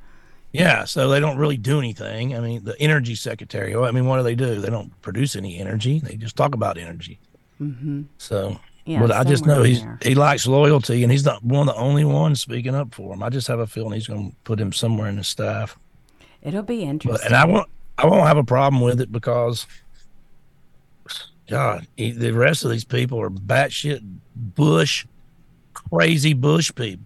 Yeah, 0.54 0.84
so 0.84 1.08
they 1.10 1.20
don't 1.22 1.38
really 1.38 1.58
do 1.58 1.80
anything. 1.80 2.36
I 2.36 2.40
mean, 2.42 2.64
the 2.66 2.80
energy 2.82 3.16
secretary. 3.16 3.74
I 3.76 3.92
mean, 3.92 4.06
what 4.06 4.18
do 4.18 4.24
they 4.24 4.36
do? 4.36 4.60
They 4.60 4.70
don't 4.70 4.92
produce 5.02 5.36
any 5.38 5.58
energy. 5.60 6.00
They 6.00 6.16
just 6.16 6.36
talk 6.36 6.54
about 6.54 6.78
energy. 6.78 7.20
Mm-hmm. 7.62 8.02
So, 8.18 8.60
Yeah, 8.86 9.00
but 9.00 9.12
I 9.12 9.24
just 9.24 9.46
know 9.46 9.64
he's 9.64 9.82
there. 9.82 9.98
he 10.02 10.14
likes 10.14 10.46
loyalty, 10.48 11.04
and 11.04 11.12
he's 11.12 11.24
not 11.24 11.42
one 11.44 11.70
of 11.70 11.76
the 11.76 11.80
only 11.82 12.04
ones 12.04 12.42
speaking 12.42 12.76
up 12.76 12.94
for 12.94 13.14
him. 13.14 13.24
I 13.24 13.30
just 13.30 13.48
have 13.48 13.60
a 13.60 13.68
feeling 13.68 13.94
he's 13.94 14.08
going 14.08 14.32
to 14.32 14.36
put 14.44 14.60
him 14.60 14.74
somewhere 14.74 15.08
in 15.08 15.16
the 15.16 15.24
staff. 15.24 15.78
It'll 16.42 16.64
be 16.64 16.80
But 16.82 16.90
interesting. 16.90 17.26
and 17.28 17.36
I 17.36 17.46
won't 17.46 17.70
I 17.98 18.08
won't 18.08 18.28
have 18.28 18.38
a 18.38 18.44
problem 18.44 18.82
with 18.82 19.00
it 19.00 19.12
because 19.12 19.68
God, 21.48 21.88
he- 21.96 22.12
the 22.12 22.32
rest 22.34 22.64
of 22.66 22.72
these 22.72 22.84
people 22.86 23.22
are 23.22 23.30
batshit 23.30 24.02
Bush, 24.36 25.06
crazy 25.74 26.34
Bush 26.34 26.74
people. 26.76 27.06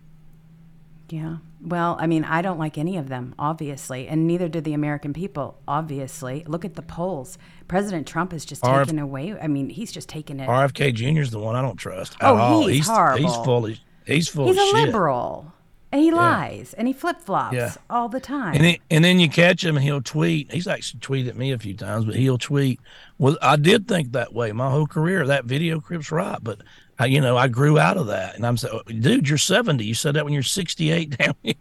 Yeah. 1.09 1.37
Well, 1.65 1.97
I 1.99 2.05
mean, 2.07 2.23
I 2.25 2.41
don't 2.43 2.59
like 2.59 2.77
any 2.77 2.95
of 2.97 3.09
them, 3.09 3.33
obviously, 3.39 4.07
and 4.07 4.27
neither 4.27 4.47
do 4.47 4.61
the 4.61 4.73
American 4.73 5.13
people, 5.13 5.57
obviously. 5.67 6.43
Look 6.47 6.63
at 6.63 6.75
the 6.75 6.81
polls. 6.83 7.37
President 7.67 8.07
Trump 8.07 8.31
has 8.33 8.45
just 8.45 8.61
RF 8.61 8.83
taken 8.85 8.99
away. 8.99 9.35
I 9.41 9.47
mean, 9.47 9.69
he's 9.69 9.91
just 9.91 10.07
taken 10.07 10.39
it. 10.39 10.47
RFK 10.47 10.93
Jr. 10.93 11.21
is 11.21 11.31
the 11.31 11.39
one 11.39 11.55
I 11.55 11.61
don't 11.61 11.77
trust 11.77 12.13
at 12.21 12.29
Oh, 12.29 12.37
all. 12.37 12.67
he's 12.67 12.77
He's 12.77 12.87
horrible. 12.87 13.27
he's 13.27 13.35
full 13.37 13.65
of 13.65 13.79
he's 14.05 14.27
full 14.27 14.47
he's 14.47 14.57
a 14.57 14.65
shit. 14.65 14.73
liberal, 14.85 15.51
and 15.91 16.01
he 16.03 16.11
lies, 16.11 16.73
and 16.77 16.87
he 16.87 16.93
flip 16.93 17.19
flops 17.21 17.55
Yeah. 17.55 17.73
all 17.89 18.09
the 18.09 18.19
time. 18.19 18.53
And 18.53 18.63
then, 18.63 18.75
and 18.91 19.03
then 19.03 19.19
you 19.19 19.27
catch 19.29 19.63
him 19.63 19.75
and 19.77 19.83
he'll 19.83 20.01
tweet. 20.01 20.51
He's 20.51 20.67
actually 20.67 20.99
tweeted 20.99 21.35
me 21.35 21.51
a 21.51 21.57
few 21.57 21.73
times, 21.73 22.05
but 22.05 22.15
he'll 22.15 22.37
tweet. 22.37 22.79
Well, 23.17 23.37
I 23.41 23.55
did 23.55 23.87
think 23.87 24.11
that 24.11 24.33
way 24.33 24.51
my 24.51 24.69
whole 24.69 24.85
career. 24.87 25.25
That 25.25 25.45
video 25.45 25.79
clip's 25.79 26.11
right, 26.11 26.37
but 26.43 26.59
I, 26.97 27.07
you 27.07 27.19
know, 27.19 27.35
I 27.35 27.47
grew 27.49 27.77
out 27.77 27.97
of 27.97 28.07
that. 28.07 28.35
And 28.35 28.45
I'm 28.47 28.55
saying, 28.57 28.79
dude, 29.01 29.27
you're 29.27 29.37
70. 29.37 29.83
You 29.83 29.93
said 29.93 30.15
that 30.15 30.23
when 30.23 30.33
you're 30.33 30.43
68 30.43 31.09
down 31.17 31.35
here. 31.43 31.53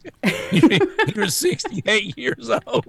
you, 0.52 0.68
you're 1.14 1.26
68 1.28 2.16
years 2.16 2.50
old. 2.66 2.86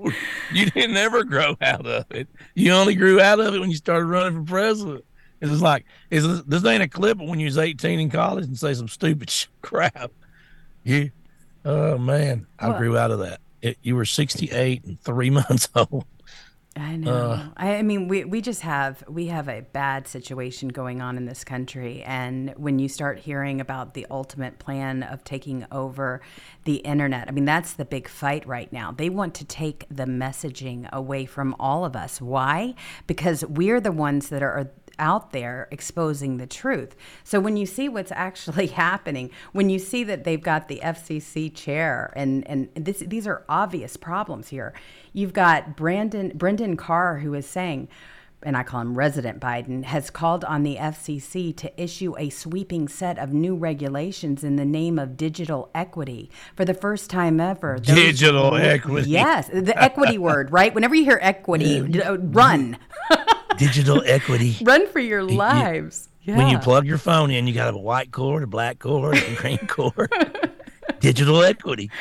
You 0.53 0.69
didn't 0.69 0.97
ever 0.97 1.23
grow 1.23 1.57
out 1.61 1.85
of 1.87 2.05
it. 2.11 2.27
You 2.53 2.71
only 2.73 2.93
grew 2.95 3.19
out 3.19 3.39
of 3.39 3.55
it 3.55 3.59
when 3.59 3.71
you 3.71 3.75
started 3.77 4.05
running 4.05 4.45
for 4.45 4.49
president. 4.51 5.05
It's 5.41 5.49
just 5.51 5.63
like, 5.63 5.85
is 6.11 6.25
this, 6.27 6.41
this 6.45 6.65
ain't 6.65 6.83
a 6.83 6.87
clip 6.87 7.19
of 7.19 7.27
when 7.27 7.39
you 7.39 7.45
was 7.45 7.57
18 7.57 7.99
in 7.99 8.09
college 8.09 8.45
and 8.45 8.57
say 8.57 8.73
some 8.73 8.87
stupid 8.87 9.33
crap. 9.61 10.11
You, 10.83 11.09
oh 11.65 11.97
man, 11.97 12.45
I 12.59 12.69
Well- 12.69 12.77
grew 12.77 12.97
out 12.97 13.11
of 13.11 13.19
that. 13.19 13.41
It, 13.61 13.79
you 13.81 13.95
were 13.95 14.05
68 14.05 14.83
and 14.83 14.99
three 15.01 15.29
months 15.31 15.67
old. 15.75 16.05
I 16.77 16.97
know. 16.97 17.31
Uh. 17.31 17.47
I, 17.55 17.75
I 17.75 17.81
mean, 17.83 18.09
we, 18.09 18.25
we 18.25 18.41
just 18.41 18.61
have 18.61 19.03
we 19.07 19.27
have 19.27 19.47
a 19.47 19.61
bad 19.61 20.07
situation 20.07 20.67
going 20.69 21.01
on 21.01 21.15
in 21.15 21.25
this 21.25 21.45
country, 21.45 22.03
and 22.03 22.53
when 22.57 22.79
you 22.79 22.89
start 22.89 23.19
hearing 23.19 23.61
about 23.61 23.93
the 23.93 24.05
ultimate 24.11 24.59
plan 24.59 25.01
of 25.01 25.23
taking 25.23 25.65
over 25.71 26.21
the 26.65 26.75
internet, 26.77 27.29
I 27.29 27.31
mean, 27.31 27.45
that's 27.45 27.73
the 27.73 27.85
big 27.85 28.09
fight 28.09 28.45
right 28.45 28.71
now. 28.73 28.91
They 28.91 29.09
want 29.09 29.35
to 29.35 29.45
take 29.45 29.85
the 29.89 30.03
messaging 30.03 30.91
away 30.91 31.25
from 31.25 31.55
all 31.59 31.85
of 31.85 31.95
us. 31.95 32.19
Why? 32.19 32.75
Because 33.07 33.45
we're 33.45 33.79
the 33.79 33.93
ones 33.93 34.27
that 34.29 34.43
are 34.43 34.69
out 34.99 35.31
there 35.31 35.67
exposing 35.71 36.37
the 36.37 36.47
truth. 36.47 36.95
So 37.23 37.39
when 37.39 37.57
you 37.57 37.65
see 37.65 37.89
what's 37.89 38.11
actually 38.15 38.67
happening, 38.67 39.31
when 39.51 39.69
you 39.69 39.79
see 39.79 40.03
that 40.03 40.23
they've 40.23 40.41
got 40.41 40.67
the 40.67 40.79
FCC 40.83 41.53
chair 41.53 42.11
and 42.15 42.47
and 42.47 42.69
this 42.75 42.99
these 42.99 43.27
are 43.27 43.43
obvious 43.49 43.97
problems 43.97 44.49
here. 44.49 44.73
You've 45.13 45.33
got 45.33 45.75
Brandon 45.75 46.31
Brendan 46.35 46.77
Carr 46.77 47.19
who 47.19 47.33
is 47.33 47.45
saying 47.47 47.87
and 48.45 48.55
I 48.55 48.61
call 48.63 48.79
him 48.81 48.95
Resident 48.95 49.39
Biden, 49.39 49.83
has 49.85 50.11
called 50.11 50.43
on 50.45 50.61
the 50.61 50.75
FCC 50.75 51.55
to 51.57 51.81
issue 51.81 52.15
a 52.17 52.29
sweeping 52.29 52.87
set 52.87 53.17
of 53.17 53.33
new 53.33 53.55
regulations 53.55 54.43
in 54.43 54.55
the 54.55 54.65
name 54.65 54.99
of 54.99 55.17
digital 55.17 55.71
equity. 55.73 56.29
For 56.55 56.63
the 56.63 56.75
first 56.75 57.09
time 57.09 57.39
ever, 57.39 57.79
those- 57.79 57.95
Digital 57.95 58.55
equity. 58.55 59.09
Yes, 59.09 59.47
the 59.47 59.77
equity 59.81 60.19
word, 60.19 60.51
right? 60.51 60.73
Whenever 60.73 60.93
you 60.93 61.03
hear 61.03 61.19
equity, 61.21 61.81
run. 61.81 62.77
Digital 63.57 64.01
equity. 64.05 64.57
Run 64.63 64.87
for 64.87 64.99
your 64.99 65.23
lives. 65.23 66.09
Yeah. 66.23 66.37
When 66.37 66.47
you 66.49 66.57
plug 66.59 66.85
your 66.87 66.97
phone 66.97 67.29
in, 67.31 67.45
you 67.47 67.53
got 67.53 67.73
a 67.73 67.77
white 67.77 68.11
cord, 68.11 68.43
a 68.43 68.47
black 68.47 68.79
cord, 68.79 69.17
a 69.17 69.35
green 69.35 69.57
cord. 69.67 70.11
Digital 70.99 71.43
equity. 71.43 71.91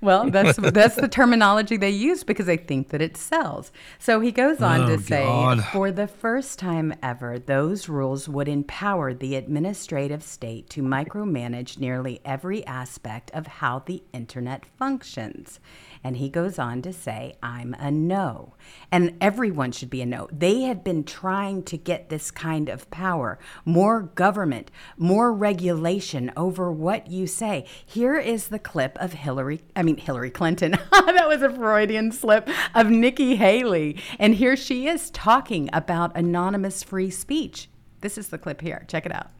Well, 0.00 0.30
that's 0.30 0.56
that's 0.72 0.96
the 0.96 1.08
terminology 1.08 1.76
they 1.76 1.90
use 1.90 2.22
because 2.24 2.46
they 2.46 2.56
think 2.58 2.90
that 2.90 3.00
it 3.02 3.16
sells. 3.16 3.72
So 3.98 4.20
he 4.20 4.30
goes 4.32 4.60
on 4.60 4.82
Oh, 4.82 4.96
to 4.96 5.02
say, 5.02 5.24
God. 5.24 5.64
for 5.72 5.90
the 5.90 6.06
first 6.06 6.58
time 6.58 6.94
ever, 7.02 7.38
those 7.38 7.88
rules 7.88 8.28
would 8.28 8.48
empower 8.48 9.14
the 9.14 9.34
administrative 9.34 10.22
state 10.22 10.68
to 10.70 10.82
micromanage 10.82 11.78
nearly 11.78 12.20
every 12.24 12.64
aspect 12.66 13.30
of 13.32 13.46
how 13.46 13.80
the 13.80 14.02
internet 14.12 14.66
functions. 14.78 15.58
And 16.02 16.16
he 16.16 16.28
goes 16.28 16.58
on 16.58 16.82
to 16.82 16.92
say, 16.92 17.36
I'm 17.42 17.74
a 17.78 17.90
no. 17.90 18.54
And 18.90 19.16
everyone 19.20 19.72
should 19.72 19.90
be 19.90 20.02
a 20.02 20.06
no. 20.06 20.28
They 20.32 20.62
have 20.62 20.84
been 20.84 21.04
trying 21.04 21.62
to 21.64 21.76
get 21.76 22.08
this 22.08 22.30
kind 22.30 22.68
of 22.68 22.90
power 22.90 23.38
more 23.64 24.02
government, 24.02 24.70
more 24.96 25.32
regulation 25.32 26.32
over 26.36 26.70
what 26.70 27.08
you 27.10 27.26
say. 27.26 27.66
Here 27.84 28.16
is 28.16 28.48
the 28.48 28.58
clip 28.58 28.96
of 29.00 29.12
Hillary, 29.12 29.60
I 29.76 29.82
mean, 29.82 29.96
Hillary 29.96 30.30
Clinton. 30.30 30.72
that 30.90 31.28
was 31.28 31.42
a 31.42 31.50
Freudian 31.50 32.12
slip 32.12 32.48
of 32.74 32.88
Nikki 32.88 33.36
Haley. 33.36 33.96
And 34.18 34.34
here 34.34 34.56
she 34.56 34.88
is 34.88 35.10
talking 35.10 35.68
about 35.72 36.16
anonymous 36.16 36.82
free 36.82 37.10
speech. 37.10 37.68
This 38.00 38.16
is 38.18 38.28
the 38.28 38.38
clip 38.38 38.60
here. 38.60 38.84
Check 38.88 39.06
it 39.06 39.12
out. 39.12 39.30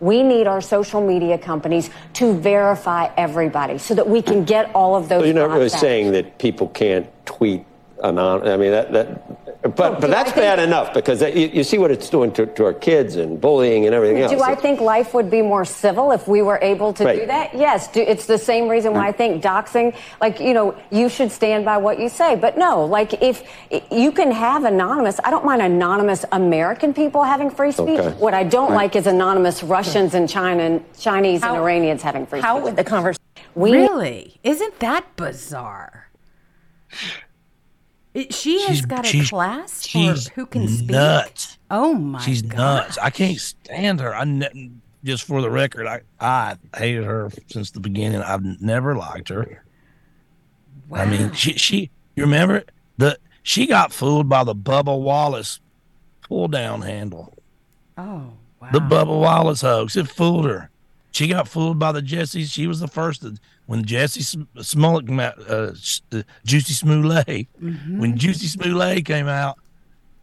We 0.00 0.22
need 0.22 0.46
our 0.46 0.60
social 0.60 1.04
media 1.04 1.38
companies 1.38 1.90
to 2.14 2.34
verify 2.34 3.10
everybody 3.16 3.78
so 3.78 3.94
that 3.94 4.08
we 4.08 4.22
can 4.22 4.44
get 4.44 4.74
all 4.74 4.96
of 4.96 5.08
those. 5.08 5.20
So 5.20 5.26
you're 5.26 5.34
not 5.34 5.50
really 5.50 5.68
saying 5.68 6.12
that 6.12 6.38
people 6.38 6.68
can't 6.68 7.06
tweet 7.26 7.64
anon. 8.02 8.46
I 8.46 8.56
mean 8.56 8.70
that 8.70 8.92
that, 8.92 9.43
but 9.64 10.00
but 10.00 10.10
that's 10.10 10.32
think- 10.32 10.36
bad 10.44 10.58
enough 10.58 10.92
because 10.92 11.20
that, 11.20 11.34
you, 11.34 11.48
you 11.48 11.64
see 11.64 11.78
what 11.78 11.90
it's 11.90 12.10
doing 12.10 12.30
to, 12.32 12.44
to 12.46 12.64
our 12.66 12.74
kids 12.74 13.16
and 13.16 13.40
bullying 13.40 13.86
and 13.86 13.94
everything 13.94 14.20
else. 14.20 14.30
Do 14.30 14.42
I 14.42 14.54
think 14.54 14.80
life 14.80 15.14
would 15.14 15.30
be 15.30 15.40
more 15.40 15.64
civil 15.64 16.12
if 16.12 16.28
we 16.28 16.42
were 16.42 16.58
able 16.60 16.92
to 16.92 17.04
do 17.14 17.26
that? 17.26 17.54
Yes. 17.54 17.88
Do, 17.88 18.00
it's 18.02 18.26
the 18.26 18.36
same 18.36 18.68
reason 18.68 18.92
why 18.92 19.08
I 19.08 19.12
think 19.12 19.42
doxing, 19.42 19.96
like, 20.20 20.38
you 20.38 20.52
know, 20.52 20.76
you 20.90 21.08
should 21.08 21.32
stand 21.32 21.64
by 21.64 21.78
what 21.78 21.98
you 21.98 22.10
say. 22.10 22.36
But 22.36 22.58
no, 22.58 22.84
like, 22.84 23.22
if 23.22 23.42
you 23.90 24.12
can 24.12 24.30
have 24.30 24.64
anonymous, 24.64 25.18
I 25.24 25.30
don't 25.30 25.44
mind 25.46 25.62
anonymous 25.62 26.26
American 26.32 26.92
people 26.92 27.22
having 27.22 27.48
free 27.50 27.72
speech. 27.72 28.00
Okay. 28.00 28.16
What 28.18 28.34
I 28.34 28.44
don't 28.44 28.70
Right. 28.72 28.76
like 28.76 28.96
is 28.96 29.06
anonymous 29.06 29.62
Russians 29.62 30.14
and 30.14 30.28
China 30.28 30.62
and 30.62 30.92
Chinese 30.98 31.42
and 31.42 31.56
Iranians 31.56 32.02
having 32.02 32.26
free 32.26 32.40
How 32.40 32.54
speech. 32.56 32.60
How 32.60 32.64
would 32.64 32.76
the 32.76 32.84
conversation? 32.84 33.22
We 33.54 33.72
really? 33.72 34.36
Isn't 34.42 34.78
that 34.80 35.16
bizarre? 35.16 36.08
It- 38.14 38.32
she 38.32 38.60
has 38.62 38.76
She's- 38.76 38.86
got 38.86 39.12
a 39.12 39.24
class 39.24 39.86
for 39.86 40.14
who 40.34 40.46
can 40.46 40.68
speak. 40.68 40.90
nuts. 40.90 41.58
Oh 41.70 41.94
my 41.94 42.20
She's 42.20 42.42
god! 42.42 42.56
nuts. 42.56 42.98
I 42.98 43.10
can't 43.10 43.38
stand 43.38 44.00
her. 44.00 44.14
I 44.14 44.22
ne- 44.24 44.70
just 45.02 45.24
for 45.24 45.42
the 45.42 45.50
record, 45.50 45.86
I 45.86 46.00
I 46.20 46.56
hated 46.76 47.04
her 47.04 47.30
since 47.50 47.72
the 47.72 47.80
beginning. 47.80 48.22
I've 48.22 48.44
never 48.60 48.94
liked 48.96 49.28
her. 49.30 49.64
I 50.92 51.06
mean, 51.06 51.32
she 51.32 51.54
she. 51.54 51.90
You 52.16 52.22
remember 52.24 52.62
the 52.98 53.18
she 53.42 53.66
got 53.66 53.92
fooled 53.92 54.28
by 54.28 54.44
the 54.44 54.54
Bubba 54.54 54.96
Wallace 54.98 55.58
pull 56.22 56.46
down 56.48 56.82
handle. 56.82 57.34
Oh 57.98 58.32
wow! 58.60 58.68
The 58.72 58.78
Bubba 58.78 59.20
Wallace 59.20 59.62
hoax. 59.62 59.96
It 59.96 60.08
fooled 60.08 60.44
her. 60.46 60.70
She 61.10 61.26
got 61.28 61.48
fooled 61.48 61.78
by 61.78 61.90
the 61.92 62.02
Jesse. 62.02 62.44
She 62.44 62.66
was 62.66 62.80
the 62.80 62.88
first 62.88 63.22
to, 63.22 63.36
when 63.66 63.84
Jesse 63.84 64.22
Sm- 64.22 64.42
Smollett, 64.60 65.06
came 65.06 65.20
out, 65.20 65.38
uh, 65.50 65.72
uh, 66.12 66.22
Juicy 66.44 66.74
Smollett, 66.74 67.48
when 67.98 68.16
Juicy 68.16 68.46
Smollett 68.46 69.04
came 69.04 69.28
out, 69.28 69.58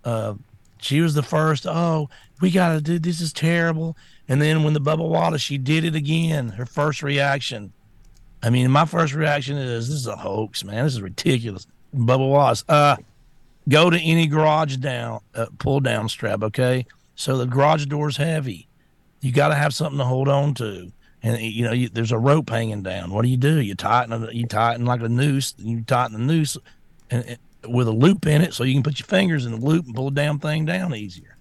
uh, 0.04 0.34
she 0.80 1.02
was 1.02 1.14
the 1.14 1.24
first. 1.24 1.68
Oh, 1.68 2.10
we 2.42 2.52
got 2.52 2.74
to 2.74 2.82
do 2.82 3.00
this. 3.00 3.22
Is 3.22 3.34
terrible. 3.34 3.96
And 4.28 4.42
then 4.42 4.64
when 4.64 4.74
the 4.74 4.82
Bubba 4.82 5.08
Wallace, 5.08 5.42
she 5.42 5.58
did 5.58 5.86
it 5.86 5.96
again. 5.96 6.50
Her 6.50 6.66
first 6.66 7.04
reaction. 7.04 7.74
I 8.44 8.50
mean, 8.50 8.72
my 8.72 8.86
first 8.86 9.14
reaction 9.14 9.58
is 9.58 9.88
this 9.88 9.98
is 9.98 10.08
a 10.08 10.16
hoax, 10.16 10.64
man. 10.64 10.84
This 10.84 10.94
is 10.94 11.02
ridiculous. 11.02 11.68
Bubba 11.96 12.28
Wallace, 12.28 12.64
uh, 12.68 12.96
go 13.70 13.90
to 13.90 14.00
any 14.00 14.26
garage 14.26 14.78
down, 14.78 15.20
uh, 15.36 15.48
pull 15.60 15.80
down 15.80 16.10
strap, 16.10 16.42
okay? 16.44 16.86
So 17.16 17.38
the 17.38 17.46
garage 17.46 17.86
door's 17.86 18.18
heavy. 18.18 18.68
You 19.20 19.32
got 19.32 19.50
to 19.50 19.56
have 19.56 19.76
something 19.76 20.00
to 20.00 20.06
hold 20.06 20.28
on 20.28 20.56
to, 20.56 20.92
and 21.24 21.40
you 21.42 21.66
know 21.66 21.74
you, 21.74 21.90
there's 21.90 22.12
a 22.12 22.18
rope 22.18 22.50
hanging 22.50 22.84
down. 22.84 23.12
What 23.12 23.24
do 23.24 23.30
you 23.30 23.38
do? 23.38 23.60
You 23.60 23.76
tighten 23.76 24.24
it. 24.24 24.34
You 24.34 24.48
tighten 24.48 24.86
like 24.86 25.02
a 25.02 25.10
noose. 25.10 25.54
You 25.58 25.82
tighten 25.82 26.14
the 26.14 26.34
noose, 26.34 26.58
and, 27.10 27.24
and 27.26 27.74
with 27.74 27.88
a 27.88 27.92
loop 27.92 28.26
in 28.26 28.42
it, 28.42 28.54
so 28.54 28.64
you 28.64 28.74
can 28.74 28.84
put 28.84 29.00
your 29.00 29.08
fingers 29.08 29.46
in 29.46 29.52
the 29.52 29.66
loop 29.66 29.86
and 29.86 29.96
pull 29.96 30.10
the 30.10 30.16
damn 30.16 30.40
thing 30.40 30.66
down 30.66 30.96
easier. 30.96 31.38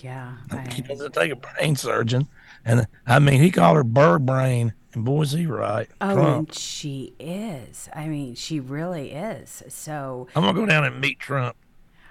Yeah. 0.00 0.34
He 0.72 0.82
doesn't 0.82 1.12
take 1.12 1.32
a 1.32 1.36
brain 1.36 1.74
surgeon, 1.74 2.28
and 2.64 2.86
I 3.06 3.18
mean 3.18 3.40
he 3.40 3.50
called 3.50 3.76
her 3.76 3.84
bird 3.84 4.24
brain. 4.24 4.74
And 4.94 5.04
boy, 5.04 5.22
is 5.22 5.32
he 5.32 5.46
right. 5.46 5.88
Oh, 6.00 6.14
Trump. 6.14 6.48
and 6.48 6.58
she 6.58 7.12
is. 7.18 7.90
I 7.94 8.08
mean, 8.08 8.34
she 8.36 8.58
really 8.58 9.10
is. 9.10 9.62
So 9.68 10.28
I'm 10.34 10.42
gonna 10.42 10.58
go 10.58 10.64
down 10.64 10.84
and 10.84 11.00
meet 11.00 11.18
Trump. 11.18 11.56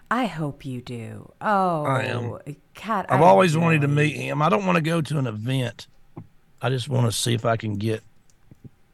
I 0.10 0.26
hope 0.26 0.66
you 0.66 0.82
do. 0.82 1.32
Oh, 1.41 1.84
I 1.84 2.03
am. 2.03 2.38
Kat, 2.76 3.08
I've 3.10 3.22
I 3.22 3.26
always 3.26 3.58
wanted 3.58 3.82
to 3.82 3.88
meet 3.88 4.16
him. 4.16 4.41
I 4.41 4.49
don't 4.49 4.66
want 4.66 4.76
to 4.78 4.82
go 4.82 5.01
to 5.01 5.18
an 5.18 5.28
event. 5.28 5.88
I 6.62 6.70
just 6.70 6.89
want 6.89 7.05
to 7.05 7.12
see 7.12 7.34
if 7.34 7.45
I 7.45 7.58
can 7.58 7.76
get 7.76 8.01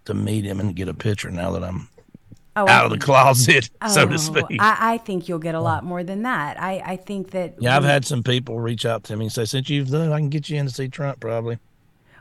to 0.06 0.14
meet 0.14 0.46
him 0.46 0.60
and 0.60 0.76
get 0.76 0.88
a 0.90 0.94
picture 0.94 1.32
now 1.32 1.52
that 1.52 1.64
I'm 1.64 1.88
Oh, 2.56 2.68
out 2.68 2.86
of 2.86 2.92
the 2.92 3.00
closet, 3.00 3.72
so 3.90 4.06
to 4.06 4.14
Oh, 4.14 4.18
speak. 4.18 4.62
I, 4.62 4.94
I 4.94 4.98
think 5.00 5.28
you'll 5.28 5.40
get 5.40 5.56
a 5.56 5.60
lot 5.62 5.84
more 5.84 6.04
than 6.04 6.22
that. 6.22 6.62
I, 6.62 6.84
I 6.86 6.96
think 6.98 7.32
that. 7.32 7.56
yeah, 7.60 7.76
I've 7.76 7.84
had 7.84 8.06
some 8.06 8.22
people 8.22 8.60
reach 8.60 8.86
out 8.86 9.04
to 9.06 9.16
me 9.16 9.26
and 9.26 9.32
say, 9.32 9.46
since 9.46 9.70
you've 9.72 9.90
done 9.90 10.12
I 10.12 10.20
can 10.20 10.30
get 10.30 10.50
you 10.50 10.60
in 10.60 10.68
to 10.68 10.72
see 10.72 10.88
Trump 10.88 11.20
probably. 11.20 11.58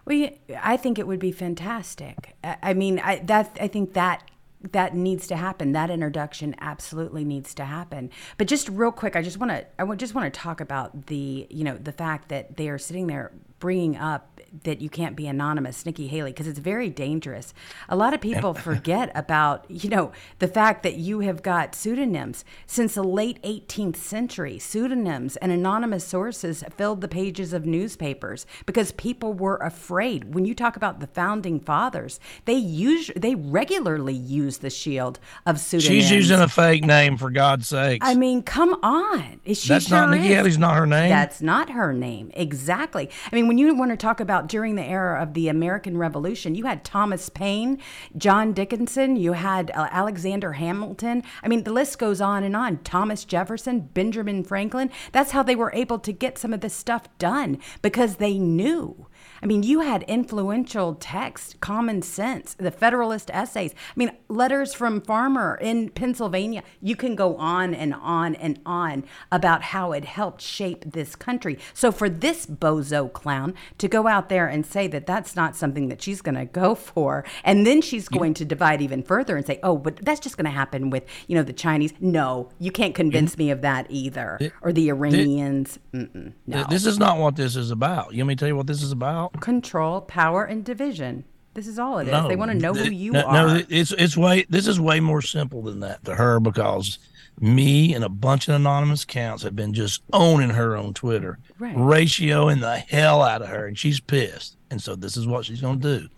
Well, 0.07 0.31
I 0.63 0.79
think 0.79 0.99
it 0.99 1.07
would 1.07 1.21
be 1.21 1.33
fantastic. 1.33 2.35
I, 2.43 2.57
I 2.63 2.75
mean, 2.75 2.99
I 2.99 3.19
that 3.21 3.57
I 3.61 3.69
think 3.69 3.93
that 3.93 4.23
that 4.71 4.95
needs 4.95 5.27
to 5.27 5.37
happen. 5.37 5.73
That 5.73 5.91
introduction 5.91 6.55
absolutely 6.61 7.25
needs 7.25 7.53
to 7.55 7.65
happen. 7.67 8.11
But 8.39 8.47
just 8.47 8.69
real 8.71 8.93
quick, 8.93 9.17
I 9.17 9.23
just 9.23 9.37
want 9.37 9.53
to 9.53 9.67
I 9.79 9.95
just 9.97 10.15
want 10.15 10.33
to 10.33 10.41
talk 10.41 10.61
about 10.63 11.07
the 11.07 11.47
you 11.51 11.63
know 11.63 11.77
the 11.77 11.93
fact 11.93 12.31
that 12.31 12.57
they 12.57 12.69
are 12.71 12.79
sitting 12.79 13.07
there 13.07 13.33
bringing 13.59 13.97
up 13.97 14.32
that 14.65 14.81
you 14.81 14.89
can't 14.89 15.17
be 15.17 15.27
anonymous, 15.27 15.87
Nikki 15.87 16.09
Haley, 16.09 16.33
because 16.33 16.47
it's 16.47 16.59
very 16.59 16.91
dangerous. 16.91 17.55
A 17.89 17.97
lot 17.97 18.15
of 18.15 18.21
people 18.21 18.55
forget 18.55 19.11
about 19.15 19.65
you 19.69 19.89
know 19.89 20.13
the 20.39 20.49
fact 20.49 20.83
that 20.83 20.97
you 20.97 21.21
have 21.21 21.43
got 21.43 21.75
pseudonyms 21.75 22.45
since 22.67 22.95
the 22.95 23.05
late 23.05 23.43
18th 23.43 23.97
century. 23.97 24.59
Pseudonyms 24.59 25.37
and 25.37 25.53
anonymous 25.53 26.07
sources 26.07 26.65
filled 26.77 27.01
the 27.01 27.09
pages 27.09 27.53
of 27.53 27.67
newspapers 27.67 28.47
because 28.67 28.93
people 28.93 29.33
were 29.33 29.57
afraid. 29.57 30.35
When 30.35 30.45
you 30.45 30.55
talk 30.55 30.77
about 30.77 31.01
the 31.01 31.07
founding 31.07 31.61
fathers, 31.61 32.21
they 32.45 32.55
use 32.55 33.11
they 33.17 33.35
regularly 33.35 34.15
use 34.15 34.59
the 34.59 34.71
shield 34.71 35.19
of 35.47 35.59
pseudonyms. 35.59 36.05
She's 36.05 36.11
using 36.11 36.41
a 36.41 36.49
fake 36.49 36.85
name 36.85 37.17
for 37.17 37.31
God's 37.31 37.69
sake. 37.69 38.03
I 38.05 38.15
mean, 38.15 38.43
come 38.43 38.75
on. 38.83 39.41
She 39.47 39.69
That's 39.69 39.89
sure 39.89 39.99
not 39.99 40.11
Nikki 40.11 40.29
is. 40.29 40.37
Haley's 40.37 40.59
not 40.59 40.77
her 40.77 40.87
name. 40.87 41.11
That's 41.11 41.41
not 41.41 41.71
her 41.71 41.93
name. 41.93 42.31
Exactly. 42.35 43.11
I 43.31 43.35
mean, 43.35 43.49
when 43.49 43.59
you 43.59 43.75
want 43.75 43.91
to 43.91 43.97
talk 43.97 44.21
about 44.21 44.42
during 44.49 44.75
the 44.75 44.85
era 44.85 45.23
of 45.23 45.35
the 45.35 45.49
American 45.49 45.97
Revolution, 45.97 46.55
you 46.55 46.65
had 46.65 46.85
Thomas 46.85 47.29
Paine, 47.29 47.79
John 48.17 48.53
Dickinson, 48.53 49.17
you 49.17 49.33
had 49.33 49.71
uh, 49.73 49.89
Alexander 49.91 50.53
Hamilton. 50.55 51.23
I 51.43 51.49
mean, 51.49 51.65
the 51.65 51.73
list 51.73 51.99
goes 51.99 52.21
on 52.21 52.45
and 52.45 52.57
on. 52.57 52.79
Thomas 52.79 53.25
Jefferson, 53.25 53.81
Benjamin 53.81 54.45
Franklin. 54.45 54.91
That's 55.13 55.33
how 55.33 55.43
they 55.43 55.57
were 55.57 55.73
able 55.75 55.99
to 56.01 56.13
get 56.13 56.39
some 56.39 56.53
of 56.53 56.61
this 56.61 56.75
stuff 56.75 57.07
done 57.19 57.59
because 57.83 58.17
they 58.17 58.39
knew. 58.39 59.07
I 59.43 59.47
mean, 59.47 59.65
you 59.65 59.81
had 59.81 60.05
influential 60.05 60.95
text, 60.95 61.59
common 61.61 62.03
sense, 62.03 62.55
the 62.55 62.71
Federalist 62.71 63.29
essays. 63.33 63.75
I 63.75 63.93
mean, 63.97 64.13
letters 64.29 64.73
from 64.73 65.01
Farmer 65.01 65.59
in 65.61 65.89
Pennsylvania. 65.91 66.63
You 66.81 66.95
can 66.95 67.17
go 67.17 67.37
on 67.37 67.75
and 67.75 67.93
on 67.95 68.37
and 68.37 68.61
on 68.65 69.03
about 69.33 69.63
how 69.63 69.91
it 69.91 70.05
helped 70.05 70.43
shape 70.43 70.85
this 70.93 71.17
country. 71.17 71.59
So 71.75 71.91
for 71.91 72.09
this 72.09 72.47
bozo 72.47 73.13
clown 73.13 73.55
to 73.79 73.89
go 73.89 74.07
out 74.07 74.29
there 74.29 74.47
and 74.47 74.65
say 74.65 74.87
that 74.87 75.07
that's 75.07 75.35
not 75.35 75.57
something 75.57 75.89
that 75.89 76.01
she's 76.01 76.23
going 76.23 76.37
to 76.37 76.45
go 76.45 76.77
for, 76.77 77.25
and 77.43 77.67
then 77.67 77.81
she's 77.83 78.09
going 78.09 78.35
to 78.35 78.45
divide 78.45 78.81
even 78.81 79.03
further 79.03 79.37
and 79.37 79.45
say, 79.45 79.59
"Oh, 79.65 79.77
but 79.77 79.97
that's 79.97 80.21
just 80.21 80.37
going 80.37 80.45
to 80.45 80.51
happen 80.51 80.89
with 80.91 81.05
you 81.27 81.35
know 81.35 81.43
the 81.43 81.53
Chinese." 81.53 81.93
No, 81.99 82.51
you 82.61 82.71
can't 82.71 82.95
convince 82.95 83.37
me 83.37 83.51
of 83.51 83.63
that 83.63 83.87
either, 83.89 84.39
or 84.61 84.73
the 84.73 84.89
Iranians. 84.89 85.81
Mm-mm, 85.93 86.33
no. 86.47 86.65
This 86.71 86.87
is 86.87 86.99
not 86.99 87.19
what 87.19 87.35
this 87.35 87.57
is 87.57 87.73
about. 87.73 88.15
You 88.15 88.23
want 88.23 88.29
me 88.29 88.35
to 88.37 88.39
tell 88.39 88.49
you 88.49 88.57
what 88.57 88.69
this 88.69 88.83
is 88.83 88.93
about? 88.93 89.32
Control, 89.41 90.01
power, 90.01 90.45
and 90.45 90.65
division. 90.65 91.25
This 91.55 91.67
is 91.67 91.79
all 91.79 91.99
it 91.99 92.09
is. 92.09 92.29
they 92.29 92.37
want 92.37 92.51
to 92.51 92.57
know 92.57 92.73
who 92.73 92.91
you 92.91 93.13
no, 93.13 93.23
are. 93.23 93.33
No, 93.59 93.63
it's 93.69 93.93
it's 93.93 94.17
way 94.17 94.47
this 94.49 94.67
is 94.67 94.81
way 94.81 95.01
more 95.01 95.21
simple 95.21 95.63
than 95.63 95.81
that 95.81 96.05
to 96.07 96.15
her 96.15 96.41
because 96.41 96.99
me 97.41 97.95
and 97.95 98.05
a 98.05 98.09
bunch 98.09 98.49
of 98.49 98.55
anonymous 98.55 99.05
accounts 99.05 99.43
have 99.43 99.57
been 99.57 99.75
just 99.75 100.03
owning 100.13 100.51
her 100.51 100.77
on 100.77 100.95
Twitter, 100.95 101.39
Right. 101.59 101.75
ratioing 101.77 102.61
the 102.61 102.77
hell 102.79 103.23
out 103.23 103.43
of 103.43 103.49
her, 103.49 103.67
and 103.67 103.79
she's 103.79 104.01
pissed. 104.01 104.57
And 104.71 104.81
so 104.83 104.95
this 104.95 105.17
is 105.17 105.27
what 105.27 105.45
she's 105.45 105.61
gonna 105.61 105.79
do. 105.79 106.09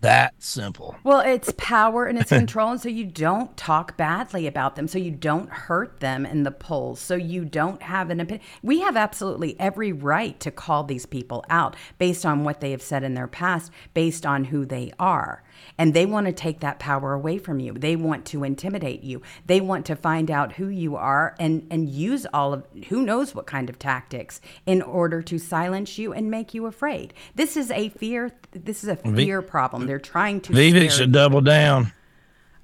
That 0.00 0.34
simple. 0.38 0.96
Well, 1.02 1.20
it's 1.20 1.52
power 1.56 2.06
and 2.06 2.18
it's 2.18 2.28
control, 2.28 2.70
and 2.70 2.80
so 2.80 2.88
you 2.88 3.04
don't 3.04 3.56
talk 3.56 3.96
badly 3.96 4.46
about 4.46 4.76
them, 4.76 4.86
so 4.86 4.96
you 4.96 5.10
don't 5.10 5.50
hurt 5.50 5.98
them 5.98 6.24
in 6.24 6.44
the 6.44 6.52
polls, 6.52 7.00
so 7.00 7.16
you 7.16 7.44
don't 7.44 7.82
have 7.82 8.10
an 8.10 8.20
opinion. 8.20 8.46
We 8.62 8.80
have 8.80 8.96
absolutely 8.96 9.58
every 9.58 9.92
right 9.92 10.38
to 10.38 10.52
call 10.52 10.84
these 10.84 11.04
people 11.04 11.44
out 11.50 11.74
based 11.98 12.24
on 12.24 12.44
what 12.44 12.60
they 12.60 12.70
have 12.70 12.82
said 12.82 13.02
in 13.02 13.14
their 13.14 13.26
past, 13.26 13.72
based 13.92 14.24
on 14.24 14.44
who 14.44 14.64
they 14.64 14.92
are. 15.00 15.42
And 15.76 15.94
they 15.94 16.06
want 16.06 16.26
to 16.26 16.32
take 16.32 16.60
that 16.60 16.78
power 16.78 17.12
away 17.12 17.38
from 17.38 17.60
you. 17.60 17.72
They 17.72 17.96
want 17.96 18.24
to 18.26 18.44
intimidate 18.44 19.02
you. 19.02 19.22
They 19.46 19.60
want 19.60 19.86
to 19.86 19.96
find 19.96 20.30
out 20.30 20.52
who 20.52 20.68
you 20.68 20.96
are 20.96 21.34
and, 21.38 21.66
and 21.70 21.88
use 21.88 22.26
all 22.32 22.52
of 22.52 22.64
who 22.88 23.02
knows 23.02 23.34
what 23.34 23.46
kind 23.46 23.68
of 23.68 23.78
tactics 23.78 24.40
in 24.66 24.82
order 24.82 25.22
to 25.22 25.38
silence 25.38 25.98
you 25.98 26.12
and 26.12 26.30
make 26.30 26.54
you 26.54 26.66
afraid. 26.66 27.14
This 27.34 27.56
is 27.56 27.70
a 27.70 27.88
fear. 27.90 28.32
This 28.52 28.82
is 28.82 28.88
a 28.88 28.96
fear 28.96 29.42
problem. 29.42 29.86
They're 29.86 29.98
trying 29.98 30.40
to. 30.42 30.52
Vivek 30.52 30.90
should 30.90 31.12
double 31.12 31.40
down. 31.40 31.92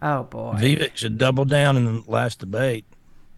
Oh 0.02 0.24
boy. 0.24 0.54
Vivek 0.58 0.96
should 0.96 1.18
double 1.18 1.44
down 1.44 1.76
in 1.76 1.84
the 1.84 2.02
last 2.06 2.40
debate. 2.40 2.84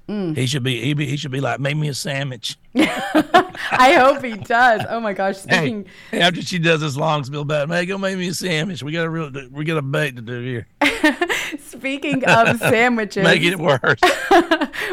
Mm. 0.09 0.37
He 0.37 0.47
should 0.47 0.63
be 0.63 0.81
he, 0.81 0.95
be 0.95 1.07
he 1.07 1.17
should 1.17 1.33
be 1.33 1.41
like 1.41 1.61
make 1.61 1.77
me 1.77 1.89
a 1.89 1.95
sandwich. 1.95 2.57
I 3.71 3.95
hope 3.99 4.23
he 4.25 4.35
does. 4.35 4.83
Oh 4.89 5.01
my 5.01 5.13
gosh. 5.13 5.39
Speaking. 5.39 5.87
Hey, 6.11 6.21
after 6.21 6.43
she 6.43 6.59
does 6.59 6.81
this 6.81 6.97
long 6.97 7.25
spill 7.25 7.43
about, 7.43 7.69
hey, 7.69 7.87
go 7.87 7.99
make 7.99 8.19
me 8.19 8.29
a 8.29 8.35
sandwich. 8.35 8.83
We 8.83 8.93
got 8.93 9.07
a 9.07 9.11
real 9.11 9.31
we 9.51 9.65
got 9.65 9.79
a 9.79 9.83
bait 9.83 10.17
to 10.17 10.23
do 10.23 10.43
here. 10.43 10.67
Speaking 11.59 12.25
of 12.25 12.59
sandwiches, 12.59 13.23
Make 13.25 13.43
it 13.43 13.59
worse. 13.59 14.01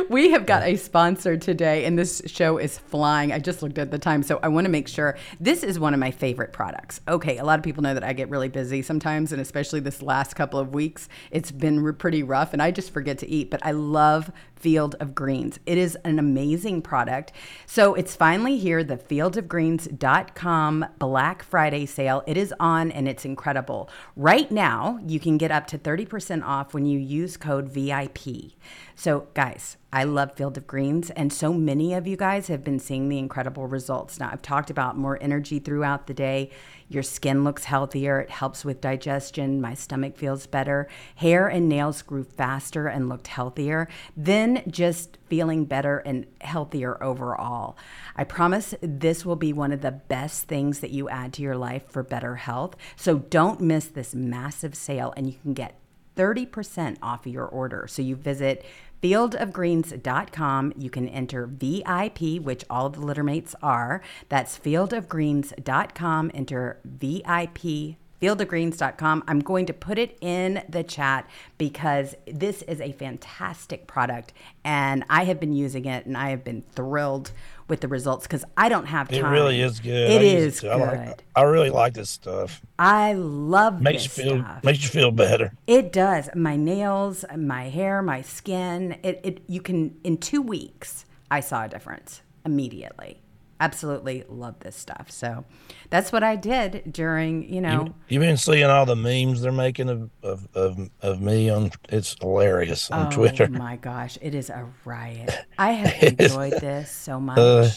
we 0.10 0.32
have 0.32 0.46
got 0.46 0.64
a 0.64 0.76
sponsor 0.76 1.38
today, 1.38 1.86
and 1.86 1.98
this 1.98 2.22
show 2.26 2.58
is 2.58 2.78
flying. 2.78 3.32
I 3.32 3.40
just 3.40 3.62
looked 3.62 3.78
at 3.78 3.92
the 3.92 4.00
time, 4.00 4.24
so 4.24 4.40
I 4.44 4.48
want 4.50 4.66
to 4.66 4.72
make 4.72 4.88
sure 4.88 5.18
this 5.40 5.64
is 5.64 5.80
one 5.80 5.94
of 5.94 6.00
my 6.00 6.12
favorite 6.12 6.54
products. 6.54 7.02
Okay, 7.08 7.38
a 7.38 7.44
lot 7.44 7.60
of 7.60 7.64
people 7.64 7.84
know 7.84 7.94
that 7.94 8.04
I 8.04 8.14
get 8.14 8.30
really 8.30 8.50
busy 8.50 8.82
sometimes, 8.82 9.32
and 9.32 9.42
especially 9.42 9.80
this 9.80 10.02
last 10.02 10.36
couple 10.36 10.60
of 10.60 10.74
weeks, 10.74 11.10
it's 11.32 11.52
been 11.52 11.94
pretty 11.96 12.24
rough, 12.24 12.54
and 12.54 12.62
I 12.62 12.72
just 12.72 12.92
forget 12.92 13.18
to 13.20 13.30
eat. 13.30 13.50
But 13.50 13.66
I 13.66 13.72
love 13.72 14.32
Field 14.56 14.96
of 15.00 15.14
Greens. 15.14 15.60
It 15.66 15.78
is 15.78 15.98
an 16.06 16.20
amazing 16.20 16.82
product. 16.82 17.32
So 17.74 17.96
it's 17.96 18.16
finally 18.16 18.60
here, 18.60 18.84
the 18.84 18.98
fieldofgreens.com 18.98 20.86
Black 21.00 21.42
Friday 21.42 21.88
sale. 21.88 22.22
It 22.28 22.38
is 22.38 22.54
on 22.60 22.92
and 22.92 23.08
it's 23.08 23.26
incredible. 23.26 23.90
Right 24.16 24.52
now, 24.52 25.00
you 25.08 25.20
can 25.20 25.40
get 25.40 25.50
up 25.50 25.66
to 25.70 25.80
30% 25.80 26.44
off 26.46 26.76
when 26.76 26.86
you 26.86 27.00
use 27.00 27.36
code 27.36 27.70
VIP. 27.70 28.54
So, 28.94 29.26
guys, 29.34 29.78
I 29.94 30.06
love 30.06 30.34
Field 30.34 30.58
of 30.58 30.66
Greens, 30.66 31.12
and 31.12 31.32
so 31.32 31.54
many 31.54 31.94
of 31.94 32.08
you 32.08 32.18
guys 32.18 32.48
have 32.48 32.64
been 32.64 32.80
seeing 32.80 33.10
the 33.10 33.20
incredible 33.20 33.68
results. 33.68 34.20
Now, 34.20 34.32
I've 34.34 34.42
talked 34.42 34.72
about 34.72 34.98
more 34.98 35.20
energy 35.22 35.60
throughout 35.60 36.08
the 36.08 36.16
day. 36.16 36.50
Your 36.90 37.04
skin 37.04 37.44
looks 37.44 37.66
healthier, 37.66 38.20
it 38.20 38.32
helps 38.32 38.66
with 38.66 38.82
digestion. 38.82 39.62
My 39.62 39.76
stomach 39.76 40.18
feels 40.18 40.48
better. 40.48 40.88
Hair 41.18 41.48
and 41.48 41.70
nails 41.70 42.02
grew 42.02 42.24
faster 42.24 42.88
and 42.88 43.08
looked 43.08 43.28
healthier. 43.28 43.88
Then 44.18 44.64
just 44.68 45.20
feeling 45.28 45.66
better 45.66 46.00
and 46.00 46.26
healthier 46.42 47.02
overall. 47.04 47.78
I 48.16 48.24
promise 48.24 48.74
this 48.82 49.24
will 49.24 49.36
be 49.36 49.54
one 49.54 49.72
of 49.72 49.82
the 49.82 49.92
best 49.92 50.48
things 50.48 50.80
that 50.80 50.90
you 50.90 51.08
add 51.08 51.34
to 51.34 51.44
your 51.44 51.56
life 51.56 51.88
for 51.88 52.02
better 52.02 52.38
health. 52.38 52.76
So, 52.96 53.20
don't 53.20 53.62
miss 53.62 53.86
this 53.86 54.16
massive 54.16 54.74
sale, 54.74 55.14
and 55.16 55.28
you 55.28 55.38
can 55.44 55.54
get 55.54 55.80
30% 56.16 56.98
off 57.02 57.26
your 57.26 57.46
order. 57.46 57.88
So 57.88 58.02
you 58.02 58.16
visit 58.16 58.66
fieldofgreens.com. 59.04 60.74
You 60.78 60.90
can 60.90 61.10
enter 61.10 61.46
VIP, 61.46 62.42
which 62.42 62.64
all 62.70 62.86
of 62.86 62.94
the 62.94 63.02
littermates 63.02 63.54
are. 63.62 64.02
That's 64.30 64.58
fieldofgreens.com. 64.58 66.32
Enter 66.34 66.80
VIP 66.86 67.98
fieldofgreens.com. 68.24 69.24
I'm 69.28 69.42
going 69.42 69.66
to 69.66 69.74
put 69.74 69.98
it 69.98 70.18
in 70.22 70.64
the 70.70 70.82
chat 70.82 71.30
because 71.58 72.16
this 72.26 72.62
is 72.62 72.80
a 72.80 72.94
fantastic 72.94 73.86
product 73.86 74.32
and 74.64 75.04
I 75.10 75.26
have 75.26 75.42
been 75.42 75.52
using 75.52 75.84
it 75.84 76.06
and 76.06 76.16
I 76.16 76.30
have 76.30 76.46
been 76.46 76.64
thrilled 76.72 77.34
with 77.74 77.82
the 77.82 77.88
results 77.88 78.28
because 78.28 78.46
I 78.56 78.70
don't 78.70 78.86
have 78.86 79.10
time. 79.10 79.26
It 79.26 79.28
really 79.30 79.60
is 79.60 79.80
good. 79.80 80.12
It 80.12 80.22
I 80.22 80.26
is 80.26 80.60
good. 80.60 80.72
I, 80.74 81.08
like, 81.08 81.24
I 81.36 81.42
really 81.42 81.72
like 81.72 81.96
this 81.96 82.12
stuff. 82.12 82.62
I 82.78 83.14
love 83.14 83.82
Makes 83.82 84.04
you 84.04 84.10
feel 84.12 84.40
stuff. 84.42 84.64
makes 84.64 84.84
you 84.84 84.90
feel 84.90 85.10
better. 85.10 85.54
It 85.66 85.92
does. 85.92 86.30
My 86.36 86.56
nails, 86.56 87.26
my 87.36 87.70
hair, 87.70 88.04
my 88.04 88.22
skin. 88.22 89.00
It, 89.02 89.22
it 89.24 89.42
you 89.48 89.60
can 89.60 89.96
in 90.04 90.20
two 90.20 90.40
weeks 90.40 91.06
I 91.32 91.40
saw 91.40 91.66
a 91.66 91.68
difference 91.68 92.22
immediately. 92.46 93.23
Absolutely 93.64 94.26
love 94.28 94.56
this 94.60 94.76
stuff. 94.76 95.10
So 95.10 95.46
that's 95.90 96.12
what 96.12 96.22
I 96.22 96.36
did 96.36 96.84
during, 96.92 97.52
you 97.54 97.62
know, 97.62 97.86
You, 97.86 97.94
you've 98.10 98.22
been 98.22 98.36
seeing 98.36 98.66
all 98.66 98.86
the 98.86 98.96
memes 98.98 99.42
they're 99.42 99.54
making 99.54 99.88
of 99.90 100.10
of, 100.22 100.48
of, 100.54 100.90
of 101.02 101.22
me 101.22 101.50
on 101.50 101.72
it's 101.88 102.16
hilarious 102.20 102.92
on 102.92 103.10
Twitter. 103.10 103.44
oh 103.44 103.48
Twitter. 103.48 103.64
my 103.64 103.78
gosh, 103.78 104.18
it 104.22 104.36
is 104.36 104.50
a 104.50 104.68
riot. 104.84 105.34
I 105.58 105.72
have 105.72 106.20
enjoyed 106.20 106.60
this 106.60 106.92
so 106.92 107.20
much. 107.22 107.38
Uh, 107.38 107.68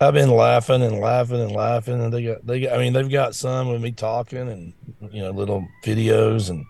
I've 0.00 0.14
been 0.14 0.30
laughing 0.30 0.82
and 0.82 0.98
laughing 0.98 1.40
and 1.40 1.52
laughing, 1.52 2.02
and 2.02 2.12
they 2.12 2.24
got 2.24 2.44
they 2.44 2.60
got. 2.62 2.72
I 2.72 2.78
mean, 2.78 2.92
they've 2.92 3.08
got 3.08 3.36
some 3.36 3.68
with 3.68 3.80
me 3.80 3.92
talking 3.92 4.48
and 4.48 4.72
you 5.12 5.22
know 5.22 5.30
little 5.30 5.66
videos 5.84 6.50
and. 6.50 6.64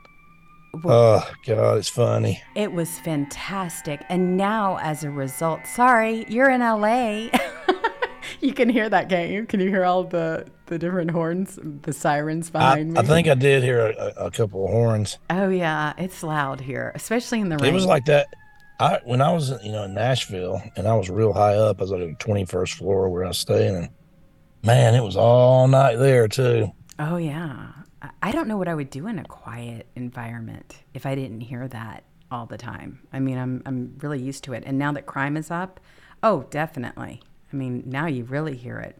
Oh 0.85 1.27
God, 1.47 1.79
it's 1.79 1.89
funny. 1.91 2.43
It 2.55 2.73
was 2.73 2.99
fantastic. 3.01 4.03
And 4.09 4.37
now, 4.39 4.79
as 4.83 5.05
a 5.05 5.11
result, 5.11 5.67
sorry, 5.67 6.25
you're 6.29 6.51
in 6.51 6.61
LA. 6.61 7.29
you 8.41 8.53
can 8.53 8.69
hear 8.69 8.89
that, 8.89 9.09
can't 9.09 9.31
you? 9.31 9.45
Can 9.47 9.61
you 9.61 9.69
hear 9.69 9.85
all 9.85 10.05
the 10.05 10.47
the 10.67 10.79
different 10.79 11.11
horns, 11.11 11.59
the 11.83 11.93
sirens 11.93 12.51
behind 12.51 12.99
I 12.99 13.03
me? 13.03 13.07
I 13.07 13.11
think 13.11 13.29
I 13.29 13.35
did 13.35 13.63
hear 13.63 13.89
a, 13.89 14.27
a 14.27 14.31
couple 14.31 14.65
of 14.65 14.71
horns. 14.71 15.19
Oh 15.31 15.49
yeah, 15.49 15.93
it's 15.99 16.23
loud 16.23 16.61
here, 16.61 16.93
especially 16.95 17.41
in 17.41 17.49
the 17.49 17.59
rain. 17.59 17.71
It 17.71 17.75
was 17.75 17.87
like 17.87 18.05
that. 18.07 18.29
I 18.81 19.01
when 19.05 19.21
I 19.21 19.33
was 19.33 19.51
you 19.63 19.71
know 19.73 19.85
in 19.85 19.95
Nashville 19.95 20.63
and 20.77 20.89
I 20.89 20.95
was 20.95 21.09
real 21.11 21.33
high 21.33 21.55
up. 21.55 21.81
I 21.81 21.85
was 21.85 21.93
on 21.93 22.01
the 22.01 22.15
twenty 22.19 22.45
first 22.45 22.75
floor 22.75 23.09
where 23.09 23.25
I 23.25 23.29
was 23.29 23.39
staying, 23.39 23.77
and 23.77 23.89
man, 24.65 24.95
it 24.95 25.03
was 25.03 25.17
all 25.17 25.69
night 25.69 25.97
there 25.97 26.29
too. 26.29 26.73
Oh 26.99 27.17
yeah. 27.17 27.69
I- 28.01 28.11
I 28.21 28.33
don't 28.33 28.49
know 28.49 28.57
what 28.57 28.67
I 28.69 28.75
would 28.75 28.91
do 28.91 29.07
in 29.07 29.19
a 29.21 29.25
quiet 29.25 29.87
environment 29.95 30.77
if 30.95 31.07
I 31.07 31.15
didn't 31.15 31.41
hear 31.43 31.69
that 31.69 32.03
all 32.33 32.47
the 32.47 32.59
time. 32.59 33.01
I 33.13 33.21
mean, 33.21 33.39
I'm 33.39 33.63
I'm 33.67 33.97
really 34.01 34.21
used 34.21 34.43
to 34.45 34.53
it. 34.55 34.65
And 34.67 34.79
now 34.79 34.91
that 34.93 35.07
crime 35.07 35.37
is 35.37 35.51
up, 35.51 35.79
oh, 36.23 36.45
definitely. 36.51 37.23
I 37.53 37.57
mean, 37.57 37.83
now 37.87 38.07
you 38.07 38.25
really 38.25 38.57
hear 38.57 38.79
it. 38.79 38.99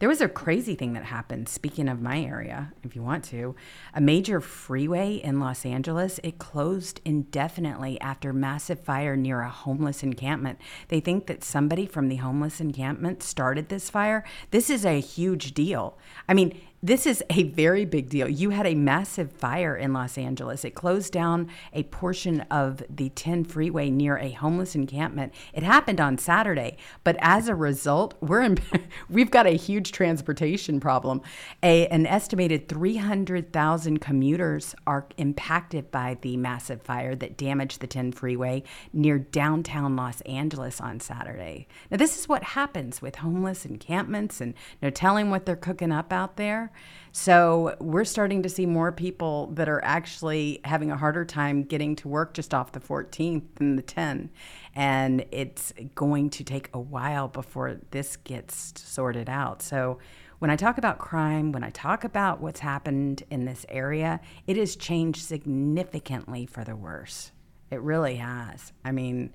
There 0.00 0.08
was 0.08 0.20
a 0.20 0.28
crazy 0.28 0.74
thing 0.74 0.92
that 0.94 1.04
happened. 1.04 1.48
Speaking 1.48 1.88
of 1.88 2.02
my 2.02 2.20
area, 2.20 2.72
if 2.82 2.96
you 2.96 3.02
want 3.02 3.24
to, 3.26 3.54
a 3.94 4.00
major 4.00 4.40
freeway 4.40 5.14
in 5.14 5.40
Los 5.40 5.64
Angeles, 5.64 6.18
it 6.22 6.38
closed 6.38 7.00
indefinitely 7.04 8.00
after 8.00 8.32
massive 8.32 8.80
fire 8.80 9.16
near 9.16 9.40
a 9.40 9.48
homeless 9.48 10.02
encampment. 10.02 10.58
They 10.88 11.00
think 11.00 11.26
that 11.28 11.44
somebody 11.44 11.86
from 11.86 12.08
the 12.08 12.16
homeless 12.16 12.60
encampment 12.60 13.22
started 13.22 13.68
this 13.68 13.88
fire. 13.88 14.24
This 14.50 14.68
is 14.68 14.84
a 14.84 15.00
huge 15.00 15.54
deal. 15.54 15.96
I 16.28 16.34
mean, 16.34 16.60
this 16.84 17.06
is 17.06 17.24
a 17.30 17.44
very 17.44 17.86
big 17.86 18.10
deal. 18.10 18.28
You 18.28 18.50
had 18.50 18.66
a 18.66 18.74
massive 18.74 19.32
fire 19.32 19.74
in 19.74 19.94
Los 19.94 20.18
Angeles. 20.18 20.66
It 20.66 20.74
closed 20.74 21.14
down 21.14 21.48
a 21.72 21.84
portion 21.84 22.42
of 22.50 22.82
the 22.90 23.08
10 23.08 23.44
freeway 23.44 23.88
near 23.88 24.18
a 24.18 24.32
homeless 24.32 24.74
encampment. 24.74 25.32
It 25.54 25.62
happened 25.62 25.98
on 25.98 26.18
Saturday, 26.18 26.76
but 27.02 27.16
as 27.20 27.48
a 27.48 27.54
result, 27.54 28.12
we're 28.20 28.42
in, 28.42 28.58
we've 29.08 29.30
got 29.30 29.46
a 29.46 29.56
huge 29.56 29.92
transportation 29.92 30.78
problem. 30.78 31.22
A, 31.62 31.86
an 31.88 32.04
estimated 32.04 32.68
300,000 32.68 34.00
commuters 34.02 34.74
are 34.86 35.06
impacted 35.16 35.90
by 35.90 36.18
the 36.20 36.36
massive 36.36 36.82
fire 36.82 37.14
that 37.14 37.38
damaged 37.38 37.80
the 37.80 37.86
10 37.86 38.12
freeway 38.12 38.62
near 38.92 39.18
downtown 39.18 39.96
Los 39.96 40.20
Angeles 40.22 40.82
on 40.82 41.00
Saturday. 41.00 41.66
Now, 41.90 41.96
this 41.96 42.18
is 42.18 42.28
what 42.28 42.42
happens 42.42 43.00
with 43.00 43.16
homeless 43.16 43.64
encampments 43.64 44.42
and 44.42 44.52
no 44.82 44.90
telling 44.90 45.30
what 45.30 45.46
they're 45.46 45.56
cooking 45.56 45.90
up 45.90 46.12
out 46.12 46.36
there. 46.36 46.72
So, 47.12 47.76
we're 47.78 48.04
starting 48.04 48.42
to 48.42 48.48
see 48.48 48.66
more 48.66 48.90
people 48.90 49.48
that 49.54 49.68
are 49.68 49.82
actually 49.84 50.60
having 50.64 50.90
a 50.90 50.96
harder 50.96 51.24
time 51.24 51.62
getting 51.62 51.94
to 51.96 52.08
work 52.08 52.34
just 52.34 52.52
off 52.52 52.72
the 52.72 52.80
14th 52.80 53.44
than 53.56 53.76
the 53.76 53.82
10. 53.82 54.30
And 54.74 55.24
it's 55.30 55.72
going 55.94 56.30
to 56.30 56.42
take 56.42 56.70
a 56.74 56.80
while 56.80 57.28
before 57.28 57.78
this 57.92 58.16
gets 58.16 58.74
sorted 58.80 59.28
out. 59.28 59.62
So, 59.62 59.98
when 60.40 60.50
I 60.50 60.56
talk 60.56 60.76
about 60.76 60.98
crime, 60.98 61.52
when 61.52 61.64
I 61.64 61.70
talk 61.70 62.04
about 62.04 62.40
what's 62.40 62.60
happened 62.60 63.22
in 63.30 63.44
this 63.44 63.64
area, 63.68 64.20
it 64.46 64.56
has 64.56 64.76
changed 64.76 65.22
significantly 65.22 66.46
for 66.46 66.64
the 66.64 66.76
worse. 66.76 67.30
It 67.70 67.80
really 67.80 68.16
has. 68.16 68.72
I 68.84 68.92
mean, 68.92 69.32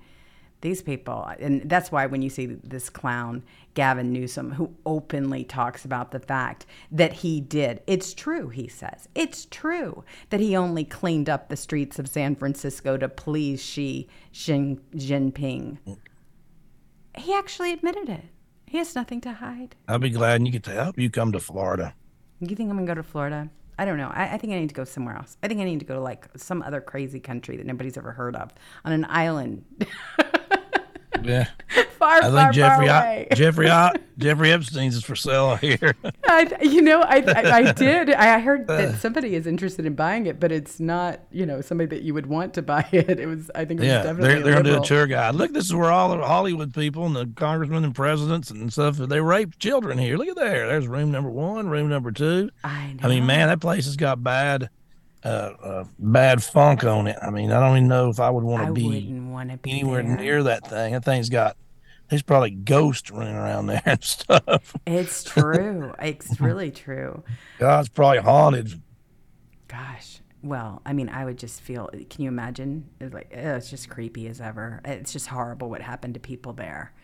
these 0.60 0.82
people, 0.82 1.28
and 1.38 1.62
that's 1.68 1.90
why 1.90 2.06
when 2.06 2.22
you 2.22 2.30
see 2.30 2.46
this 2.46 2.90
clown, 2.90 3.42
Gavin 3.74 4.12
Newsom, 4.12 4.52
who 4.52 4.74
openly 4.84 5.44
talks 5.44 5.84
about 5.84 6.10
the 6.10 6.20
fact 6.20 6.66
that 6.90 7.12
he 7.12 7.40
did, 7.40 7.82
it's 7.86 8.12
true, 8.12 8.48
he 8.48 8.68
says, 8.68 9.08
it's 9.14 9.46
true 9.46 10.04
that 10.30 10.40
he 10.40 10.56
only 10.56 10.84
cleaned 10.84 11.28
up 11.28 11.48
the 11.48 11.56
streets 11.56 11.98
of 11.98 12.08
San 12.08 12.36
Francisco 12.36 12.96
to 12.96 13.08
please 13.08 13.62
Xi 13.62 14.08
Jinping. 14.32 15.78
He 17.16 17.34
actually 17.34 17.72
admitted 17.72 18.08
it. 18.08 18.24
He 18.66 18.78
has 18.78 18.94
nothing 18.94 19.20
to 19.22 19.32
hide. 19.32 19.74
I'll 19.88 19.98
be 19.98 20.10
glad 20.10 20.46
you 20.46 20.52
get 20.52 20.62
to 20.64 20.70
help 20.70 20.98
you 20.98 21.10
come 21.10 21.32
to 21.32 21.40
Florida. 21.40 21.94
You 22.40 22.54
think 22.54 22.70
I'm 22.70 22.76
gonna 22.76 22.86
go 22.86 22.94
to 22.94 23.02
Florida? 23.02 23.50
I 23.80 23.86
don't 23.86 23.96
know. 23.96 24.10
I, 24.12 24.34
I 24.34 24.36
think 24.36 24.52
I 24.52 24.60
need 24.60 24.68
to 24.68 24.74
go 24.74 24.84
somewhere 24.84 25.16
else. 25.16 25.38
I 25.42 25.48
think 25.48 25.60
I 25.60 25.64
need 25.64 25.80
to 25.80 25.86
go 25.86 25.94
to 25.94 26.00
like 26.00 26.28
some 26.36 26.62
other 26.62 26.82
crazy 26.82 27.18
country 27.18 27.56
that 27.56 27.66
nobody's 27.66 27.96
ever 27.96 28.12
heard 28.12 28.36
of 28.36 28.52
on 28.84 28.92
an 28.92 29.06
island. 29.08 29.64
Yeah. 31.22 31.48
far, 31.98 32.18
I 32.18 32.20
far, 32.22 32.30
think 32.30 32.54
Jeffrey 32.54 32.86
far 32.86 32.96
I, 32.96 33.12
away. 33.12 33.28
Jeffrey 33.34 33.70
I, 33.70 33.94
Jeffrey 34.18 34.52
Epstein's 34.52 34.96
is 34.96 35.04
for 35.04 35.16
sale 35.16 35.56
here. 35.56 35.94
I, 36.26 36.56
you 36.62 36.82
know, 36.82 37.02
I, 37.02 37.16
I, 37.26 37.50
I 37.58 37.72
did. 37.72 38.10
I 38.10 38.38
heard 38.38 38.66
that 38.68 38.88
uh. 38.88 38.96
somebody 38.96 39.34
is 39.34 39.46
interested 39.46 39.86
in 39.86 39.94
buying 39.94 40.26
it, 40.26 40.40
but 40.40 40.52
it's 40.52 40.80
not, 40.80 41.20
you 41.30 41.46
know, 41.46 41.60
somebody 41.60 41.88
that 41.96 42.02
you 42.02 42.14
would 42.14 42.26
want 42.26 42.54
to 42.54 42.62
buy 42.62 42.86
it. 42.92 43.20
It 43.20 43.26
was, 43.26 43.50
I 43.54 43.64
think, 43.64 43.80
it 43.80 43.84
was 43.84 43.88
yeah, 43.88 44.02
definitely. 44.02 44.28
they're, 44.28 44.40
they're 44.42 44.62
gonna 44.62 44.76
do 44.76 44.82
a 44.82 44.86
tour 44.86 45.06
guide. 45.06 45.34
Look, 45.34 45.52
this 45.52 45.66
is 45.66 45.74
where 45.74 45.90
all 45.90 46.16
the 46.16 46.24
Hollywood 46.24 46.74
people 46.74 47.06
and 47.06 47.14
the 47.16 47.30
congressmen 47.36 47.84
and 47.84 47.94
presidents 47.94 48.50
and 48.50 48.72
stuff 48.72 48.96
they 48.96 49.20
rape 49.20 49.58
children 49.58 49.98
here. 49.98 50.16
Look 50.16 50.28
at 50.28 50.36
there. 50.36 50.68
There's 50.68 50.86
room 50.88 51.10
number 51.10 51.30
one, 51.30 51.68
room 51.68 51.88
number 51.88 52.12
two. 52.12 52.50
I 52.64 52.92
know. 52.92 53.00
I 53.02 53.08
mean, 53.08 53.26
man, 53.26 53.48
that 53.48 53.60
place 53.60 53.86
has 53.86 53.96
got 53.96 54.22
bad, 54.22 54.70
uh, 55.24 55.28
uh, 55.28 55.84
bad 55.98 56.42
funk 56.42 56.84
on 56.84 57.06
it. 57.06 57.16
I 57.20 57.30
mean, 57.30 57.52
I 57.52 57.60
don't 57.60 57.76
even 57.76 57.88
know 57.88 58.08
if 58.10 58.20
I 58.20 58.30
would 58.30 58.44
want 58.44 58.66
to 58.66 58.72
be 58.72 58.84
wouldn't 58.84 59.30
want 59.30 59.50
to 59.50 59.56
be 59.58 59.70
anywhere 59.70 60.02
there. 60.02 60.16
near 60.16 60.42
that 60.44 60.66
thing. 60.66 60.92
That 60.92 61.04
thing's 61.04 61.28
got. 61.28 61.56
There's 62.08 62.22
probably 62.22 62.50
ghosts 62.50 63.10
running 63.10 63.36
around 63.36 63.66
there 63.66 63.82
and 63.86 64.02
stuff. 64.02 64.74
It's 64.86 65.22
true. 65.22 65.92
it's 66.00 66.40
really 66.40 66.70
true. 66.70 67.22
God's 67.58 67.88
probably 67.88 68.18
haunted. 68.18 68.80
Gosh. 69.68 70.20
Well, 70.42 70.80
I 70.86 70.92
mean, 70.94 71.08
I 71.08 71.24
would 71.24 71.38
just 71.38 71.60
feel. 71.60 71.90
Can 72.08 72.22
you 72.22 72.28
imagine? 72.28 72.88
It's 72.98 73.12
like 73.12 73.30
ugh, 73.32 73.56
it's 73.56 73.68
just 73.68 73.90
creepy 73.90 74.26
as 74.26 74.40
ever. 74.40 74.80
It's 74.84 75.12
just 75.12 75.26
horrible 75.26 75.68
what 75.68 75.82
happened 75.82 76.14
to 76.14 76.20
people 76.20 76.54
there, 76.54 76.94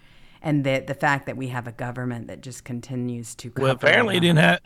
and 0.41 0.65
the 0.65 0.83
the 0.87 0.95
fact 0.95 1.27
that 1.27 1.37
we 1.37 1.49
have 1.49 1.69
a 1.69 1.73
government 1.73 2.29
that 2.29 2.41
just 2.41 2.65
continues 2.65 3.35
to. 3.37 3.53
Well, 3.59 3.73
apparently, 3.73 4.17
it 4.17 4.21
didn't 4.21 4.39
have. 4.39 4.61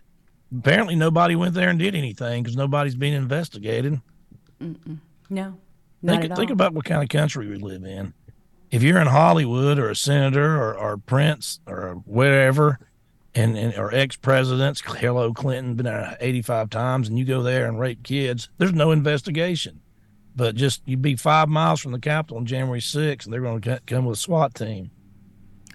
Apparently, 0.56 0.96
nobody 0.96 1.36
went 1.36 1.54
there 1.54 1.68
and 1.68 1.78
did 1.78 1.94
anything 1.94 2.42
because 2.42 2.56
nobody's 2.56 2.96
being 2.96 3.14
investigated. 3.14 4.00
Mm-mm. 4.60 4.98
No, 5.28 5.58
not 6.02 6.22
Think, 6.22 6.36
think 6.36 6.50
about 6.50 6.74
what 6.74 6.84
kind 6.84 7.02
of 7.02 7.08
country 7.08 7.48
we 7.48 7.56
live 7.56 7.84
in. 7.84 8.14
If 8.70 8.82
you're 8.82 9.00
in 9.00 9.06
Hollywood 9.06 9.78
or 9.78 9.90
a 9.90 9.96
senator 9.96 10.56
or, 10.60 10.76
or 10.76 10.92
a 10.94 10.98
prince 10.98 11.60
or 11.66 12.02
whatever, 12.04 12.78
and, 13.34 13.56
and 13.56 13.74
or 13.76 13.94
ex 13.94 14.16
presidents, 14.16 14.80
Hillary 14.80 15.32
Clinton 15.34 15.74
been 15.74 15.86
there 15.86 16.16
85 16.20 16.70
times, 16.70 17.08
and 17.08 17.18
you 17.18 17.24
go 17.24 17.42
there 17.42 17.66
and 17.66 17.78
rape 17.78 18.02
kids, 18.02 18.48
there's 18.58 18.72
no 18.72 18.90
investigation. 18.90 19.80
But 20.34 20.54
just 20.54 20.82
you'd 20.84 21.02
be 21.02 21.16
five 21.16 21.48
miles 21.48 21.80
from 21.80 21.92
the 21.92 21.98
Capitol 21.98 22.38
on 22.38 22.46
January 22.46 22.80
6th, 22.80 23.24
and 23.24 23.32
they're 23.32 23.40
going 23.40 23.60
to 23.60 23.80
come 23.86 24.04
with 24.04 24.18
a 24.18 24.20
SWAT 24.20 24.54
team. 24.54 24.90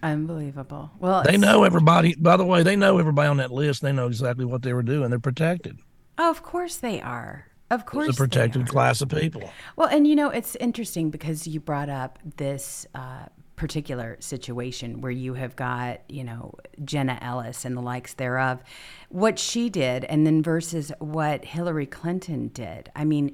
Unbelievable. 0.03 0.91
Well, 0.99 1.23
They 1.23 1.37
know 1.37 1.63
everybody. 1.63 2.15
By 2.15 2.37
the 2.37 2.45
way, 2.45 2.63
they 2.63 2.75
know 2.75 2.97
everybody 2.97 3.27
on 3.27 3.37
that 3.37 3.51
list. 3.51 3.81
They 3.81 3.91
know 3.91 4.07
exactly 4.07 4.45
what 4.45 4.61
they 4.61 4.73
were 4.73 4.83
doing. 4.83 5.09
They're 5.09 5.19
protected. 5.19 5.79
Oh, 6.17 6.29
of 6.29 6.43
course 6.43 6.77
they 6.77 7.01
are. 7.01 7.47
Of 7.71 7.85
course, 7.87 8.09
It's 8.09 8.17
a 8.17 8.21
protected 8.21 8.67
class 8.67 9.01
of 9.01 9.09
people. 9.09 9.49
Well, 9.75 9.87
and 9.87 10.05
you 10.07 10.15
know, 10.15 10.29
it's 10.29 10.55
interesting 10.57 11.09
because 11.09 11.47
you 11.47 11.59
brought 11.59 11.89
up 11.89 12.19
this 12.37 12.85
uh, 12.93 13.25
particular 13.55 14.17
situation 14.19 15.01
where 15.01 15.11
you 15.11 15.33
have 15.33 15.55
got, 15.55 16.01
you 16.07 16.23
know, 16.23 16.53
Jenna 16.83 17.17
Ellis 17.21 17.65
and 17.65 17.75
the 17.75 17.81
likes 17.81 18.13
thereof, 18.13 18.61
what 19.09 19.39
she 19.39 19.69
did, 19.69 20.05
and 20.05 20.27
then 20.27 20.43
versus 20.43 20.91
what 20.99 21.43
Hillary 21.43 21.87
Clinton 21.87 22.49
did. 22.49 22.91
I 22.95 23.03
mean, 23.03 23.31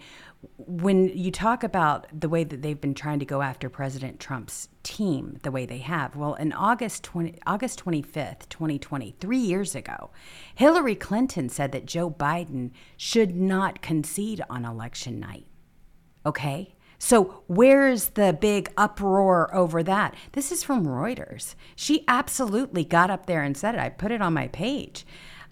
when 0.58 1.10
you 1.10 1.32
talk 1.32 1.64
about 1.64 2.08
the 2.18 2.30
way 2.30 2.44
that 2.44 2.62
they've 2.62 2.80
been 2.80 2.94
trying 2.94 3.20
to 3.20 3.26
go 3.26 3.42
after 3.42 3.70
President 3.70 4.20
Trump's 4.20 4.70
team 4.84 5.38
the 5.44 5.52
way 5.52 5.66
they 5.66 5.80
have, 5.80 6.16
well, 6.16 6.34
in 6.36 6.52
August 6.54 7.04
20, 7.04 7.40
August 7.46 7.84
25th, 7.84 8.50
2020, 8.50 9.16
three 9.20 9.38
years 9.38 9.76
ago, 9.76 10.10
Hillary 10.56 10.96
Clinton 10.96 11.50
said 11.50 11.72
that 11.72 11.86
Joe 11.86 12.10
Biden 12.10 12.72
should 12.98 13.36
not 13.36 13.82
concede 13.82 14.42
on 14.50 14.66
election 14.66 15.20
night. 15.20 15.46
Okay? 16.26 16.76
So, 16.98 17.44
where's 17.48 18.10
the 18.10 18.38
big 18.40 18.72
uproar 18.78 19.54
over 19.56 19.82
that? 19.82 20.16
This 20.34 20.52
is 20.52 20.64
from 20.64 20.86
Reuters. 20.86 21.56
She 21.76 22.04
absolutely 22.08 22.84
got 22.84 23.10
up 23.10 23.26
there 23.26 23.42
and 23.42 23.58
said 23.58 23.74
it. 23.74 23.82
I 23.82 23.90
put 23.90 24.12
it 24.12 24.22
on 24.22 24.34
my 24.34 24.48
page. 24.50 25.06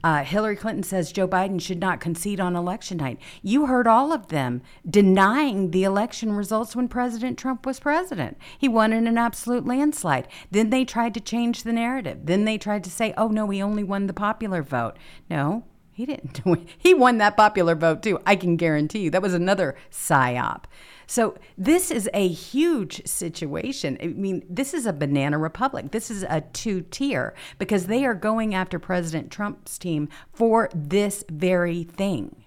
Uh, 0.03 0.23
Hillary 0.23 0.55
Clinton 0.55 0.83
says 0.83 1.11
Joe 1.11 1.27
Biden 1.27 1.59
should 1.59 1.79
not 1.79 1.99
concede 1.99 2.39
on 2.39 2.55
election 2.55 2.97
night. 2.97 3.19
You 3.41 3.65
heard 3.65 3.87
all 3.87 4.13
of 4.13 4.29
them 4.29 4.61
denying 4.89 5.71
the 5.71 5.83
election 5.83 6.31
results 6.31 6.75
when 6.75 6.87
President 6.87 7.37
Trump 7.37 7.65
was 7.65 7.79
president. 7.79 8.37
He 8.57 8.67
won 8.67 8.93
in 8.93 9.07
an 9.07 9.17
absolute 9.17 9.65
landslide. 9.65 10.27
Then 10.51 10.69
they 10.69 10.85
tried 10.85 11.13
to 11.15 11.19
change 11.19 11.63
the 11.63 11.73
narrative. 11.73 12.19
Then 12.23 12.45
they 12.45 12.57
tried 12.57 12.83
to 12.85 12.91
say, 12.91 13.13
oh, 13.17 13.27
no, 13.27 13.49
he 13.49 13.61
only 13.61 13.83
won 13.83 14.07
the 14.07 14.13
popular 14.13 14.63
vote. 14.63 14.95
No, 15.29 15.65
he 15.99 16.05
didn't 16.05 16.41
win. 16.45 16.65
He 16.77 16.93
won 16.93 17.17
that 17.17 17.35
popular 17.35 17.75
vote 17.75 18.01
too. 18.01 18.19
I 18.25 18.37
can 18.37 18.55
guarantee 18.55 18.99
you. 18.99 19.09
That 19.09 19.21
was 19.21 19.33
another 19.33 19.75
psyop. 19.91 20.63
So 21.07 21.35
this 21.57 21.91
is 21.91 22.09
a 22.13 22.25
huge 22.25 23.05
situation. 23.05 23.97
I 24.01 24.07
mean, 24.07 24.45
this 24.49 24.73
is 24.73 24.85
a 24.85 24.93
banana 24.93 25.37
republic. 25.37 25.91
This 25.91 26.09
is 26.09 26.23
a 26.23 26.39
two 26.53 26.83
tier 26.83 27.33
because 27.57 27.87
they 27.87 28.05
are 28.05 28.13
going 28.13 28.55
after 28.55 28.79
President 28.79 29.29
Trump's 29.29 29.77
team 29.77 30.07
for 30.31 30.69
this 30.73 31.25
very 31.29 31.83
thing. 31.83 32.45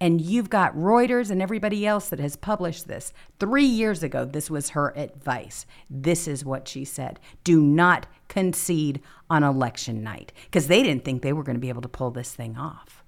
And 0.00 0.20
you've 0.20 0.50
got 0.50 0.76
Reuters 0.76 1.30
and 1.30 1.42
everybody 1.42 1.86
else 1.86 2.08
that 2.08 2.20
has 2.20 2.36
published 2.36 2.86
this. 2.86 3.12
Three 3.40 3.64
years 3.64 4.02
ago, 4.02 4.24
this 4.24 4.48
was 4.48 4.70
her 4.70 4.96
advice. 4.96 5.66
This 5.90 6.28
is 6.28 6.44
what 6.44 6.68
she 6.68 6.84
said 6.84 7.18
do 7.42 7.60
not 7.60 8.06
concede 8.28 9.00
on 9.28 9.42
election 9.42 10.02
night 10.02 10.32
because 10.44 10.68
they 10.68 10.82
didn't 10.82 11.04
think 11.04 11.22
they 11.22 11.32
were 11.32 11.42
going 11.42 11.56
to 11.56 11.60
be 11.60 11.68
able 11.68 11.82
to 11.82 11.88
pull 11.88 12.10
this 12.10 12.34
thing 12.34 12.56
off. 12.56 13.02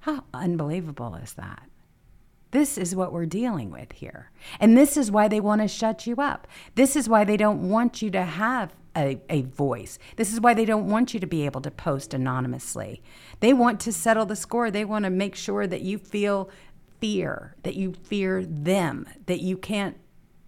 How 0.00 0.24
unbelievable 0.32 1.14
is 1.16 1.34
that? 1.34 1.68
This 2.50 2.78
is 2.78 2.94
what 2.94 3.12
we're 3.12 3.26
dealing 3.26 3.70
with 3.70 3.92
here. 3.92 4.30
And 4.60 4.78
this 4.78 4.96
is 4.96 5.10
why 5.10 5.26
they 5.26 5.40
want 5.40 5.60
to 5.60 5.68
shut 5.68 6.06
you 6.06 6.16
up. 6.16 6.46
This 6.76 6.94
is 6.94 7.08
why 7.08 7.24
they 7.24 7.36
don't 7.36 7.68
want 7.68 8.00
you 8.00 8.10
to 8.12 8.22
have 8.22 8.72
a, 8.96 9.20
a 9.28 9.42
voice. 9.42 9.98
This 10.16 10.32
is 10.32 10.40
why 10.40 10.54
they 10.54 10.64
don't 10.64 10.88
want 10.88 11.14
you 11.14 11.20
to 11.20 11.26
be 11.26 11.44
able 11.44 11.60
to 11.62 11.70
post 11.70 12.14
anonymously. 12.14 13.02
They 13.40 13.52
want 13.52 13.80
to 13.80 13.92
settle 13.92 14.26
the 14.26 14.36
score. 14.36 14.70
They 14.70 14.84
want 14.84 15.04
to 15.04 15.10
make 15.10 15.34
sure 15.34 15.66
that 15.66 15.82
you 15.82 15.98
feel 15.98 16.50
fear, 17.00 17.54
that 17.62 17.74
you 17.74 17.92
fear 17.92 18.44
them, 18.44 19.06
that 19.26 19.40
you 19.40 19.56
can't 19.56 19.96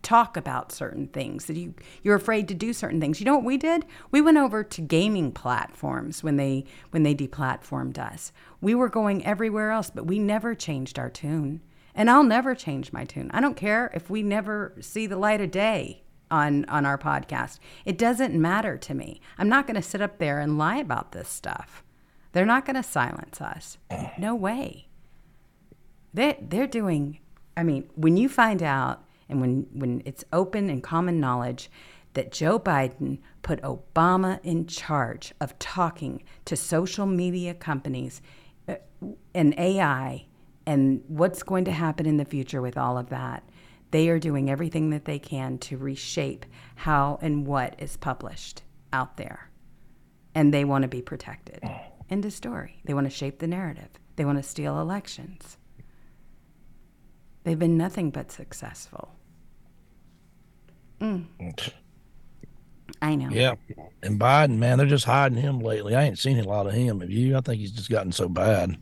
talk 0.03 0.37
about 0.37 0.71
certain 0.71 1.09
things 1.09 1.47
that 1.47 1.57
you 1.57 1.75
you're 2.05 2.15
afraid 2.15 2.47
to 2.47 2.55
do 2.55 2.73
certain 2.73 3.01
things 3.01 3.19
you 3.19 3.27
know 3.27 3.35
what 3.35 3.45
we 3.45 3.57
did 3.57 3.85
we 4.13 4.21
went 4.21 4.39
over 4.39 4.63
to 4.63 4.81
gaming 4.81 5.33
platforms 5.33 6.23
when 6.23 6.37
they 6.37 6.65
when 6.91 7.03
they 7.03 7.13
deplatformed 7.13 7.99
us 7.99 8.31
we 8.61 8.73
were 8.73 8.89
going 8.89 9.27
everywhere 9.27 9.73
else 9.73 9.91
but 9.91 10.07
we 10.07 10.21
never 10.21 10.55
changed 10.55 10.97
our 10.97 11.11
tune 11.11 11.61
and 11.97 12.11
I'll 12.11 12.23
never 12.23 12.55
change 12.55 12.93
my 12.93 13.05
tune. 13.05 13.31
I 13.33 13.41
don't 13.41 13.57
care 13.57 13.91
if 13.95 14.11
we 14.11 14.23
never 14.23 14.75
see 14.81 15.07
the 15.07 15.17
light 15.17 15.41
of 15.41 15.51
day 15.51 16.03
on 16.31 16.65
on 16.67 16.87
our 16.87 16.99
podcast. 16.99 17.59
It 17.85 17.99
doesn't 17.99 18.35
matter 18.35 18.77
to 18.77 18.95
me. 18.95 19.21
I'm 19.39 19.49
not 19.49 19.67
going 19.67 19.77
to 19.77 19.83
sit 19.83 20.01
up 20.01 20.19
there 20.19 20.41
and 20.41 20.59
lie 20.59 20.79
about 20.79 21.13
this 21.13 21.29
stuff. 21.29 21.83
They're 22.33 22.45
not 22.45 22.67
going 22.67 22.77
to 22.77 22.83
silence 22.83 23.41
us. 23.41 23.79
No 24.19 24.35
way. 24.35 24.89
They 26.13 26.39
they're 26.41 26.67
doing 26.67 27.21
I 27.57 27.63
mean, 27.63 27.89
when 27.95 28.17
you 28.17 28.29
find 28.29 28.63
out 28.63 29.05
and 29.29 29.41
when 29.41 29.67
when 29.73 30.03
it's 30.05 30.25
open 30.33 30.69
and 30.69 30.83
common 30.83 31.21
knowledge 31.21 31.71
that 32.15 32.33
Joe 32.33 32.59
Biden 32.59 33.19
put 33.43 33.61
Obama 33.63 34.41
in 34.43 34.67
charge 34.67 35.33
of 35.41 35.59
talking 35.59 36.23
to 36.47 36.57
social 36.57 37.07
media 37.07 37.55
companies 37.55 38.23
uh, 38.69 38.77
and 39.35 39.55
AI 39.59 40.27
and 40.67 41.03
what's 41.09 41.43
going 41.43 41.65
to 41.67 41.73
happen 41.73 42.07
in 42.07 42.17
the 42.17 42.25
future 42.25 42.61
with 42.61 42.77
all 42.77 42.99
of 42.99 43.11
that. 43.11 43.45
They 43.91 44.09
are 44.09 44.19
doing 44.19 44.51
everything 44.51 44.91
that 44.91 45.05
they 45.05 45.19
can 45.19 45.59
to 45.59 45.77
reshape 45.77 46.47
how 46.75 47.19
and 47.23 47.47
what 47.47 47.75
is 47.79 47.97
published 47.97 48.63
out 48.93 49.17
there. 49.17 49.51
And 50.35 50.53
they 50.53 50.65
want 50.65 50.83
to 50.83 50.89
be 50.89 51.03
protected. 51.03 51.61
End 52.11 52.25
of 52.25 52.33
story. 52.33 52.81
They 52.85 52.95
want 52.95 53.07
to 53.07 53.11
shape 53.11 53.39
the 53.39 53.47
narrative, 53.47 53.89
they 54.17 54.25
want 54.25 54.39
to 54.39 54.43
steal 54.43 54.81
elections. 54.81 55.57
They've 57.45 57.59
been 57.59 57.77
nothing 57.77 58.11
but 58.11 58.33
successful. 58.33 59.15
Mm. 61.01 61.27
I 63.03 63.15
know. 63.15 63.29
Yeah. 63.31 63.55
And 64.03 64.19
Biden, 64.19 64.59
man, 64.59 64.79
they're 64.79 64.87
just 64.87 65.05
hiding 65.05 65.39
him 65.39 65.61
lately. 65.61 65.95
I 65.95 66.05
ain't 66.05 66.19
seen 66.19 66.39
a 66.39 66.49
lot 66.49 66.67
of 66.67 66.73
him. 66.73 67.01
Have 67.01 67.11
you? 67.11 67.37
I 67.37 67.41
think 67.41 67.61
he's 67.61 67.73
just 67.73 67.91
gotten 67.91 68.11
so 68.11 68.29
bad. 68.29 68.77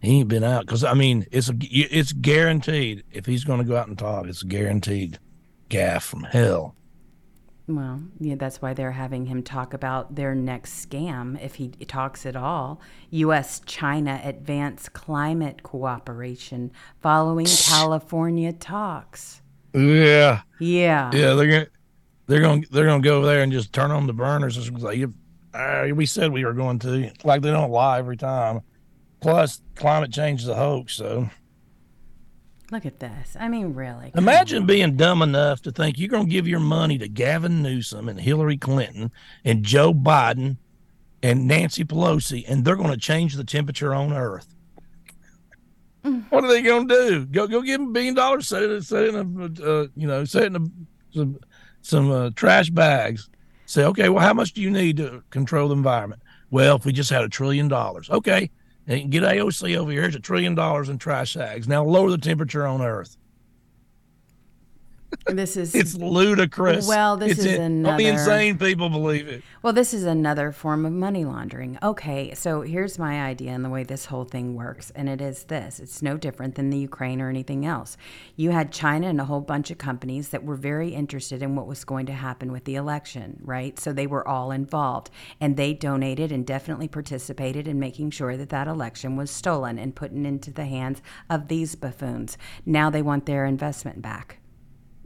He 0.00 0.20
ain't 0.20 0.28
been 0.28 0.44
out 0.44 0.66
because 0.66 0.82
I 0.82 0.94
mean 0.94 1.26
it's 1.30 1.50
a, 1.50 1.54
it's 1.60 2.12
guaranteed 2.12 3.04
if 3.12 3.26
he's 3.26 3.44
going 3.44 3.58
to 3.58 3.64
go 3.64 3.76
out 3.76 3.88
and 3.88 3.98
talk, 3.98 4.26
it's 4.26 4.42
a 4.42 4.46
guaranteed 4.46 5.18
gaffe 5.68 6.02
from 6.02 6.24
hell. 6.24 6.74
Well, 7.68 8.02
yeah, 8.18 8.34
that's 8.34 8.60
why 8.60 8.74
they're 8.74 8.90
having 8.92 9.26
him 9.26 9.42
talk 9.42 9.74
about 9.74 10.16
their 10.16 10.34
next 10.34 10.84
scam 10.84 11.40
if 11.40 11.54
he 11.56 11.68
talks 11.68 12.26
at 12.26 12.34
all. 12.34 12.80
U.S. 13.10 13.60
China 13.64 14.20
advanced 14.24 14.92
climate 14.92 15.62
cooperation 15.62 16.72
following 17.00 17.46
California 17.46 18.52
talks. 18.52 19.40
Yeah. 19.72 20.42
Yeah. 20.58 21.10
Yeah, 21.14 21.34
they're 21.34 21.46
gonna 21.46 21.66
they're 22.26 22.40
gonna 22.40 22.62
they're 22.70 22.86
gonna 22.86 23.02
go 23.02 23.18
over 23.18 23.26
there 23.26 23.42
and 23.42 23.52
just 23.52 23.72
turn 23.72 23.92
on 23.92 24.06
the 24.06 24.12
burners. 24.12 24.56
It's 24.56 24.70
like 24.70 25.04
uh, 25.54 25.88
we 25.94 26.06
said 26.06 26.32
we 26.32 26.44
were 26.44 26.54
going 26.54 26.78
to. 26.80 27.12
Like 27.22 27.42
they 27.42 27.50
don't 27.50 27.70
lie 27.70 27.98
every 27.98 28.16
time. 28.16 28.62
Plus, 29.20 29.62
climate 29.74 30.12
change 30.12 30.42
is 30.42 30.48
a 30.48 30.54
hoax. 30.54 30.94
So, 30.94 31.28
look 32.70 32.86
at 32.86 33.00
this. 33.00 33.36
I 33.38 33.48
mean, 33.48 33.74
really. 33.74 34.12
Imagine 34.14 34.66
being 34.66 34.96
dumb 34.96 35.22
enough 35.22 35.62
to 35.62 35.72
think 35.72 35.98
you're 35.98 36.08
going 36.08 36.26
to 36.26 36.30
give 36.30 36.48
your 36.48 36.60
money 36.60 36.98
to 36.98 37.08
Gavin 37.08 37.62
Newsom 37.62 38.08
and 38.08 38.20
Hillary 38.20 38.56
Clinton 38.56 39.10
and 39.44 39.62
Joe 39.62 39.92
Biden 39.92 40.56
and 41.22 41.46
Nancy 41.46 41.84
Pelosi, 41.84 42.44
and 42.48 42.64
they're 42.64 42.76
going 42.76 42.90
to 42.90 42.96
change 42.96 43.34
the 43.34 43.44
temperature 43.44 43.94
on 43.94 44.12
Earth. 44.12 44.54
Mm. 46.04 46.24
What 46.30 46.44
are 46.44 46.48
they 46.48 46.62
going 46.62 46.88
to 46.88 46.94
do? 46.94 47.26
Go 47.26 47.46
go 47.46 47.60
give 47.60 47.78
them 47.78 47.90
a 47.90 47.92
billion 47.92 48.14
dollars, 48.14 48.48
set 48.48 48.62
it, 48.62 48.84
set 48.84 49.04
it 49.04 49.14
in 49.14 49.40
a, 49.40 49.62
uh, 49.62 49.86
you 49.94 50.06
know, 50.06 50.24
set 50.24 50.44
it 50.44 50.46
in 50.46 50.56
a, 50.56 51.14
some 51.14 51.38
some 51.82 52.10
uh, 52.10 52.30
trash 52.34 52.70
bags. 52.70 53.28
Say, 53.66 53.84
okay, 53.84 54.08
well, 54.08 54.24
how 54.24 54.34
much 54.34 54.54
do 54.54 54.62
you 54.62 54.70
need 54.70 54.96
to 54.96 55.22
control 55.30 55.68
the 55.68 55.76
environment? 55.76 56.22
Well, 56.50 56.76
if 56.76 56.84
we 56.84 56.92
just 56.92 57.10
had 57.10 57.22
a 57.22 57.28
trillion 57.28 57.68
dollars, 57.68 58.10
okay, 58.10 58.50
and 58.90 59.10
get 59.10 59.22
AOC 59.22 59.76
over 59.76 59.90
here. 59.92 60.02
Here's 60.02 60.16
a 60.16 60.20
trillion 60.20 60.54
dollars 60.54 60.88
in 60.88 60.98
trash 60.98 61.34
bags. 61.34 61.68
Now 61.68 61.84
lower 61.84 62.10
the 62.10 62.18
temperature 62.18 62.66
on 62.66 62.82
Earth. 62.82 63.16
This 65.26 65.56
is 65.56 65.74
it's 65.74 65.94
ludicrous. 65.94 66.86
Well, 66.86 67.16
this 67.16 67.32
it's 67.32 67.40
is 67.40 67.46
in, 67.46 67.60
another. 67.60 67.92
Only 67.92 68.06
insane 68.06 68.58
people 68.58 68.88
believe 68.88 69.28
it. 69.28 69.42
Well, 69.62 69.72
this 69.72 69.92
is 69.92 70.04
another 70.04 70.52
form 70.52 70.86
of 70.86 70.92
money 70.92 71.24
laundering. 71.24 71.78
Okay, 71.82 72.34
so 72.34 72.62
here's 72.62 72.98
my 72.98 73.22
idea 73.22 73.52
and 73.52 73.64
the 73.64 73.68
way 73.68 73.84
this 73.84 74.06
whole 74.06 74.24
thing 74.24 74.54
works, 74.54 74.90
and 74.94 75.08
it 75.08 75.20
is 75.20 75.44
this: 75.44 75.78
it's 75.78 76.02
no 76.02 76.16
different 76.16 76.54
than 76.54 76.70
the 76.70 76.78
Ukraine 76.78 77.20
or 77.20 77.28
anything 77.28 77.64
else. 77.64 77.96
You 78.36 78.50
had 78.50 78.72
China 78.72 79.08
and 79.08 79.20
a 79.20 79.24
whole 79.24 79.40
bunch 79.40 79.70
of 79.70 79.78
companies 79.78 80.30
that 80.30 80.44
were 80.44 80.56
very 80.56 80.90
interested 80.90 81.42
in 81.42 81.54
what 81.54 81.66
was 81.66 81.84
going 81.84 82.06
to 82.06 82.12
happen 82.12 82.50
with 82.50 82.64
the 82.64 82.76
election, 82.76 83.40
right? 83.42 83.78
So 83.78 83.92
they 83.92 84.06
were 84.06 84.26
all 84.26 84.50
involved, 84.50 85.10
and 85.40 85.56
they 85.56 85.74
donated 85.74 86.32
and 86.32 86.46
definitely 86.46 86.88
participated 86.88 87.68
in 87.68 87.78
making 87.78 88.10
sure 88.10 88.36
that 88.36 88.48
that 88.50 88.68
election 88.68 89.16
was 89.16 89.30
stolen 89.30 89.78
and 89.78 89.94
put 89.94 90.12
into 90.12 90.50
the 90.50 90.66
hands 90.66 91.02
of 91.28 91.48
these 91.48 91.74
buffoons. 91.74 92.36
Now 92.66 92.90
they 92.90 93.02
want 93.02 93.26
their 93.26 93.44
investment 93.44 94.02
back. 94.02 94.39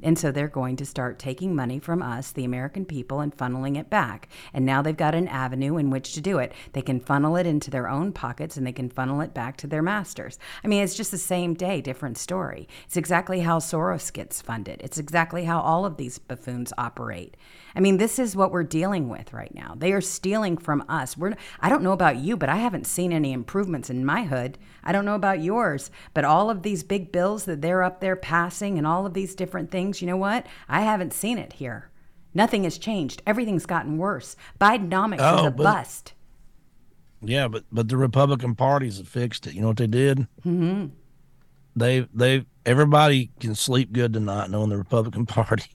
And 0.05 0.18
so 0.18 0.30
they're 0.30 0.46
going 0.46 0.76
to 0.76 0.86
start 0.86 1.18
taking 1.18 1.57
money 1.57 1.80
from 1.80 2.02
us, 2.02 2.30
the 2.30 2.44
American 2.44 2.84
people, 2.84 3.20
and 3.20 3.36
funneling 3.36 3.76
it 3.76 3.90
back. 3.90 4.28
And 4.52 4.64
now 4.64 4.82
they've 4.82 4.96
got 4.96 5.14
an 5.14 5.26
avenue 5.26 5.78
in 5.78 5.90
which 5.90 6.12
to 6.12 6.20
do 6.20 6.38
it. 6.38 6.52
They 6.74 6.82
can 6.82 7.00
funnel 7.00 7.36
it 7.36 7.46
into 7.46 7.70
their 7.70 7.88
own 7.88 8.12
pockets 8.12 8.57
and 8.57 8.66
they 8.66 8.72
can 8.72 8.90
funnel 8.90 9.22
it 9.22 9.32
back 9.32 9.57
to 9.57 9.66
their 9.66 9.82
masters. 9.82 10.38
I 10.62 10.68
mean, 10.68 10.84
it's 10.84 10.94
just 10.94 11.11
the 11.11 11.18
same 11.18 11.55
day, 11.55 11.80
different 11.80 12.18
story. 12.18 12.68
It's 12.84 12.98
exactly 12.98 13.40
how 13.40 13.59
Soros 13.59 14.12
gets 14.12 14.42
funded, 14.42 14.82
it's 14.84 14.98
exactly 14.98 15.44
how 15.44 15.61
all 15.61 15.86
of 15.86 15.96
these 15.96 16.18
buffoons 16.18 16.72
operate. 16.76 17.36
I 17.76 17.80
mean, 17.80 17.96
this 17.96 18.18
is 18.18 18.36
what 18.36 18.52
we're 18.52 18.62
dealing 18.62 19.09
with 19.09 19.32
right 19.32 19.52
now. 19.52 19.74
They 19.76 19.92
are 19.92 20.00
stealing 20.00 20.57
from 20.57 20.84
us. 20.88 21.16
We're, 21.16 21.34
I 21.59 21.68
don't 21.68 21.82
know 21.82 21.92
about 21.92 22.18
you, 22.18 22.36
but 22.36 22.48
I 22.48 22.57
haven't 22.57 22.86
seen 22.86 23.12
any 23.12 23.32
improvements 23.32 23.90
in 23.90 24.05
my 24.05 24.24
hood. 24.24 24.59
I 24.84 24.92
don't 24.92 25.05
know 25.05 25.16
about 25.16 25.42
yours, 25.42 25.90
but 26.12 26.24
all 26.24 26.50
of 26.50 26.62
these 26.62 26.84
big 26.84 27.11
bills 27.11 27.46
that 27.46 27.62
they're 27.62 27.82
up 27.82 28.00
there 28.00 28.16
passing 28.16 28.78
and 28.78 28.86
all 28.86 29.07
of 29.07 29.14
these 29.14 29.34
different 29.34 29.72
things, 29.72 29.93
you 30.01 30.07
know 30.07 30.16
what? 30.16 30.47
I 30.68 30.82
haven't 30.82 31.12
seen 31.12 31.38
it 31.38 31.55
here. 31.55 31.90
Nothing 32.34 32.64
has 32.64 32.78
changed. 32.78 33.22
Everything's 33.26 33.66
gotten 33.66 33.97
worse. 33.97 34.36
Bidenomics 34.61 35.18
oh, 35.20 35.40
is 35.40 35.47
a 35.47 35.51
but, 35.51 35.62
bust. 35.62 36.12
Yeah, 37.22 37.49
but 37.49 37.64
but 37.72 37.88
the 37.88 37.97
Republican 37.97 38.55
parties 38.55 38.99
have 38.99 39.09
fixed 39.09 39.47
it. 39.47 39.55
You 39.55 39.62
know 39.62 39.68
what 39.68 39.76
they 39.76 39.86
did? 39.86 40.26
Mm-hmm. 40.45 40.86
They 41.76 42.01
they 42.12 42.45
everybody 42.66 43.30
can 43.40 43.55
sleep 43.55 43.92
good 43.92 44.12
tonight 44.12 44.51
knowing 44.51 44.70
the 44.70 44.76
Republican 44.76 45.26
Party. 45.26 45.70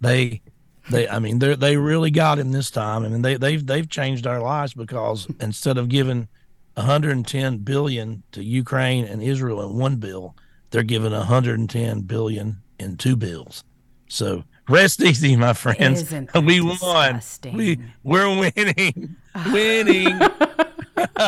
They 0.00 0.42
they 0.90 1.08
I 1.08 1.18
mean 1.18 1.38
they 1.38 1.54
they 1.54 1.76
really 1.76 2.10
got 2.10 2.38
him 2.38 2.52
this 2.52 2.70
time. 2.70 3.04
I 3.04 3.08
mean 3.08 3.22
they 3.22 3.36
they've 3.36 3.64
they've 3.64 3.88
changed 3.88 4.26
our 4.26 4.40
lives 4.40 4.74
because 4.74 5.26
instead 5.40 5.78
of 5.78 5.88
giving 5.88 6.28
110 6.74 7.58
billion 7.58 8.22
to 8.32 8.42
Ukraine 8.42 9.04
and 9.04 9.22
Israel 9.22 9.62
in 9.62 9.78
one 9.78 9.96
bill, 9.96 10.34
they're 10.70 10.82
giving 10.82 11.12
110 11.12 12.00
billion 12.00 12.60
in 12.78 12.96
two 12.96 13.16
bills. 13.16 13.64
So 14.08 14.44
rest 14.68 15.02
easy, 15.02 15.36
my 15.36 15.52
friends. 15.52 16.10
we 16.42 16.60
won. 16.60 17.20
We 17.52 17.78
we're 18.02 18.28
winning. 18.28 19.16
winning. 19.52 20.18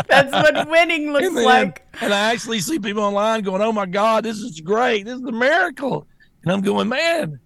That's 0.09 0.33
what 0.33 0.69
winning 0.69 1.13
looks 1.13 1.27
and 1.27 1.37
then, 1.37 1.45
like. 1.45 1.87
And 2.01 2.13
I 2.13 2.33
actually 2.33 2.61
see 2.61 2.79
people 2.79 3.03
online 3.03 3.43
going, 3.43 3.63
"Oh 3.63 3.73
my 3.73 3.87
God, 3.87 4.25
this 4.25 4.39
is 4.39 4.61
great! 4.61 5.05
This 5.05 5.17
is 5.19 5.25
a 5.25 5.33
miracle!" 5.33 6.07
And 6.43 6.53
I'm 6.53 6.61
going, 6.61 6.89
"Man, 6.89 7.41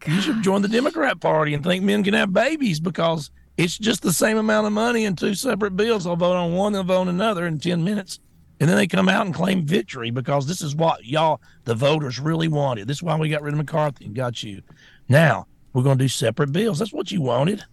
God. 0.00 0.14
you 0.14 0.20
should 0.20 0.42
join 0.42 0.62
the 0.62 0.68
Democrat 0.68 1.20
Party 1.20 1.54
and 1.54 1.62
think 1.62 1.84
men 1.84 2.02
can 2.04 2.14
have 2.14 2.32
babies 2.32 2.80
because 2.80 3.30
It's 3.58 3.76
just 3.76 4.02
the 4.02 4.12
same 4.12 4.38
amount 4.38 4.68
of 4.68 4.72
money 4.72 5.04
in 5.04 5.16
two 5.16 5.34
separate 5.34 5.76
bills. 5.76 6.06
I'll 6.06 6.14
vote 6.14 6.36
on 6.36 6.52
one, 6.54 6.72
they'll 6.72 6.84
vote 6.84 7.00
on 7.02 7.08
another 7.08 7.44
in 7.44 7.58
10 7.58 7.82
minutes. 7.82 8.20
And 8.60 8.68
then 8.68 8.76
they 8.76 8.86
come 8.86 9.08
out 9.08 9.24
and 9.24 9.34
claim 9.34 9.64
victory 9.64 10.10
because 10.10 10.46
this 10.46 10.62
is 10.62 10.74
what 10.74 11.04
y'all, 11.04 11.40
the 11.64 11.74
voters, 11.74 12.18
really 12.18 12.48
wanted. 12.48 12.88
This 12.88 12.98
is 12.98 13.02
why 13.02 13.16
we 13.16 13.28
got 13.28 13.42
rid 13.42 13.54
of 13.54 13.58
McCarthy 13.58 14.06
and 14.06 14.14
got 14.14 14.42
you. 14.42 14.62
Now 15.08 15.46
we're 15.72 15.84
going 15.84 15.98
to 15.98 16.04
do 16.04 16.08
separate 16.08 16.52
bills. 16.52 16.78
That's 16.78 16.92
what 16.92 17.12
you 17.12 17.20
wanted. 17.20 17.64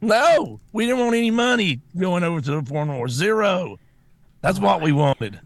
No, 0.00 0.60
we 0.72 0.84
didn't 0.84 0.98
want 0.98 1.14
any 1.14 1.30
money 1.30 1.80
going 1.96 2.24
over 2.24 2.40
to 2.40 2.50
the 2.50 2.62
foreign 2.62 2.92
war. 2.92 3.08
Zero. 3.08 3.78
That's 4.40 4.58
what 4.58 4.82
we 4.82 4.90
wanted. 4.90 5.40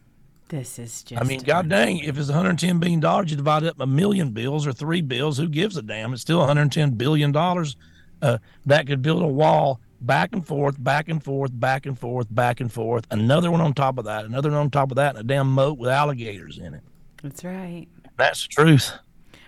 This 0.49 0.79
is 0.79 1.03
just. 1.03 1.21
I 1.21 1.25
mean, 1.25 1.41
god 1.41 1.69
dang, 1.69 1.99
if 1.99 2.17
it's 2.17 2.29
110 2.29 2.79
billion 2.79 3.01
dollars, 3.01 3.31
you 3.31 3.37
divide 3.37 3.65
up 3.65 3.81
a 3.81 3.87
million 3.87 4.31
bills 4.31 4.67
or 4.67 4.73
three 4.73 5.03
bills. 5.03 5.37
Who 5.37 5.49
gives 5.49 5.77
a 5.77 5.83
damn? 5.83 6.13
It's 6.13 6.23
still 6.23 6.39
110 6.39 6.93
billion 6.93 7.33
dollars. 7.33 7.77
Uh, 8.23 8.39
that 8.65 8.87
could 8.87 9.03
build 9.03 9.23
a 9.23 9.27
wall 9.27 9.81
back 10.07 10.33
and 10.33 10.47
forth, 10.47 10.83
back 10.83 11.09
and 11.09 11.23
forth, 11.23 11.51
back 11.59 11.87
and 11.87 11.99
forth, 11.99 12.27
back 12.35 12.61
and 12.61 12.73
forth. 12.73 13.07
Another 13.11 13.51
one 13.51 13.61
on 13.61 13.75
top 13.75 13.99
of 13.99 14.05
that, 14.05 14.25
another 14.25 14.51
one 14.51 14.59
on 14.59 14.71
top 14.71 14.91
of 14.91 14.97
that, 14.97 15.17
and 15.17 15.19
a 15.19 15.27
damn 15.27 15.51
moat 15.51 15.79
with 15.79 15.91
alligators 15.91 16.59
in 16.59 16.75
it. 16.75 16.83
That's 17.23 17.45
right. 17.45 17.87
That's 18.17 18.43
the 18.43 18.49
truth. 18.49 18.93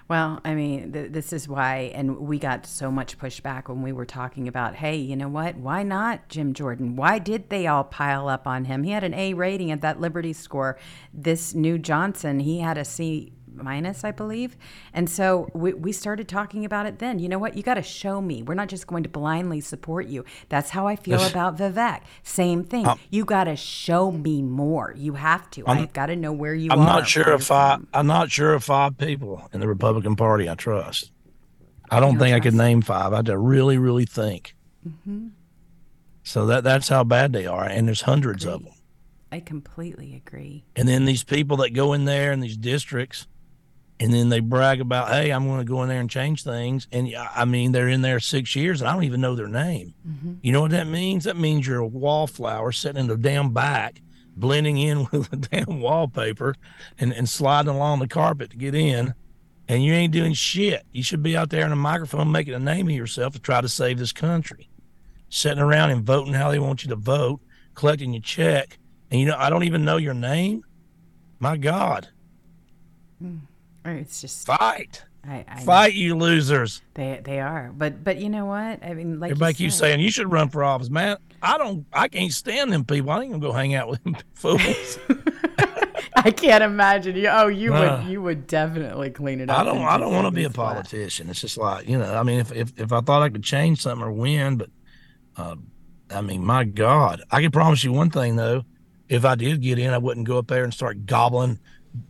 Well, 0.08 0.40
I 0.42 0.54
mean, 0.54 0.92
th- 0.92 1.12
this 1.12 1.34
is 1.34 1.46
why, 1.46 1.92
and 1.94 2.18
we 2.18 2.38
got 2.38 2.64
so 2.64 2.90
much 2.90 3.18
pushback 3.18 3.68
when 3.68 3.82
we 3.82 3.92
were 3.92 4.06
talking 4.06 4.48
about, 4.48 4.74
hey, 4.74 4.96
you 4.96 5.14
know 5.16 5.28
what? 5.28 5.56
Why 5.56 5.82
not 5.82 6.30
Jim 6.30 6.54
Jordan? 6.54 6.96
Why 6.96 7.18
did 7.18 7.50
they 7.50 7.66
all 7.66 7.84
pile 7.84 8.26
up 8.26 8.46
on 8.46 8.64
him? 8.64 8.84
He 8.84 8.92
had 8.92 9.04
an 9.04 9.12
A 9.12 9.34
rating 9.34 9.70
at 9.70 9.82
that 9.82 10.00
Liberty 10.00 10.32
score. 10.32 10.78
This 11.12 11.54
new 11.54 11.76
Johnson, 11.76 12.40
he 12.40 12.60
had 12.60 12.78
a 12.78 12.86
C 12.86 13.34
minus, 13.62 14.04
I 14.04 14.10
believe. 14.10 14.56
And 14.92 15.08
so 15.08 15.48
we, 15.54 15.72
we 15.72 15.92
started 15.92 16.28
talking 16.28 16.64
about 16.64 16.86
it 16.86 16.98
then. 16.98 17.18
You 17.18 17.28
know 17.28 17.38
what? 17.38 17.56
You 17.56 17.62
got 17.62 17.74
to 17.74 17.82
show 17.82 18.20
me. 18.20 18.42
We're 18.42 18.54
not 18.54 18.68
just 18.68 18.86
going 18.86 19.04
to 19.04 19.08
blindly 19.08 19.60
support 19.60 20.06
you. 20.06 20.24
That's 20.48 20.70
how 20.70 20.86
I 20.86 20.96
feel 20.96 21.22
about 21.22 21.56
Vivek. 21.56 22.00
Same 22.22 22.64
thing. 22.64 22.86
Um, 22.86 22.98
you 23.10 23.24
got 23.24 23.44
to 23.44 23.56
show 23.56 24.10
me 24.10 24.42
more. 24.42 24.92
You 24.96 25.14
have 25.14 25.48
to. 25.52 25.66
I'm- 25.66 25.78
I've 25.78 25.92
got 25.92 26.06
to 26.06 26.16
know 26.16 26.32
where 26.32 26.54
you 26.54 26.70
are. 26.70 26.76
I'm 26.76 26.84
not 26.84 27.06
sure 27.06 27.32
if 27.32 27.50
I. 27.50 27.78
I'm 27.94 28.06
not 28.06 28.30
sure 28.30 28.54
if 28.54 28.64
five 28.64 28.98
people 28.98 29.48
in 29.52 29.60
the 29.60 29.68
Republican 29.68 30.16
Party 30.16 30.48
I 30.48 30.54
trust. 30.54 31.12
I 31.90 32.00
don't 32.00 32.18
don't 32.18 32.18
think 32.18 32.36
I 32.36 32.40
could 32.40 32.54
name 32.54 32.82
five. 32.82 33.12
I 33.12 33.16
had 33.16 33.26
to 33.26 33.38
really, 33.38 33.78
really 33.78 34.04
think. 34.04 34.54
Mm-hmm. 34.86 35.28
So 36.22 36.46
that 36.46 36.64
that's 36.64 36.88
how 36.88 37.04
bad 37.04 37.32
they 37.32 37.46
are, 37.46 37.64
and 37.64 37.86
there's 37.86 38.02
hundreds 38.02 38.44
of 38.44 38.64
them. 38.64 38.74
I 39.30 39.40
completely 39.40 40.14
agree. 40.14 40.64
And 40.76 40.88
then 40.88 41.04
these 41.04 41.24
people 41.24 41.58
that 41.58 41.70
go 41.70 41.92
in 41.92 42.04
there 42.04 42.32
in 42.32 42.40
these 42.40 42.56
districts, 42.56 43.26
and 44.00 44.12
then 44.12 44.28
they 44.28 44.40
brag 44.40 44.80
about, 44.80 45.08
hey, 45.08 45.30
I'm 45.30 45.46
going 45.46 45.58
to 45.58 45.64
go 45.64 45.82
in 45.82 45.88
there 45.88 46.00
and 46.00 46.08
change 46.08 46.44
things. 46.44 46.86
And 46.92 47.12
I 47.34 47.44
mean, 47.44 47.72
they're 47.72 47.88
in 47.88 48.02
there 48.02 48.20
six 48.20 48.54
years, 48.54 48.80
and 48.80 48.88
I 48.88 48.92
don't 48.92 49.04
even 49.04 49.20
know 49.20 49.34
their 49.34 49.48
name. 49.48 49.94
Mm-hmm. 50.06 50.34
You 50.42 50.52
know 50.52 50.60
what 50.60 50.70
that 50.70 50.86
means? 50.86 51.24
That 51.24 51.36
means 51.36 51.66
you're 51.66 51.80
a 51.80 51.86
wallflower 51.86 52.70
sitting 52.72 53.00
in 53.00 53.06
the 53.08 53.16
damn 53.16 53.52
back, 53.52 54.00
blending 54.36 54.78
in 54.78 55.08
with 55.12 55.30
the 55.30 55.36
damn 55.36 55.80
wallpaper, 55.80 56.54
and 56.98 57.12
and 57.12 57.28
sliding 57.28 57.70
along 57.70 57.98
the 57.98 58.08
carpet 58.08 58.50
to 58.50 58.56
get 58.56 58.74
in. 58.74 59.14
And 59.70 59.84
you 59.84 59.92
ain't 59.92 60.14
doing 60.14 60.32
shit. 60.32 60.86
You 60.92 61.02
should 61.02 61.22
be 61.22 61.36
out 61.36 61.50
there 61.50 61.66
in 61.66 61.72
a 61.72 61.76
microphone 61.76 62.32
making 62.32 62.54
a 62.54 62.58
name 62.58 62.88
of 62.88 62.94
yourself 62.94 63.34
to 63.34 63.38
try 63.38 63.60
to 63.60 63.68
save 63.68 63.98
this 63.98 64.12
country. 64.12 64.70
Sitting 65.28 65.58
around 65.58 65.90
and 65.90 66.06
voting 66.06 66.32
how 66.32 66.50
they 66.50 66.58
want 66.58 66.82
you 66.82 66.88
to 66.88 66.96
vote, 66.96 67.40
collecting 67.74 68.14
your 68.14 68.22
check, 68.22 68.78
and 69.10 69.20
you 69.20 69.26
know 69.26 69.36
I 69.36 69.50
don't 69.50 69.64
even 69.64 69.84
know 69.84 69.96
your 69.96 70.14
name. 70.14 70.62
My 71.40 71.56
God, 71.56 72.08
Or 73.22 73.26
It's 73.92 74.20
just 74.20 74.46
fight, 74.46 75.04
I, 75.24 75.44
I 75.48 75.54
know. 75.58 75.62
fight, 75.64 75.94
you 75.94 76.16
losers! 76.16 76.82
They 76.94 77.20
they 77.22 77.40
are, 77.40 77.72
but 77.76 78.02
but 78.04 78.18
you 78.18 78.28
know 78.28 78.46
what? 78.46 78.82
I 78.84 78.94
mean, 78.94 79.20
like 79.20 79.30
Everybody 79.32 79.52
you 79.52 79.56
keeps 79.68 79.76
saying 79.76 80.00
you 80.00 80.10
should 80.10 80.30
run 80.30 80.48
for 80.48 80.62
office, 80.64 80.90
man. 80.90 81.16
I 81.42 81.56
don't. 81.58 81.86
I 81.92 82.08
can't 82.08 82.32
stand 82.32 82.72
them 82.72 82.84
people. 82.84 83.10
I 83.10 83.22
ain't 83.22 83.30
gonna 83.32 83.40
go 83.42 83.52
hang 83.52 83.74
out 83.74 83.88
with 83.88 84.02
them 84.04 84.16
fools. 84.34 84.98
I 86.16 86.30
can't 86.32 86.64
imagine 86.64 87.16
you. 87.16 87.28
Oh, 87.28 87.46
you 87.46 87.72
Uh, 87.74 88.00
would 88.02 88.10
you 88.10 88.22
would 88.22 88.46
definitely 88.46 89.10
clean 89.10 89.40
it 89.40 89.50
up. 89.50 89.58
I 89.60 89.64
don't. 89.64 89.78
I 89.82 89.98
don't 89.98 90.12
want 90.12 90.26
to 90.26 90.30
be 90.30 90.44
a 90.44 90.48
these 90.48 90.54
flat. 90.54 90.74
politician. 90.74 91.28
It's 91.30 91.40
just 91.40 91.56
like 91.56 91.88
you 91.88 91.98
know. 91.98 92.14
I 92.14 92.22
mean, 92.22 92.40
if 92.40 92.52
if, 92.52 92.72
if 92.76 92.92
I 92.92 93.00
thought 93.00 93.22
I 93.22 93.28
could 93.28 93.44
change 93.44 93.82
something 93.82 94.04
or 94.04 94.12
win, 94.12 94.56
but 94.56 94.70
uh, 95.36 95.56
I 96.10 96.20
mean, 96.22 96.44
my 96.44 96.64
God, 96.64 97.22
I 97.30 97.40
can 97.40 97.50
promise 97.50 97.84
you 97.84 97.92
one 97.92 98.10
thing 98.10 98.36
though. 98.36 98.64
If 99.08 99.24
I 99.24 99.36
did 99.36 99.62
get 99.62 99.78
in, 99.78 99.92
I 99.94 99.98
wouldn't 99.98 100.26
go 100.26 100.38
up 100.38 100.48
there 100.48 100.64
and 100.64 100.74
start 100.74 101.06
gobbling, 101.06 101.58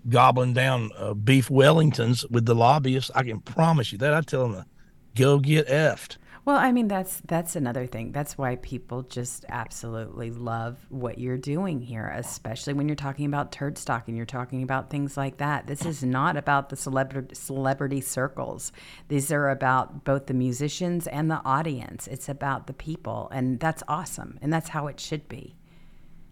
gobbling 0.08 0.54
down 0.54 0.90
uh, 0.96 1.14
beef 1.14 1.48
Wellingtons 1.48 2.30
with 2.30 2.46
the 2.46 2.54
lobbyists. 2.54 3.10
I 3.14 3.22
can 3.22 3.40
promise 3.40 3.92
you 3.92 3.98
that. 3.98 4.14
I 4.14 4.20
tell 4.20 4.48
them 4.48 4.62
to 4.62 4.66
go 5.14 5.38
get 5.38 5.68
effed. 5.68 6.16
Well, 6.48 6.56
I 6.56 6.72
mean 6.72 6.88
that's 6.88 7.20
that's 7.26 7.56
another 7.56 7.84
thing. 7.84 8.12
That's 8.12 8.38
why 8.38 8.56
people 8.56 9.02
just 9.02 9.44
absolutely 9.50 10.30
love 10.30 10.78
what 10.88 11.18
you're 11.18 11.36
doing 11.36 11.82
here, 11.82 12.10
especially 12.16 12.72
when 12.72 12.88
you're 12.88 12.96
talking 12.96 13.26
about 13.26 13.52
Turdstock 13.52 14.04
and 14.06 14.16
you're 14.16 14.24
talking 14.24 14.62
about 14.62 14.88
things 14.88 15.14
like 15.14 15.36
that. 15.36 15.66
This 15.66 15.84
is 15.84 16.02
not 16.02 16.38
about 16.38 16.70
the 16.70 16.76
celebrity 16.76 17.34
celebrity 17.34 18.00
circles. 18.00 18.72
These 19.08 19.30
are 19.30 19.50
about 19.50 20.04
both 20.04 20.24
the 20.24 20.32
musicians 20.32 21.06
and 21.06 21.30
the 21.30 21.42
audience. 21.44 22.06
It's 22.06 22.30
about 22.30 22.66
the 22.66 22.72
people, 22.72 23.28
and 23.30 23.60
that's 23.60 23.82
awesome. 23.86 24.38
And 24.40 24.50
that's 24.50 24.70
how 24.70 24.86
it 24.86 24.98
should 24.98 25.28
be. 25.28 25.54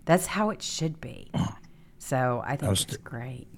That's 0.07 0.29
how 0.29 0.49
it 0.49 0.63
should 0.63 0.99
be. 0.99 1.31
So 2.07 2.41
I 2.47 2.57
think 2.57 2.71
was 2.71 2.83
it's 2.83 2.97
great. 2.99 3.49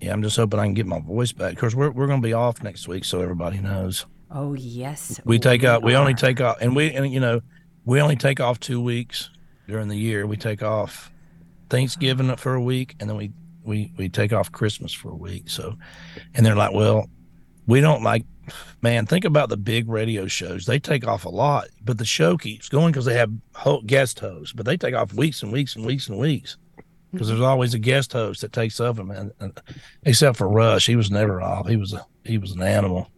Yeah, 0.00 0.12
I'm 0.12 0.22
just 0.22 0.36
hoping 0.36 0.58
I 0.58 0.64
can 0.64 0.74
get 0.74 0.86
my 0.86 0.98
voice 1.00 1.30
back. 1.30 1.52
Of 1.52 1.58
course, 1.58 1.74
we're 1.74 1.90
we're 1.90 2.08
gonna 2.08 2.20
be 2.20 2.32
off 2.32 2.62
next 2.62 2.88
week, 2.88 3.04
so 3.04 3.20
everybody 3.20 3.58
knows. 3.58 4.06
Oh 4.28 4.54
yes, 4.54 5.20
we 5.24 5.38
take 5.38 5.62
out 5.62 5.84
we 5.84 5.94
only 5.94 6.14
take 6.14 6.40
off 6.40 6.56
and 6.60 6.74
we 6.74 6.92
and 6.92 7.12
you 7.12 7.20
know 7.20 7.42
we 7.84 8.00
only 8.00 8.16
take 8.16 8.40
off 8.40 8.58
two 8.58 8.80
weeks 8.80 9.30
during 9.68 9.88
the 9.88 9.96
year 9.96 10.26
we 10.26 10.36
take 10.36 10.62
off 10.62 11.12
thanksgiving 11.70 12.34
for 12.36 12.54
a 12.54 12.62
week 12.62 12.94
and 13.00 13.08
then 13.08 13.16
we 13.16 13.32
we 13.64 13.92
we 13.96 14.08
take 14.08 14.32
off 14.32 14.52
christmas 14.52 14.92
for 14.92 15.10
a 15.10 15.16
week 15.16 15.48
so 15.48 15.76
and 16.34 16.46
they're 16.46 16.54
like 16.54 16.72
well 16.72 17.08
we 17.66 17.80
don't 17.80 18.02
like 18.02 18.24
man 18.80 19.06
think 19.06 19.24
about 19.24 19.48
the 19.48 19.56
big 19.56 19.88
radio 19.88 20.26
shows 20.26 20.66
they 20.66 20.78
take 20.78 21.06
off 21.06 21.24
a 21.24 21.28
lot 21.28 21.66
but 21.82 21.98
the 21.98 22.04
show 22.04 22.36
keeps 22.36 22.68
going 22.68 22.92
because 22.92 23.04
they 23.04 23.14
have 23.14 23.32
guest 23.86 24.20
hosts 24.20 24.52
but 24.52 24.64
they 24.64 24.76
take 24.76 24.94
off 24.94 25.12
weeks 25.14 25.42
and 25.42 25.52
weeks 25.52 25.74
and 25.74 25.84
weeks 25.84 26.08
and 26.08 26.18
weeks 26.18 26.56
because 27.12 27.28
there's 27.28 27.40
always 27.40 27.72
a 27.74 27.78
guest 27.78 28.12
host 28.12 28.40
that 28.42 28.52
takes 28.52 28.80
over 28.80 29.02
man 29.04 29.30
and, 29.40 29.58
except 30.04 30.36
for 30.36 30.48
rush 30.48 30.86
he 30.86 30.96
was 30.96 31.10
never 31.10 31.40
off 31.40 31.66
he 31.68 31.76
was 31.76 31.92
a 31.92 32.04
he 32.24 32.36
was 32.38 32.52
an 32.52 32.62
animal 32.62 33.10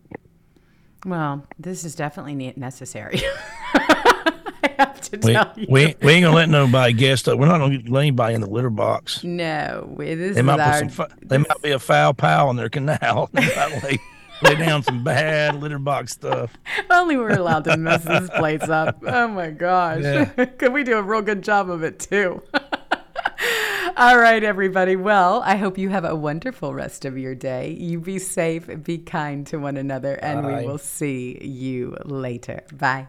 Well, 1.07 1.47
this 1.59 1.85
is 1.85 1.95
definitely 1.95 2.35
ne- 2.35 2.55
necessary. 2.57 3.21
I 3.75 4.71
have 4.79 5.01
to 5.03 5.19
We, 5.23 5.33
tell 5.33 5.53
you. 5.57 5.67
we, 5.71 5.95
we 6.03 6.13
ain't 6.13 6.25
gonna 6.25 6.35
let 6.37 6.49
nobody 6.49 6.93
guest 6.93 7.29
up. 7.29 7.39
We're 7.39 7.47
not 7.47 7.59
gonna 7.59 7.79
let 7.89 8.01
anybody 8.01 8.35
in 8.35 8.41
the 8.41 8.49
litter 8.51 8.71
box. 8.71 9.23
no, 9.25 9.95
this 9.97 10.35
They 10.35 10.41
is 10.41 10.43
might, 10.43 10.61
our, 10.61 10.73
put 10.73 10.79
some, 10.81 10.89
fou- 10.91 11.15
they 11.27 11.39
might 11.39 11.63
be 11.63 11.71
a 11.71 11.79
foul 11.79 12.15
pal 12.15 12.51
in 12.51 12.57
their 12.57 12.69
canal. 12.69 13.31
They 13.39 13.47
might 13.57 13.83
lay, 13.85 13.99
lay 14.43 14.55
down 14.57 14.83
some 14.85 15.03
bad 15.03 15.57
litter 15.61 15.79
box 15.81 16.13
stuff. 16.13 16.53
only 16.91 17.17
we're 17.17 17.31
allowed 17.37 17.65
to 17.65 17.77
mess 17.77 18.05
this 18.05 18.29
place 18.37 18.63
up. 18.69 18.99
Oh 19.07 19.27
my 19.29 19.51
gosh. 19.51 20.03
Yeah. 20.03 20.25
Could 20.59 20.73
we 20.73 20.85
do 20.85 20.97
a 20.99 21.03
real 21.03 21.23
good 21.23 21.43
job 21.43 21.71
of 21.71 21.83
it 21.83 21.99
too? 22.01 22.41
All 23.99 24.17
right, 24.17 24.45
everybody. 24.45 24.95
Well, 24.95 25.43
I 25.45 25.57
hope 25.57 25.77
you 25.77 25.89
have 25.89 26.05
a 26.05 26.15
wonderful 26.15 26.73
rest 26.73 27.05
of 27.05 27.19
your 27.19 27.35
day. 27.35 27.77
You 27.81 27.99
be 27.99 28.21
safe, 28.21 28.71
be 28.85 28.99
kind 28.99 29.45
to 29.49 29.57
one 29.57 29.77
another, 29.77 30.15
and 30.15 30.43
Bye. 30.43 30.61
we 30.61 30.69
will 30.69 30.79
see 30.79 31.37
you 31.45 31.97
later. 32.05 32.63
Bye. 32.73 33.09